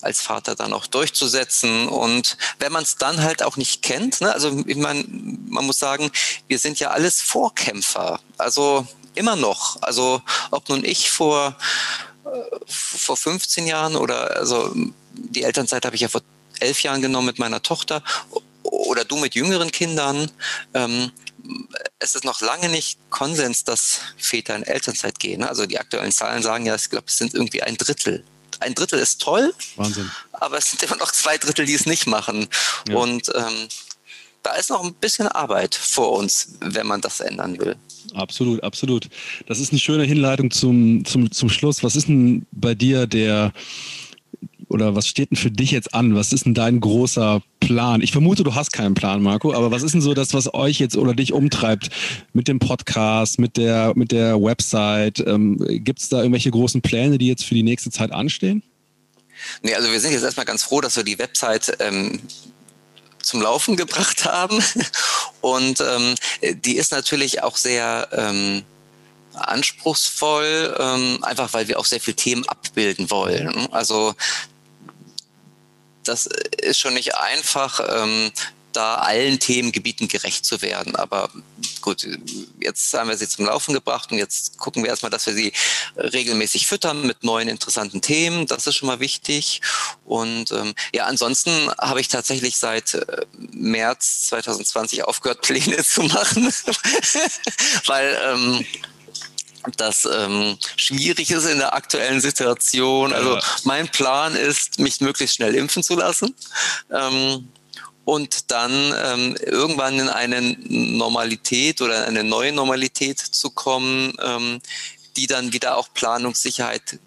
als 0.00 0.22
Vater 0.22 0.54
dann 0.54 0.72
auch 0.72 0.86
durchzusetzen. 0.86 1.86
Und 1.86 2.38
wenn 2.58 2.72
man 2.72 2.82
es 2.82 2.96
dann 2.96 3.22
halt 3.22 3.42
auch 3.42 3.58
nicht 3.58 3.82
kennt, 3.82 4.22
ne, 4.22 4.32
also 4.32 4.64
ich 4.66 4.76
meine, 4.76 5.04
man 5.48 5.66
muss 5.66 5.78
sagen, 5.78 6.10
wir 6.48 6.58
sind 6.58 6.80
ja 6.80 6.90
alles 6.90 7.20
Vorkämpfer. 7.20 8.20
Also 8.38 8.86
immer 9.14 9.36
noch. 9.36 9.82
Also 9.82 10.22
ob 10.50 10.66
nun 10.70 10.82
ich 10.82 11.10
vor, 11.10 11.56
äh, 12.24 12.56
vor 12.66 13.18
15 13.18 13.66
Jahren 13.66 13.94
oder 13.94 14.36
also 14.36 14.74
die 15.12 15.42
Elternzeit 15.42 15.84
habe 15.84 15.94
ich 15.94 16.02
ja 16.02 16.08
vor 16.08 16.22
elf 16.58 16.82
Jahren 16.82 17.02
genommen 17.02 17.26
mit 17.26 17.38
meiner 17.38 17.62
Tochter 17.62 18.02
oder 18.64 19.04
du 19.04 19.16
mit 19.16 19.34
jüngeren 19.34 19.70
Kindern. 19.70 20.30
Ähm, 20.74 21.12
es 21.98 22.14
ist 22.14 22.24
noch 22.24 22.40
lange 22.40 22.68
nicht 22.68 22.98
Konsens, 23.10 23.64
dass 23.64 24.00
Väter 24.16 24.56
in 24.56 24.62
Elternzeit 24.62 25.18
gehen. 25.18 25.40
Ne? 25.40 25.48
Also 25.48 25.66
die 25.66 25.78
aktuellen 25.78 26.12
Zahlen 26.12 26.42
sagen 26.42 26.66
ja, 26.66 26.74
ich 26.74 26.90
glaube, 26.90 27.06
es 27.06 27.18
sind 27.18 27.34
irgendwie 27.34 27.62
ein 27.62 27.76
Drittel. 27.76 28.24
Ein 28.60 28.74
Drittel 28.74 28.98
ist 28.98 29.20
toll, 29.20 29.52
Wahnsinn. 29.76 30.10
aber 30.32 30.58
es 30.58 30.70
sind 30.70 30.82
immer 30.82 30.96
noch 30.96 31.12
zwei 31.12 31.36
Drittel, 31.38 31.66
die 31.66 31.74
es 31.74 31.86
nicht 31.86 32.06
machen. 32.06 32.48
Ja. 32.88 32.96
Und 32.96 33.30
ähm, 33.34 33.68
da 34.42 34.52
ist 34.54 34.70
noch 34.70 34.84
ein 34.84 34.94
bisschen 34.94 35.26
Arbeit 35.26 35.74
vor 35.74 36.12
uns, 36.12 36.54
wenn 36.60 36.86
man 36.86 37.00
das 37.00 37.20
ändern 37.20 37.58
will. 37.58 37.76
Absolut, 38.14 38.62
absolut. 38.62 39.08
Das 39.46 39.58
ist 39.58 39.72
eine 39.72 39.80
schöne 39.80 40.04
Hinleitung 40.04 40.50
zum, 40.50 41.04
zum, 41.04 41.32
zum 41.32 41.48
Schluss. 41.48 41.82
Was 41.82 41.96
ist 41.96 42.08
denn 42.08 42.46
bei 42.52 42.74
dir 42.74 43.06
der, 43.06 43.52
oder 44.74 44.96
was 44.96 45.06
steht 45.06 45.30
denn 45.30 45.36
für 45.36 45.52
dich 45.52 45.70
jetzt 45.70 45.94
an? 45.94 46.16
Was 46.16 46.32
ist 46.32 46.46
denn 46.46 46.52
dein 46.52 46.80
großer 46.80 47.40
Plan? 47.60 48.02
Ich 48.02 48.10
vermute, 48.10 48.42
du 48.42 48.56
hast 48.56 48.72
keinen 48.72 48.94
Plan, 48.94 49.22
Marco, 49.22 49.54
aber 49.54 49.70
was 49.70 49.84
ist 49.84 49.92
denn 49.92 50.00
so 50.00 50.14
das, 50.14 50.34
was 50.34 50.52
euch 50.52 50.80
jetzt 50.80 50.96
oder 50.96 51.14
dich 51.14 51.32
umtreibt 51.32 51.90
mit 52.32 52.48
dem 52.48 52.58
Podcast, 52.58 53.38
mit 53.38 53.56
der, 53.56 53.92
mit 53.94 54.10
der 54.10 54.42
Website? 54.42 55.20
Ähm, 55.20 55.64
Gibt 55.84 56.00
es 56.00 56.08
da 56.08 56.18
irgendwelche 56.18 56.50
großen 56.50 56.82
Pläne, 56.82 57.18
die 57.18 57.28
jetzt 57.28 57.44
für 57.44 57.54
die 57.54 57.62
nächste 57.62 57.90
Zeit 57.90 58.10
anstehen? 58.10 58.64
Nee, 59.62 59.74
also 59.74 59.90
wir 59.90 60.00
sind 60.00 60.12
jetzt 60.12 60.24
erstmal 60.24 60.46
ganz 60.46 60.64
froh, 60.64 60.80
dass 60.80 60.96
wir 60.96 61.04
die 61.04 61.20
Website 61.20 61.76
ähm, 61.78 62.20
zum 63.22 63.42
Laufen 63.42 63.76
gebracht 63.76 64.24
haben. 64.24 64.60
Und 65.40 65.80
ähm, 65.80 66.16
die 66.64 66.76
ist 66.76 66.90
natürlich 66.90 67.44
auch 67.44 67.56
sehr 67.56 68.08
ähm, 68.10 68.64
anspruchsvoll, 69.34 70.76
ähm, 70.78 71.18
einfach 71.22 71.52
weil 71.52 71.68
wir 71.68 71.78
auch 71.78 71.84
sehr 71.84 72.00
viele 72.00 72.16
Themen 72.16 72.48
abbilden 72.48 73.10
wollen. 73.10 73.72
Also 73.72 74.14
das 76.04 76.26
ist 76.26 76.78
schon 76.78 76.94
nicht 76.94 77.16
einfach, 77.16 77.80
ähm, 77.88 78.32
da 78.74 78.96
allen 78.96 79.38
Themengebieten 79.38 80.08
gerecht 80.08 80.44
zu 80.44 80.60
werden. 80.62 80.96
Aber 80.96 81.30
gut, 81.80 82.06
jetzt 82.60 82.92
haben 82.94 83.08
wir 83.08 83.16
sie 83.16 83.28
zum 83.28 83.46
Laufen 83.46 83.72
gebracht 83.72 84.12
und 84.12 84.18
jetzt 84.18 84.58
gucken 84.58 84.82
wir 84.82 84.90
erstmal, 84.90 85.10
dass 85.10 85.26
wir 85.26 85.34
sie 85.34 85.52
regelmäßig 85.96 86.66
füttern 86.66 87.06
mit 87.06 87.24
neuen 87.24 87.48
interessanten 87.48 88.00
Themen. 88.02 88.46
Das 88.46 88.66
ist 88.66 88.76
schon 88.76 88.88
mal 88.88 89.00
wichtig. 89.00 89.60
Und 90.04 90.50
ähm, 90.52 90.74
ja, 90.92 91.06
ansonsten 91.06 91.70
habe 91.78 92.00
ich 92.00 92.08
tatsächlich 92.08 92.56
seit 92.56 92.94
äh, 92.94 93.26
März 93.52 94.26
2020 94.28 95.04
aufgehört, 95.04 95.42
Pläne 95.42 95.82
zu 95.84 96.02
machen, 96.02 96.52
weil 97.86 98.18
ähm, 98.24 98.66
das 99.76 100.08
ähm, 100.10 100.58
schwierig 100.76 101.30
ist 101.30 101.46
in 101.46 101.58
der 101.58 101.74
aktuellen 101.74 102.20
Situation. 102.20 103.12
Also 103.12 103.38
mein 103.64 103.88
Plan 103.88 104.34
ist, 104.34 104.78
mich 104.78 105.00
möglichst 105.00 105.36
schnell 105.36 105.54
impfen 105.54 105.82
zu 105.82 105.96
lassen. 105.96 106.34
Ähm, 106.90 107.48
und 108.04 108.50
dann 108.50 108.94
ähm, 109.02 109.36
irgendwann 109.40 109.98
in 109.98 110.08
eine 110.08 110.40
Normalität 110.42 111.80
oder 111.80 112.06
eine 112.06 112.22
neue 112.22 112.52
Normalität 112.52 113.18
zu 113.18 113.50
kommen, 113.50 114.12
ähm, 114.22 114.60
die 115.16 115.26
dann 115.26 115.52
wieder 115.52 115.78
auch 115.78 115.88
Planungssicherheit 115.94 116.98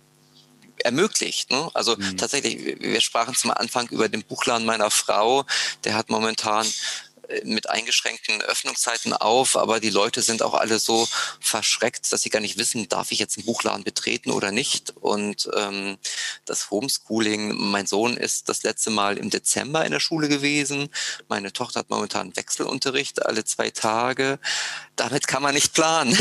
ermöglicht. 0.84 1.52
Ne? 1.52 1.70
Also 1.74 1.96
mhm. 1.96 2.18
tatsächlich, 2.18 2.80
wir 2.80 3.02
sprachen 3.02 3.36
zum 3.36 3.52
Anfang 3.52 3.88
über 3.90 4.10
den 4.10 4.24
Buchladen 4.24 4.66
meiner 4.66 4.92
Frau, 4.92 5.46
der 5.84 5.96
hat 5.96 6.10
momentan 6.10 6.66
mit 7.44 7.70
eingeschränkten 7.70 8.42
Öffnungszeiten 8.42 9.14
auf, 9.14 9.58
aber 9.58 9.80
die 9.80 9.90
Leute 9.90 10.22
sind 10.22 10.42
auch 10.42 10.54
alle 10.54 10.80
so 10.80 11.08
verschreckt, 11.40 12.12
dass 12.12 12.22
sie 12.22 12.30
gar 12.30 12.40
nicht 12.40 12.58
wissen, 12.58 12.88
darf 12.90 13.12
ich 13.12 13.20
jetzt 13.20 13.38
einen 13.38 13.46
Buchladen 13.46 13.84
betreten 13.84 14.32
oder 14.32 14.52
nicht. 14.52 14.94
Und 15.02 15.50
ähm, 15.56 15.98
das 16.46 16.72
Homeschooling, 16.72 17.56
mein 17.56 17.88
Sohn 17.88 18.18
ist 18.18 18.50
das 18.50 18.64
letzte 18.64 18.90
Mal 18.90 19.18
im 19.18 19.30
Dezember 19.30 19.86
in 19.86 19.92
der 19.92 20.00
Schule 20.00 20.30
gewesen. 20.30 20.90
Meine 21.28 21.54
Tochter 21.54 21.82
hat 21.82 21.90
momentan 21.90 22.36
Wechselunterricht 22.36 23.26
alle 23.26 23.44
zwei 23.44 23.70
Tage. 23.70 24.40
Damit 24.96 25.28
kann 25.28 25.44
man 25.44 25.56
nicht 25.56 25.74
planen. 25.74 26.18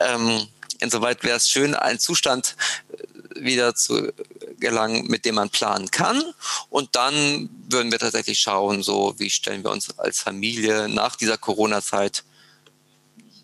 Ja. 0.00 0.14
ähm, 0.14 0.48
insoweit 0.80 1.22
wäre 1.22 1.36
es 1.36 1.48
schön, 1.48 1.74
einen 1.74 1.98
Zustand 1.98 2.56
äh, 2.92 3.40
wieder 3.42 3.74
zu 3.74 4.12
gelangen, 4.60 5.06
mit 5.06 5.24
dem 5.24 5.36
man 5.36 5.50
planen 5.50 5.90
kann. 5.90 6.22
Und 6.68 6.94
dann 6.94 7.50
würden 7.68 7.90
wir 7.90 7.98
tatsächlich 7.98 8.38
schauen, 8.38 8.82
so 8.82 9.14
wie 9.18 9.30
stellen 9.30 9.64
wir 9.64 9.70
uns 9.70 9.98
als 9.98 10.20
Familie 10.20 10.88
nach 10.88 11.16
dieser 11.16 11.38
Corona-Zeit 11.38 12.24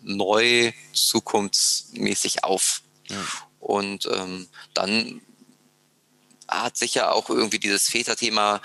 neu 0.03 0.71
zukunftsmäßig 0.93 2.43
auf. 2.43 2.81
Ja. 3.07 3.23
Und 3.59 4.07
ähm, 4.13 4.47
dann 4.73 5.21
hat 6.47 6.77
sicher 6.77 7.13
auch 7.13 7.29
irgendwie 7.29 7.59
dieses 7.59 7.89
Väterthema 7.89 8.61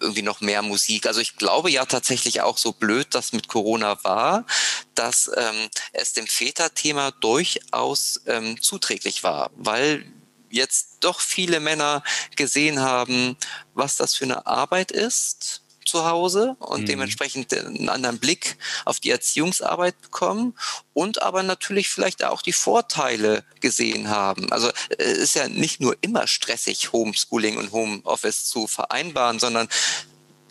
irgendwie 0.00 0.22
noch 0.22 0.40
mehr 0.40 0.62
Musik. 0.62 1.06
Also 1.06 1.20
ich 1.20 1.36
glaube 1.36 1.70
ja 1.70 1.84
tatsächlich 1.84 2.40
auch 2.40 2.58
so 2.58 2.72
blöd, 2.72 3.08
das 3.10 3.32
mit 3.32 3.48
Corona 3.48 4.02
war, 4.02 4.46
dass 4.94 5.30
ähm, 5.36 5.68
es 5.92 6.12
dem 6.12 6.26
Väterthema 6.26 7.10
durchaus 7.10 8.20
ähm, 8.26 8.60
zuträglich 8.60 9.22
war, 9.22 9.50
weil 9.56 10.10
jetzt 10.50 10.98
doch 11.00 11.20
viele 11.20 11.60
Männer 11.60 12.02
gesehen 12.36 12.80
haben, 12.80 13.36
was 13.74 13.96
das 13.96 14.14
für 14.14 14.24
eine 14.24 14.46
Arbeit 14.46 14.90
ist 14.90 15.62
zu 15.84 16.04
Hause 16.04 16.56
und 16.60 16.82
mhm. 16.82 16.86
dementsprechend 16.86 17.52
einen 17.52 17.88
anderen 17.88 18.18
Blick 18.18 18.56
auf 18.84 19.00
die 19.00 19.10
Erziehungsarbeit 19.10 20.00
bekommen 20.00 20.54
und 20.92 21.22
aber 21.22 21.42
natürlich 21.42 21.88
vielleicht 21.88 22.24
auch 22.24 22.42
die 22.42 22.52
Vorteile 22.52 23.44
gesehen 23.60 24.08
haben. 24.08 24.52
Also 24.52 24.70
es 24.98 25.18
ist 25.18 25.34
ja 25.34 25.48
nicht 25.48 25.80
nur 25.80 25.96
immer 26.00 26.26
stressig, 26.26 26.92
Homeschooling 26.92 27.56
und 27.56 27.72
Homeoffice 27.72 28.44
zu 28.44 28.66
vereinbaren, 28.66 29.38
sondern 29.38 29.68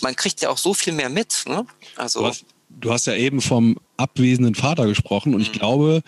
man 0.01 0.15
kriegt 0.15 0.41
ja 0.41 0.49
auch 0.49 0.57
so 0.57 0.73
viel 0.73 0.93
mehr 0.93 1.09
mit. 1.09 1.43
Ne? 1.47 1.65
Also 1.95 2.21
du 2.21 2.27
hast, 2.27 2.45
du 2.69 2.91
hast 2.91 3.07
ja 3.07 3.13
eben 3.15 3.41
vom 3.41 3.77
abwesenden 3.97 4.55
Vater 4.55 4.87
gesprochen 4.87 5.33
und 5.33 5.41
mhm. 5.41 5.45
ich 5.45 5.51
glaube, 5.51 6.01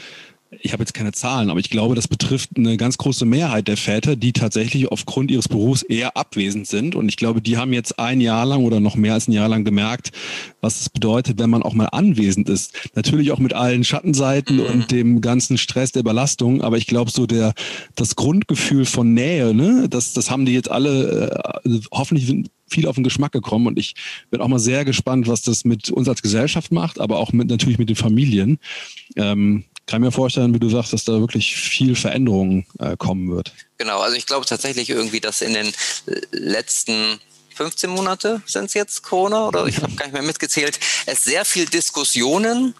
ich 0.59 0.73
habe 0.73 0.83
jetzt 0.83 0.93
keine 0.93 1.13
Zahlen, 1.13 1.49
aber 1.49 1.61
ich 1.61 1.69
glaube, 1.69 1.95
das 1.95 2.09
betrifft 2.09 2.51
eine 2.57 2.75
ganz 2.75 2.97
große 2.97 3.25
Mehrheit 3.25 3.69
der 3.69 3.77
Väter, 3.77 4.17
die 4.17 4.33
tatsächlich 4.33 4.91
aufgrund 4.91 5.31
ihres 5.31 5.47
Berufs 5.47 5.81
eher 5.81 6.17
abwesend 6.17 6.67
sind. 6.67 6.93
Und 6.93 7.07
ich 7.07 7.15
glaube, 7.15 7.41
die 7.41 7.57
haben 7.57 7.71
jetzt 7.71 7.99
ein 7.99 8.19
Jahr 8.19 8.45
lang 8.45 8.65
oder 8.65 8.81
noch 8.81 8.95
mehr 8.95 9.13
als 9.13 9.29
ein 9.29 9.31
Jahr 9.31 9.47
lang 9.47 9.63
gemerkt, 9.63 10.11
was 10.59 10.81
es 10.81 10.89
bedeutet, 10.89 11.39
wenn 11.39 11.49
man 11.49 11.63
auch 11.63 11.73
mal 11.73 11.85
anwesend 11.85 12.49
ist. 12.49 12.73
Natürlich 12.95 13.31
auch 13.31 13.39
mit 13.39 13.53
allen 13.53 13.85
Schattenseiten 13.85 14.57
mhm. 14.57 14.65
und 14.65 14.91
dem 14.91 15.21
ganzen 15.21 15.57
Stress 15.57 15.93
der 15.93 16.03
Belastung. 16.03 16.61
Aber 16.61 16.77
ich 16.77 16.85
glaube, 16.85 17.11
so 17.11 17.25
der, 17.25 17.53
das 17.95 18.17
Grundgefühl 18.17 18.83
von 18.83 19.13
Nähe, 19.13 19.53
ne, 19.53 19.87
das, 19.89 20.11
das 20.11 20.29
haben 20.29 20.45
die 20.45 20.53
jetzt 20.53 20.69
alle 20.69 21.53
äh, 21.63 21.79
hoffentlich 21.93 22.49
viel 22.67 22.87
auf 22.87 22.95
den 22.95 23.03
Geschmack 23.03 23.31
gekommen 23.31 23.67
und 23.67 23.77
ich 23.77 23.95
bin 24.29 24.39
auch 24.39 24.47
mal 24.47 24.59
sehr 24.59 24.85
gespannt, 24.85 25.27
was 25.27 25.41
das 25.41 25.65
mit 25.65 25.89
uns 25.91 26.07
als 26.07 26.21
Gesellschaft 26.21 26.71
macht, 26.71 27.01
aber 27.01 27.19
auch 27.19 27.33
mit 27.33 27.49
natürlich 27.49 27.77
mit 27.77 27.89
den 27.89 27.97
Familien. 27.97 28.59
Ähm, 29.17 29.65
kann 29.91 30.01
mir 30.01 30.11
vorstellen, 30.11 30.53
wie 30.53 30.59
du 30.59 30.69
sagst, 30.69 30.93
dass 30.93 31.03
da 31.03 31.19
wirklich 31.19 31.55
viel 31.55 31.95
Veränderung 31.95 32.65
äh, 32.79 32.95
kommen 32.97 33.29
wird. 33.29 33.53
Genau, 33.77 33.99
also 33.99 34.15
ich 34.15 34.25
glaube 34.25 34.45
tatsächlich 34.45 34.89
irgendwie, 34.89 35.19
dass 35.19 35.41
in 35.41 35.53
den 35.53 35.71
letzten 36.31 37.19
15 37.55 37.89
Monate 37.89 38.41
sind 38.45 38.65
es 38.65 38.73
jetzt 38.73 39.03
Corona 39.03 39.47
oder 39.47 39.67
ich 39.67 39.77
habe 39.77 39.93
gar 39.95 40.05
nicht 40.05 40.13
mehr 40.13 40.23
mitgezählt, 40.23 40.79
es 41.05 41.23
sehr 41.23 41.45
viel 41.45 41.65
Diskussionen 41.65 42.73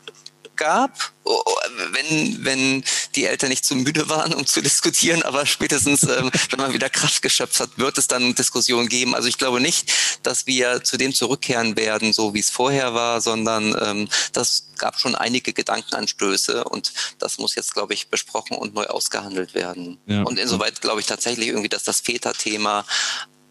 gab, 0.62 1.12
oh, 1.24 1.42
oh, 1.44 1.56
wenn, 1.92 2.46
wenn 2.46 2.84
die 3.16 3.26
Eltern 3.26 3.50
nicht 3.50 3.66
zu 3.66 3.76
müde 3.76 4.10
waren, 4.10 4.32
um 4.32 4.46
zu 4.46 4.62
diskutieren, 4.62 5.24
aber 5.24 5.48
spätestens, 5.48 6.04
ähm, 6.04 6.30
wenn 6.52 6.60
man 6.60 6.74
wieder 6.74 6.90
Kraft 6.90 7.24
geschöpft 7.24 7.60
hat, 7.60 7.72
wird 7.78 7.98
es 7.98 8.08
dann 8.08 8.36
Diskussionen 8.36 8.88
geben. 8.88 9.16
Also 9.16 9.28
ich 9.28 9.40
glaube 9.40 9.60
nicht, 9.60 9.92
dass 10.22 10.46
wir 10.46 10.84
zu 10.84 10.98
dem 10.98 11.16
zurückkehren 11.16 11.76
werden, 11.78 12.14
so 12.14 12.36
wie 12.36 12.40
es 12.40 12.52
vorher 12.52 12.94
war, 12.94 13.22
sondern 13.22 13.76
ähm, 13.82 14.08
das 14.34 14.68
gab 14.78 15.00
schon 15.00 15.16
einige 15.16 15.52
Gedankenanstöße 15.52 16.64
und 16.66 16.94
das 17.18 17.40
muss 17.40 17.56
jetzt, 17.56 17.74
glaube 17.74 17.96
ich, 17.96 18.10
besprochen 18.10 18.56
und 18.56 18.76
neu 18.76 18.86
ausgehandelt 18.86 19.56
werden. 19.56 19.98
Ja. 20.06 20.22
Und 20.22 20.38
insoweit 20.38 20.80
glaube 20.80 21.00
ich 21.00 21.08
tatsächlich 21.08 21.48
irgendwie, 21.48 21.70
dass 21.70 21.84
das 21.84 22.02
Väterthema 22.02 22.86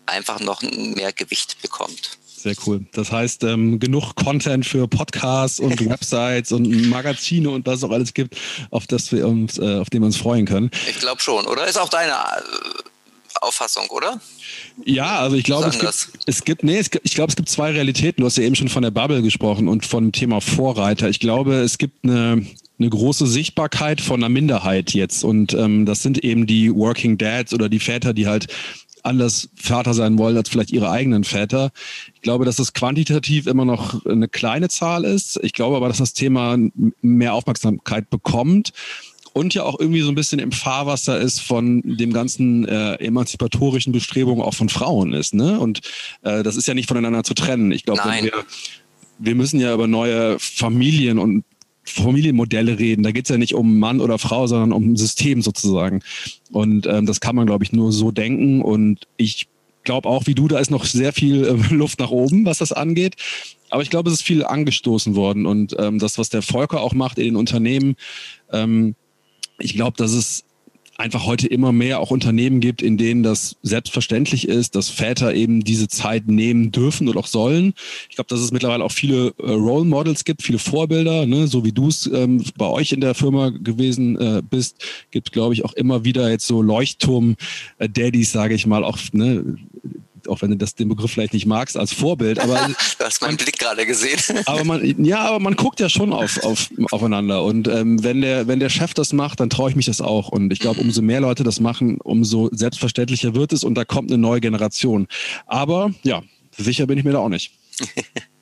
einfach 0.06 0.38
noch 0.38 0.62
mehr 0.62 1.12
Gewicht 1.12 1.61
bekommt. 1.61 2.19
Sehr 2.43 2.55
cool. 2.66 2.86
Das 2.93 3.12
heißt, 3.12 3.45
ähm, 3.45 3.78
genug 3.80 4.14
Content 4.14 4.64
für 4.64 4.88
Podcasts 4.88 5.61
und 5.61 5.84
Websites 5.91 6.53
und 6.53 6.88
Magazine 6.88 7.51
und 7.51 7.66
was 7.66 7.84
auch 7.84 7.91
alles 7.91 8.14
gibt, 8.14 8.34
auf 8.70 8.86
das 8.86 9.12
wir 9.12 9.28
uns, 9.28 9.59
äh, 9.59 9.78
auf 9.78 9.91
den 9.91 10.01
wir 10.01 10.07
uns 10.07 10.16
freuen 10.16 10.47
können. 10.47 10.70
Ich 10.88 10.99
glaube 10.99 11.20
schon, 11.20 11.47
oder? 11.47 11.66
Ist 11.66 11.78
auch 11.78 11.91
deine 11.91 12.12
äh, 12.12 13.43
Auffassung, 13.43 13.88
oder? 13.91 14.22
Ja, 14.86 15.18
also 15.18 15.36
ich 15.36 15.45
glaube, 15.45 15.68
es 15.68 15.78
gibt, 15.78 16.24
es 16.26 16.45
gibt, 16.45 16.64
nee, 16.64 16.78
es 16.78 16.91
gibt, 16.91 17.05
ich 17.05 17.14
glaube, 17.14 17.28
es 17.28 17.36
gibt 17.36 17.51
zwei 17.51 17.72
Realitäten. 17.72 18.22
Du 18.22 18.26
hast 18.26 18.38
ja 18.38 18.45
eben 18.45 18.57
schon 18.57 18.70
von 18.70 18.82
der 18.82 18.91
Bubble 18.91 19.20
gesprochen 19.20 19.68
und 19.68 19.84
von 19.84 20.12
Thema 20.12 20.41
Vorreiter. 20.41 21.11
Ich 21.11 21.20
glaube, 21.20 21.57
es 21.57 21.76
gibt 21.76 22.05
eine, 22.05 22.47
eine 22.78 22.88
große 22.88 23.26
Sichtbarkeit 23.26 24.01
von 24.01 24.20
einer 24.20 24.30
Minderheit 24.30 24.93
jetzt 24.93 25.24
und 25.24 25.53
ähm, 25.53 25.84
das 25.84 26.03
sind 26.03 26.24
eben 26.24 26.47
die 26.47 26.74
Working 26.74 27.18
Dads 27.18 27.53
oder 27.53 27.68
die 27.68 27.80
Väter, 27.80 28.14
die 28.14 28.26
halt 28.26 28.47
anders 29.05 29.48
Vater 29.55 29.94
sein 29.94 30.18
wollen 30.18 30.36
als 30.36 30.48
vielleicht 30.48 30.70
ihre 30.70 30.90
eigenen 30.90 31.24
Väter. 31.24 31.70
Ich 32.14 32.22
glaube, 32.22 32.44
dass 32.44 32.59
es 32.59 32.72
quantitativ 32.72 33.46
immer 33.46 33.64
noch 33.64 34.05
eine 34.07 34.28
kleine 34.28 34.68
Zahl 34.68 35.05
ist. 35.05 35.38
Ich 35.42 35.53
glaube 35.53 35.76
aber, 35.76 35.88
dass 35.88 35.98
das 35.98 36.12
Thema 36.12 36.57
mehr 37.03 37.34
Aufmerksamkeit 37.34 38.11
bekommt 38.11 38.72
und 39.32 39.55
ja 39.55 39.62
auch 39.62 39.78
irgendwie 39.78 40.01
so 40.01 40.09
ein 40.09 40.14
bisschen 40.14 40.38
im 40.38 40.53
Fahrwasser 40.53 41.18
ist 41.20 41.40
von 41.40 41.82
dem 41.84 42.12
ganzen 42.12 42.66
äh, 42.66 42.94
emanzipatorischen 42.94 43.92
Bestrebungen 43.92 44.44
auch 44.44 44.55
von 44.55 44.68
Frauen 44.68 45.12
ist. 45.12 45.34
Ne? 45.34 45.59
Und 45.59 45.80
äh, 46.22 46.42
das 46.42 46.57
ist 46.57 46.66
ja 46.66 46.74
nicht 46.74 46.88
voneinander 46.88 47.22
zu 47.22 47.34
trennen. 47.34 47.72
Ich 47.72 47.84
glaube, 47.84 48.03
wir, 48.05 48.32
wir 49.18 49.34
müssen 49.34 49.61
ja 49.61 49.72
über 49.72 49.86
neue 49.86 50.38
Familien 50.38 51.18
und 51.18 51.44
Familienmodelle 51.82 52.78
reden. 52.78 53.02
Da 53.02 53.10
geht 53.10 53.24
es 53.24 53.30
ja 53.30 53.38
nicht 53.38 53.54
um 53.54 53.78
Mann 53.78 54.00
oder 54.00 54.18
Frau, 54.18 54.46
sondern 54.46 54.72
um 54.72 54.92
ein 54.92 54.96
System 54.96 55.42
sozusagen. 55.42 56.02
Und 56.52 56.86
ähm, 56.86 57.06
das 57.06 57.20
kann 57.20 57.36
man, 57.36 57.46
glaube 57.46 57.64
ich, 57.64 57.72
nur 57.72 57.92
so 57.92 58.10
denken. 58.10 58.62
Und 58.62 59.06
ich 59.16 59.48
glaube 59.84 60.08
auch, 60.08 60.26
wie 60.26 60.34
du, 60.34 60.48
da 60.48 60.58
ist 60.58 60.70
noch 60.70 60.84
sehr 60.84 61.12
viel 61.12 61.44
äh, 61.44 61.52
Luft 61.74 61.98
nach 61.98 62.10
oben, 62.10 62.44
was 62.44 62.58
das 62.58 62.72
angeht. 62.72 63.16
Aber 63.70 63.82
ich 63.82 63.90
glaube, 63.90 64.10
es 64.10 64.16
ist 64.16 64.22
viel 64.22 64.44
angestoßen 64.44 65.14
worden. 65.14 65.46
Und 65.46 65.74
ähm, 65.78 65.98
das, 65.98 66.18
was 66.18 66.28
der 66.28 66.42
Volker 66.42 66.80
auch 66.80 66.92
macht 66.92 67.18
in 67.18 67.24
den 67.24 67.36
Unternehmen, 67.36 67.96
ähm, 68.52 68.94
ich 69.58 69.74
glaube, 69.74 69.96
dass 69.96 70.12
es 70.12 70.44
einfach 71.01 71.24
heute 71.24 71.48
immer 71.48 71.72
mehr 71.72 71.98
auch 71.98 72.11
Unternehmen 72.11 72.61
gibt, 72.61 72.82
in 72.82 72.96
denen 72.96 73.22
das 73.22 73.57
selbstverständlich 73.62 74.46
ist, 74.46 74.76
dass 74.76 74.90
Väter 74.90 75.34
eben 75.34 75.64
diese 75.64 75.88
Zeit 75.88 76.28
nehmen 76.28 76.70
dürfen 76.72 77.09
oder 77.09 77.20
auch 77.20 77.26
sollen. 77.26 77.72
Ich 78.09 78.16
glaube, 78.16 78.28
dass 78.28 78.40
es 78.40 78.53
mittlerweile 78.53 78.84
auch 78.84 78.92
viele 78.92 79.34
äh, 79.38 79.51
Role 79.51 79.86
Models 79.86 80.24
gibt, 80.24 80.42
viele 80.42 80.59
Vorbilder, 80.59 81.26
ne? 81.26 81.46
so 81.46 81.64
wie 81.64 81.72
du 81.72 81.88
es 81.88 82.07
ähm, 82.07 82.44
bei 82.57 82.66
euch 82.66 82.92
in 82.92 83.01
der 83.01 83.14
Firma 83.14 83.48
gewesen 83.48 84.20
äh, 84.20 84.42
bist, 84.48 84.84
gibt 85.11 85.32
glaube 85.32 85.55
ich 85.55 85.64
auch 85.64 85.72
immer 85.72 86.05
wieder 86.05 86.30
jetzt 86.30 86.46
so 86.46 86.61
Leuchtturm-Daddies, 86.61 88.30
sage 88.30 88.55
ich 88.55 88.66
mal, 88.66 88.84
auch 88.84 88.98
ne? 89.12 89.57
Auch 90.28 90.42
wenn 90.42 90.50
du 90.50 90.56
das 90.56 90.74
den 90.74 90.88
Begriff 90.88 91.12
vielleicht 91.12 91.32
nicht 91.32 91.46
magst, 91.46 91.76
als 91.76 91.92
Vorbild. 91.92 92.38
Aber 92.38 92.68
du 92.98 93.04
hast 93.04 93.22
meinen 93.22 93.36
Blick 93.36 93.58
gerade 93.58 93.86
gesehen. 93.86 94.20
aber 94.46 94.64
man, 94.64 95.04
ja, 95.04 95.20
aber 95.20 95.40
man 95.40 95.56
guckt 95.56 95.80
ja 95.80 95.88
schon 95.88 96.12
auf, 96.12 96.42
auf, 96.44 96.70
aufeinander. 96.90 97.42
Und 97.44 97.68
ähm, 97.68 98.02
wenn 98.02 98.20
der, 98.20 98.46
wenn 98.46 98.60
der 98.60 98.68
Chef 98.68 98.94
das 98.94 99.12
macht, 99.12 99.40
dann 99.40 99.50
traue 99.50 99.70
ich 99.70 99.76
mich 99.76 99.86
das 99.86 100.00
auch. 100.00 100.28
Und 100.28 100.52
ich 100.52 100.58
glaube, 100.58 100.80
umso 100.80 101.02
mehr 101.02 101.20
Leute 101.20 101.44
das 101.44 101.60
machen, 101.60 101.98
umso 102.00 102.48
selbstverständlicher 102.52 103.34
wird 103.34 103.52
es 103.52 103.64
und 103.64 103.74
da 103.74 103.84
kommt 103.84 104.10
eine 104.10 104.18
neue 104.18 104.40
Generation. 104.40 105.06
Aber 105.46 105.92
ja, 106.02 106.22
sicher 106.56 106.86
bin 106.86 106.98
ich 106.98 107.04
mir 107.04 107.12
da 107.12 107.18
auch 107.18 107.28
nicht. 107.28 107.52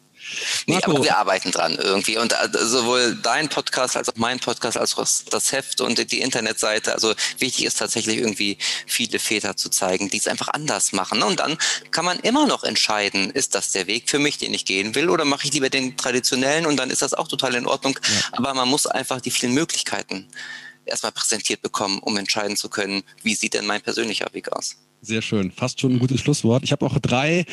Nee, 0.66 0.80
aber 0.82 1.02
wir 1.02 1.16
arbeiten 1.16 1.50
dran 1.50 1.76
irgendwie. 1.80 2.18
Und 2.18 2.32
äh, 2.32 2.48
sowohl 2.52 3.16
dein 3.22 3.48
Podcast 3.48 3.96
als 3.96 4.08
auch 4.08 4.16
mein 4.16 4.38
Podcast, 4.40 4.76
als 4.76 4.96
auch 4.96 5.06
das 5.30 5.52
Heft 5.52 5.80
und 5.80 6.10
die 6.12 6.20
Internetseite. 6.20 6.92
Also 6.92 7.14
wichtig 7.38 7.64
ist 7.64 7.78
tatsächlich 7.78 8.18
irgendwie 8.18 8.58
viele 8.86 9.18
Väter 9.18 9.56
zu 9.56 9.68
zeigen, 9.68 10.10
die 10.10 10.18
es 10.18 10.28
einfach 10.28 10.48
anders 10.48 10.92
machen. 10.92 11.22
Und 11.22 11.40
dann 11.40 11.56
kann 11.90 12.04
man 12.04 12.18
immer 12.20 12.46
noch 12.46 12.64
entscheiden, 12.64 13.30
ist 13.30 13.54
das 13.54 13.72
der 13.72 13.86
Weg 13.86 14.10
für 14.10 14.18
mich, 14.18 14.38
den 14.38 14.54
ich 14.54 14.64
gehen 14.64 14.94
will, 14.94 15.10
oder 15.10 15.24
mache 15.24 15.46
ich 15.46 15.52
lieber 15.52 15.70
den 15.70 15.96
traditionellen 15.96 16.66
und 16.66 16.76
dann 16.76 16.90
ist 16.90 17.02
das 17.02 17.14
auch 17.14 17.28
total 17.28 17.54
in 17.54 17.66
Ordnung. 17.66 17.98
Ja. 18.02 18.38
Aber 18.38 18.54
man 18.54 18.68
muss 18.68 18.86
einfach 18.86 19.20
die 19.20 19.30
vielen 19.30 19.54
Möglichkeiten 19.54 20.28
erstmal 20.88 21.12
präsentiert 21.12 21.62
bekommen, 21.62 21.98
um 22.00 22.16
entscheiden 22.16 22.56
zu 22.56 22.68
können, 22.68 23.02
wie 23.22 23.34
sieht 23.34 23.54
denn 23.54 23.66
mein 23.66 23.80
persönlicher 23.80 24.26
Weg 24.32 24.52
aus. 24.52 24.76
Sehr 25.00 25.22
schön. 25.22 25.52
Fast 25.52 25.80
schon 25.80 25.92
ein 25.92 25.98
gutes 25.98 26.20
Schlusswort. 26.20 26.64
Ich 26.64 26.72
habe 26.72 26.84
auch 26.84 26.98
drei 26.98 27.44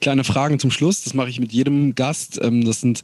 kleine 0.00 0.24
Fragen 0.24 0.58
zum 0.58 0.70
Schluss. 0.70 1.02
Das 1.02 1.14
mache 1.14 1.28
ich 1.28 1.40
mit 1.40 1.52
jedem 1.52 1.94
Gast. 1.94 2.38
Ähm, 2.40 2.64
das 2.64 2.80
sind, 2.80 3.00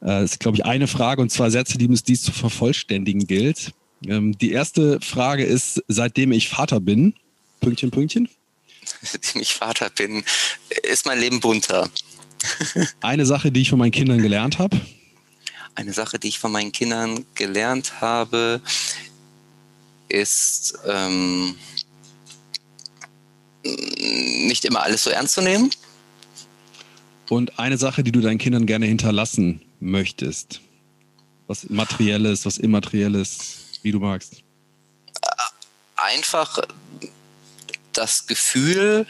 äh, 0.00 0.06
das 0.06 0.32
ist, 0.32 0.40
glaube 0.40 0.56
ich, 0.56 0.64
eine 0.64 0.86
Frage 0.86 1.20
und 1.20 1.30
zwei 1.30 1.50
Sätze, 1.50 1.76
die 1.76 1.92
es 1.92 2.02
dies 2.02 2.22
zu 2.22 2.32
vervollständigen 2.32 3.26
gilt. 3.26 3.72
Ähm, 4.06 4.36
die 4.38 4.52
erste 4.52 5.00
Frage 5.00 5.44
ist, 5.44 5.82
seitdem 5.88 6.32
ich 6.32 6.48
Vater 6.48 6.80
bin, 6.80 7.14
Pünktchen, 7.60 7.90
Pünktchen. 7.90 8.28
Seitdem 9.02 9.42
ich 9.42 9.54
Vater 9.54 9.90
bin, 9.90 10.24
ist 10.82 11.06
mein 11.06 11.20
Leben 11.20 11.40
bunter. 11.40 11.90
Eine 13.00 13.26
Sache, 13.26 13.50
die 13.50 13.62
ich 13.62 13.70
von 13.70 13.78
meinen 13.78 13.92
Kindern 13.92 14.20
gelernt 14.20 14.58
habe. 14.58 14.80
Eine 15.74 15.92
Sache, 15.92 16.18
die 16.18 16.28
ich 16.28 16.38
von 16.38 16.52
meinen 16.52 16.72
Kindern 16.72 17.24
gelernt 17.34 18.00
habe, 18.00 18.60
ist, 20.14 20.78
ähm, 20.86 21.56
nicht 23.64 24.64
immer 24.64 24.82
alles 24.82 25.04
so 25.04 25.10
ernst 25.10 25.34
zu 25.34 25.42
nehmen. 25.42 25.70
Und 27.28 27.58
eine 27.58 27.78
Sache, 27.78 28.04
die 28.04 28.12
du 28.12 28.20
deinen 28.20 28.38
Kindern 28.38 28.66
gerne 28.66 28.86
hinterlassen 28.86 29.62
möchtest. 29.80 30.60
Was 31.46 31.68
materielles, 31.68 32.46
was 32.46 32.58
immaterielles, 32.58 33.56
wie 33.82 33.92
du 33.92 33.98
magst. 33.98 34.42
Einfach 35.96 36.60
das 37.92 38.26
Gefühl, 38.26 39.06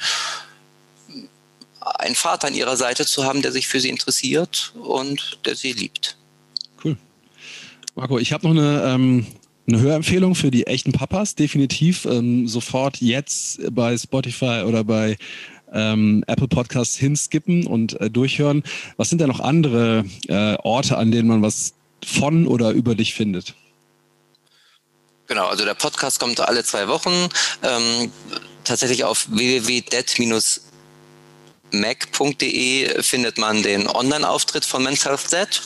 einen 1.81 2.15
Vater 2.15 2.49
an 2.49 2.55
ihrer 2.55 2.77
Seite 2.77 3.05
zu 3.07 3.25
haben, 3.25 3.43
der 3.43 3.53
sich 3.53 3.67
für 3.67 3.81
sie 3.81 3.89
interessiert 3.89 4.73
und 4.75 5.39
der 5.45 5.57
sie 5.57 5.73
liebt. 5.73 6.17
Cool. 6.83 6.97
Marco, 7.95 8.19
ich 8.19 8.33
habe 8.33 8.47
noch 8.47 8.53
eine 8.53 8.83
ähm, 8.85 9.27
eine 9.67 9.81
Hörempfehlung 9.81 10.35
für 10.35 10.51
die 10.51 10.67
echten 10.67 10.93
Papas, 10.93 11.35
definitiv. 11.35 12.05
Ähm, 12.05 12.47
sofort 12.47 13.01
jetzt 13.01 13.61
bei 13.75 13.97
Spotify 13.97 14.63
oder 14.67 14.85
bei 14.85 15.17
ähm, 15.73 16.25
Apple 16.27 16.49
Podcasts 16.49 16.97
hinskippen 16.97 17.67
und 17.67 18.01
äh, 18.01 18.11
durchhören. 18.11 18.63
Was 18.97 19.11
sind 19.11 19.21
da 19.21 19.27
noch 19.27 19.41
andere 19.41 20.05
äh, 20.29 20.57
Orte, 20.63 20.97
an 20.97 21.11
denen 21.11 21.29
man 21.29 21.43
was 21.43 21.75
von 22.05 22.47
oder 22.47 22.71
über 22.71 22.95
dich 22.95 23.15
findet? 23.15 23.55
Genau, 25.27 25.47
also 25.47 25.65
der 25.65 25.75
Podcast 25.75 26.21
kommt 26.21 26.39
alle 26.41 26.65
zwei 26.65 26.87
Wochen. 26.89 27.29
Ähm, 27.63 28.11
tatsächlich 28.63 29.05
auf 29.05 29.27
www.dead- 29.31 30.15
mac.de 31.81 33.03
findet 33.03 33.39
man 33.39 33.63
den 33.63 33.89
Online-Auftritt 33.89 34.65
von 34.65 34.83
Men's 34.83 35.05
Health 35.05 35.33
Dead. 35.33 35.63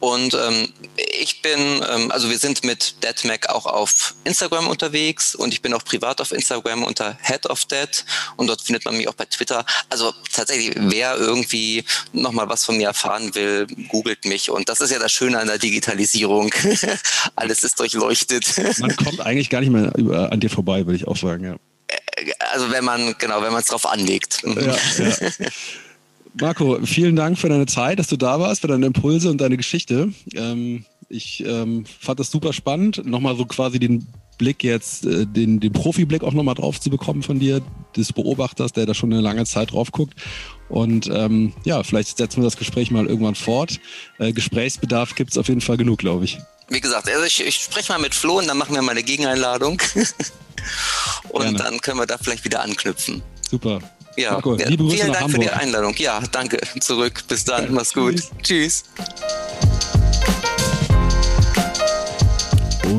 Und 0.00 0.34
ähm, 0.34 0.72
ich 1.20 1.42
bin, 1.42 1.58
ähm, 1.60 2.10
also 2.10 2.30
wir 2.30 2.38
sind 2.38 2.64
mit 2.64 3.02
Dead 3.02 3.24
Mac 3.24 3.48
auch 3.48 3.66
auf 3.66 4.14
Instagram 4.24 4.68
unterwegs 4.68 5.34
und 5.34 5.52
ich 5.52 5.60
bin 5.60 5.74
auch 5.74 5.84
privat 5.84 6.20
auf 6.20 6.32
Instagram 6.32 6.84
unter 6.84 7.18
Head 7.22 7.46
of 7.46 7.64
Dead 7.64 8.04
und 8.36 8.46
dort 8.46 8.62
findet 8.62 8.84
man 8.84 8.96
mich 8.96 9.08
auch 9.08 9.14
bei 9.14 9.24
Twitter. 9.24 9.64
Also 9.88 10.12
tatsächlich, 10.32 10.72
wer 10.76 11.16
irgendwie 11.16 11.84
nochmal 12.12 12.48
was 12.48 12.64
von 12.64 12.76
mir 12.76 12.88
erfahren 12.88 13.34
will, 13.34 13.66
googelt 13.88 14.24
mich. 14.24 14.50
Und 14.50 14.68
das 14.68 14.80
ist 14.80 14.90
ja 14.90 14.98
das 14.98 15.12
Schöne 15.12 15.38
an 15.38 15.48
der 15.48 15.58
Digitalisierung. 15.58 16.52
Alles 17.36 17.64
ist 17.64 17.80
durchleuchtet. 17.80 18.78
Man 18.78 18.96
kommt 18.96 19.20
eigentlich 19.20 19.50
gar 19.50 19.60
nicht 19.60 19.70
mehr 19.70 19.92
an 20.30 20.40
dir 20.40 20.50
vorbei, 20.50 20.86
würde 20.86 20.96
ich 20.96 21.08
auch 21.08 21.16
sagen, 21.16 21.44
ja 21.44 21.56
also 22.52 22.70
wenn 22.70 22.84
man, 22.84 23.14
genau, 23.18 23.42
wenn 23.42 23.52
man 23.52 23.60
es 23.60 23.66
drauf 23.66 23.86
anlegt. 23.86 24.42
Ja, 24.44 24.76
ja. 25.04 25.30
Marco, 26.40 26.78
vielen 26.84 27.16
Dank 27.16 27.38
für 27.38 27.48
deine 27.48 27.66
Zeit, 27.66 27.98
dass 27.98 28.06
du 28.06 28.16
da 28.16 28.38
warst, 28.38 28.60
für 28.60 28.68
deine 28.68 28.86
Impulse 28.86 29.30
und 29.30 29.40
deine 29.40 29.56
Geschichte. 29.56 30.12
Ähm, 30.34 30.84
ich 31.08 31.44
ähm, 31.46 31.84
fand 32.00 32.20
das 32.20 32.30
super 32.30 32.52
spannend, 32.52 33.04
nochmal 33.06 33.36
so 33.36 33.46
quasi 33.46 33.78
den 33.78 34.06
Blick 34.36 34.62
jetzt, 34.62 35.04
äh, 35.04 35.26
den, 35.26 35.58
den 35.58 35.72
Profi-Blick 35.72 36.22
auch 36.22 36.32
nochmal 36.32 36.54
drauf 36.54 36.80
zu 36.80 36.90
bekommen 36.90 37.22
von 37.22 37.38
dir, 37.40 37.60
des 37.96 38.12
Beobachters, 38.12 38.72
der 38.72 38.86
da 38.86 38.94
schon 38.94 39.12
eine 39.12 39.22
lange 39.22 39.44
Zeit 39.44 39.72
drauf 39.72 39.90
guckt. 39.90 40.14
Und 40.68 41.08
ähm, 41.12 41.52
ja, 41.64 41.82
vielleicht 41.82 42.16
setzen 42.16 42.40
wir 42.40 42.44
das 42.44 42.56
Gespräch 42.56 42.90
mal 42.90 43.06
irgendwann 43.06 43.34
fort. 43.34 43.80
Äh, 44.18 44.32
Gesprächsbedarf 44.32 45.14
gibt 45.14 45.32
es 45.32 45.38
auf 45.38 45.48
jeden 45.48 45.60
Fall 45.60 45.76
genug, 45.76 45.98
glaube 45.98 46.24
ich. 46.24 46.38
Wie 46.68 46.80
gesagt, 46.80 47.08
also 47.08 47.24
ich, 47.24 47.44
ich 47.44 47.56
spreche 47.56 47.92
mal 47.92 47.98
mit 47.98 48.14
Flo 48.14 48.38
und 48.38 48.48
dann 48.48 48.58
machen 48.58 48.74
wir 48.74 48.82
mal 48.82 48.92
eine 48.92 49.02
Gegeneinladung. 49.02 49.80
Und 51.30 51.42
Gerne. 51.42 51.58
dann 51.58 51.80
können 51.80 51.98
wir 51.98 52.06
da 52.06 52.18
vielleicht 52.18 52.44
wieder 52.44 52.60
anknüpfen. 52.60 53.22
Super. 53.48 53.80
Ja, 54.16 54.32
Marco, 54.32 54.56
ja 54.56 54.66
vielen 54.66 54.88
Dank 54.88 55.20
Hamburg. 55.20 55.30
für 55.30 55.38
die 55.38 55.50
Einladung. 55.50 55.94
Ja, 55.96 56.20
danke. 56.32 56.58
Zurück. 56.80 57.22
Bis 57.28 57.44
dann. 57.44 57.72
Mach's 57.72 57.94
gut. 57.94 58.16
Tschüss. 58.16 58.32
Tschüss. 58.42 58.84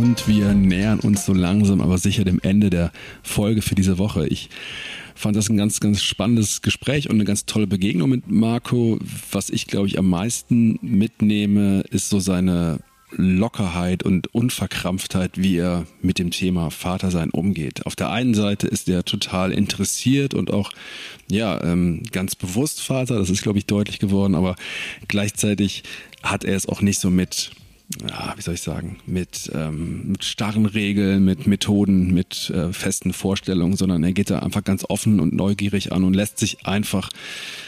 und 0.10 0.28
wir 0.28 0.54
nähern 0.54 1.00
uns 1.00 1.26
so 1.26 1.34
langsam, 1.34 1.82
aber 1.82 1.98
sicher 1.98 2.24
dem 2.24 2.40
Ende 2.42 2.70
der 2.70 2.92
Folge 3.22 3.62
für 3.62 3.76
diese 3.76 3.98
Woche. 3.98 4.28
Ich 4.28 4.50
fand 5.14 5.36
das 5.36 5.50
ein 5.50 5.58
ganz, 5.58 5.80
ganz 5.80 6.02
spannendes 6.02 6.62
Gespräch 6.62 7.10
und 7.10 7.16
eine 7.16 7.26
ganz 7.26 7.46
tolle 7.46 7.68
Begegnung 7.68 8.10
mit 8.10 8.30
Marco. 8.30 8.98
Was 9.32 9.50
ich, 9.50 9.68
glaube 9.68 9.88
ich, 9.88 10.00
am 10.00 10.10
meisten 10.10 10.80
mitnehme, 10.82 11.82
ist 11.92 12.10
so 12.10 12.20
seine 12.20 12.80
Lockerheit 13.12 14.03
und 14.03 14.34
Unverkrampftheit, 14.34 15.38
wie 15.38 15.57
er 15.57 15.86
mit 16.01 16.20
dem 16.20 16.32
Thema 16.32 16.70
Vatersein 16.70 17.30
umgeht. 17.30 17.86
Auf 17.86 17.95
der 17.95 18.12
einen 18.12 18.34
Seite 18.34 18.68
ist 18.68 18.88
er 18.89 19.03
total 19.03 19.51
interessiert 19.51 20.34
und 20.34 20.51
auch 20.51 20.72
ja 21.30 21.64
ähm, 21.64 22.03
ganz 22.12 22.36
bewusst 22.36 22.82
Vater. 22.82 23.18
Das 23.18 23.30
ist, 23.30 23.41
glaube 23.41 23.60
ich, 23.60 23.66
deutlich 23.66 23.99
geworden. 23.99 24.36
Aber 24.36 24.55
gleichzeitig 25.07 25.84
hat 26.24 26.43
er 26.43 26.55
es 26.55 26.68
auch 26.68 26.82
nicht 26.82 26.99
so 26.99 27.10
mit 27.10 27.51
ja, 28.07 28.34
wie 28.38 28.41
soll 28.41 28.53
ich 28.53 28.62
sagen, 28.62 28.97
mit, 29.07 29.49
ähm, 29.53 30.12
mit 30.12 30.24
starren 30.24 30.68
Regeln, 30.68 31.26
mit 31.26 31.47
Methoden, 31.47 32.14
mit 32.14 32.51
äh, 32.51 32.72
festen 32.72 33.14
Vorstellungen, 33.14 33.76
sondern 33.76 34.03
er 34.03 34.14
geht 34.14 34.30
da 34.30 34.39
einfach 34.39 34.64
ganz 34.64 34.86
offen 34.88 35.20
und 35.20 35.34
neugierig 35.34 35.91
an 35.91 36.03
und 36.03 36.14
lässt 36.14 36.38
sich 36.38 36.68
einfach 36.68 37.10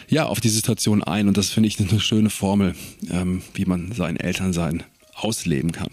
ja 0.10 0.26
auf 0.26 0.40
die 0.40 0.50
Situation 0.50 1.04
ein. 1.04 1.28
Und 1.28 1.38
das 1.38 1.50
finde 1.50 1.68
ich 1.68 1.80
eine 1.80 2.00
schöne 2.00 2.30
Formel, 2.30 2.76
ähm, 3.10 3.42
wie 3.56 3.66
man 3.66 3.94
sein 3.94 4.16
Elternsein 4.16 4.84
ausleben 5.24 5.72
kann. 5.72 5.90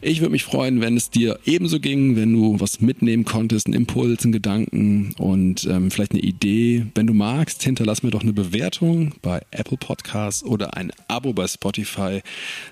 Ich 0.00 0.20
würde 0.20 0.32
mich 0.32 0.44
freuen, 0.44 0.80
wenn 0.80 0.96
es 0.96 1.10
dir 1.10 1.38
ebenso 1.44 1.78
ging, 1.78 2.16
wenn 2.16 2.32
du 2.32 2.58
was 2.58 2.80
mitnehmen 2.80 3.24
konntest, 3.24 3.66
einen 3.66 3.74
Impuls, 3.74 4.24
einen 4.24 4.32
Gedanken 4.32 5.14
und 5.16 5.64
ähm, 5.64 5.90
vielleicht 5.90 6.12
eine 6.12 6.20
Idee. 6.20 6.86
Wenn 6.94 7.06
du 7.06 7.14
magst, 7.14 7.62
hinterlass 7.62 8.02
mir 8.02 8.10
doch 8.10 8.22
eine 8.22 8.32
Bewertung 8.32 9.14
bei 9.22 9.42
Apple 9.52 9.76
Podcasts 9.76 10.42
oder 10.42 10.76
ein 10.76 10.92
Abo 11.06 11.32
bei 11.32 11.46
Spotify. 11.46 12.22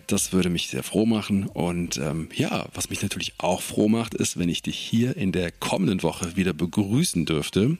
Das 0.08 0.32
würde 0.32 0.50
mich 0.50 0.68
sehr 0.68 0.82
froh 0.82 1.06
machen. 1.06 1.46
Und 1.46 1.98
ähm, 1.98 2.28
ja, 2.34 2.66
was 2.74 2.90
mich 2.90 3.02
natürlich 3.02 3.34
auch 3.38 3.62
froh 3.62 3.88
macht, 3.88 4.14
ist, 4.14 4.38
wenn 4.38 4.48
ich 4.48 4.62
dich 4.62 4.76
hier 4.76 5.16
in 5.16 5.30
der 5.30 5.52
kommenden 5.52 6.02
Woche 6.02 6.36
wieder 6.36 6.52
begrüßen 6.52 7.26
dürfte. 7.26 7.78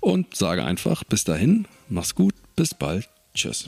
Und 0.00 0.36
sage 0.36 0.64
einfach, 0.64 1.04
bis 1.04 1.24
dahin, 1.24 1.66
mach's 1.88 2.14
gut, 2.14 2.34
bis 2.56 2.74
bald, 2.74 3.08
tschüss. 3.34 3.66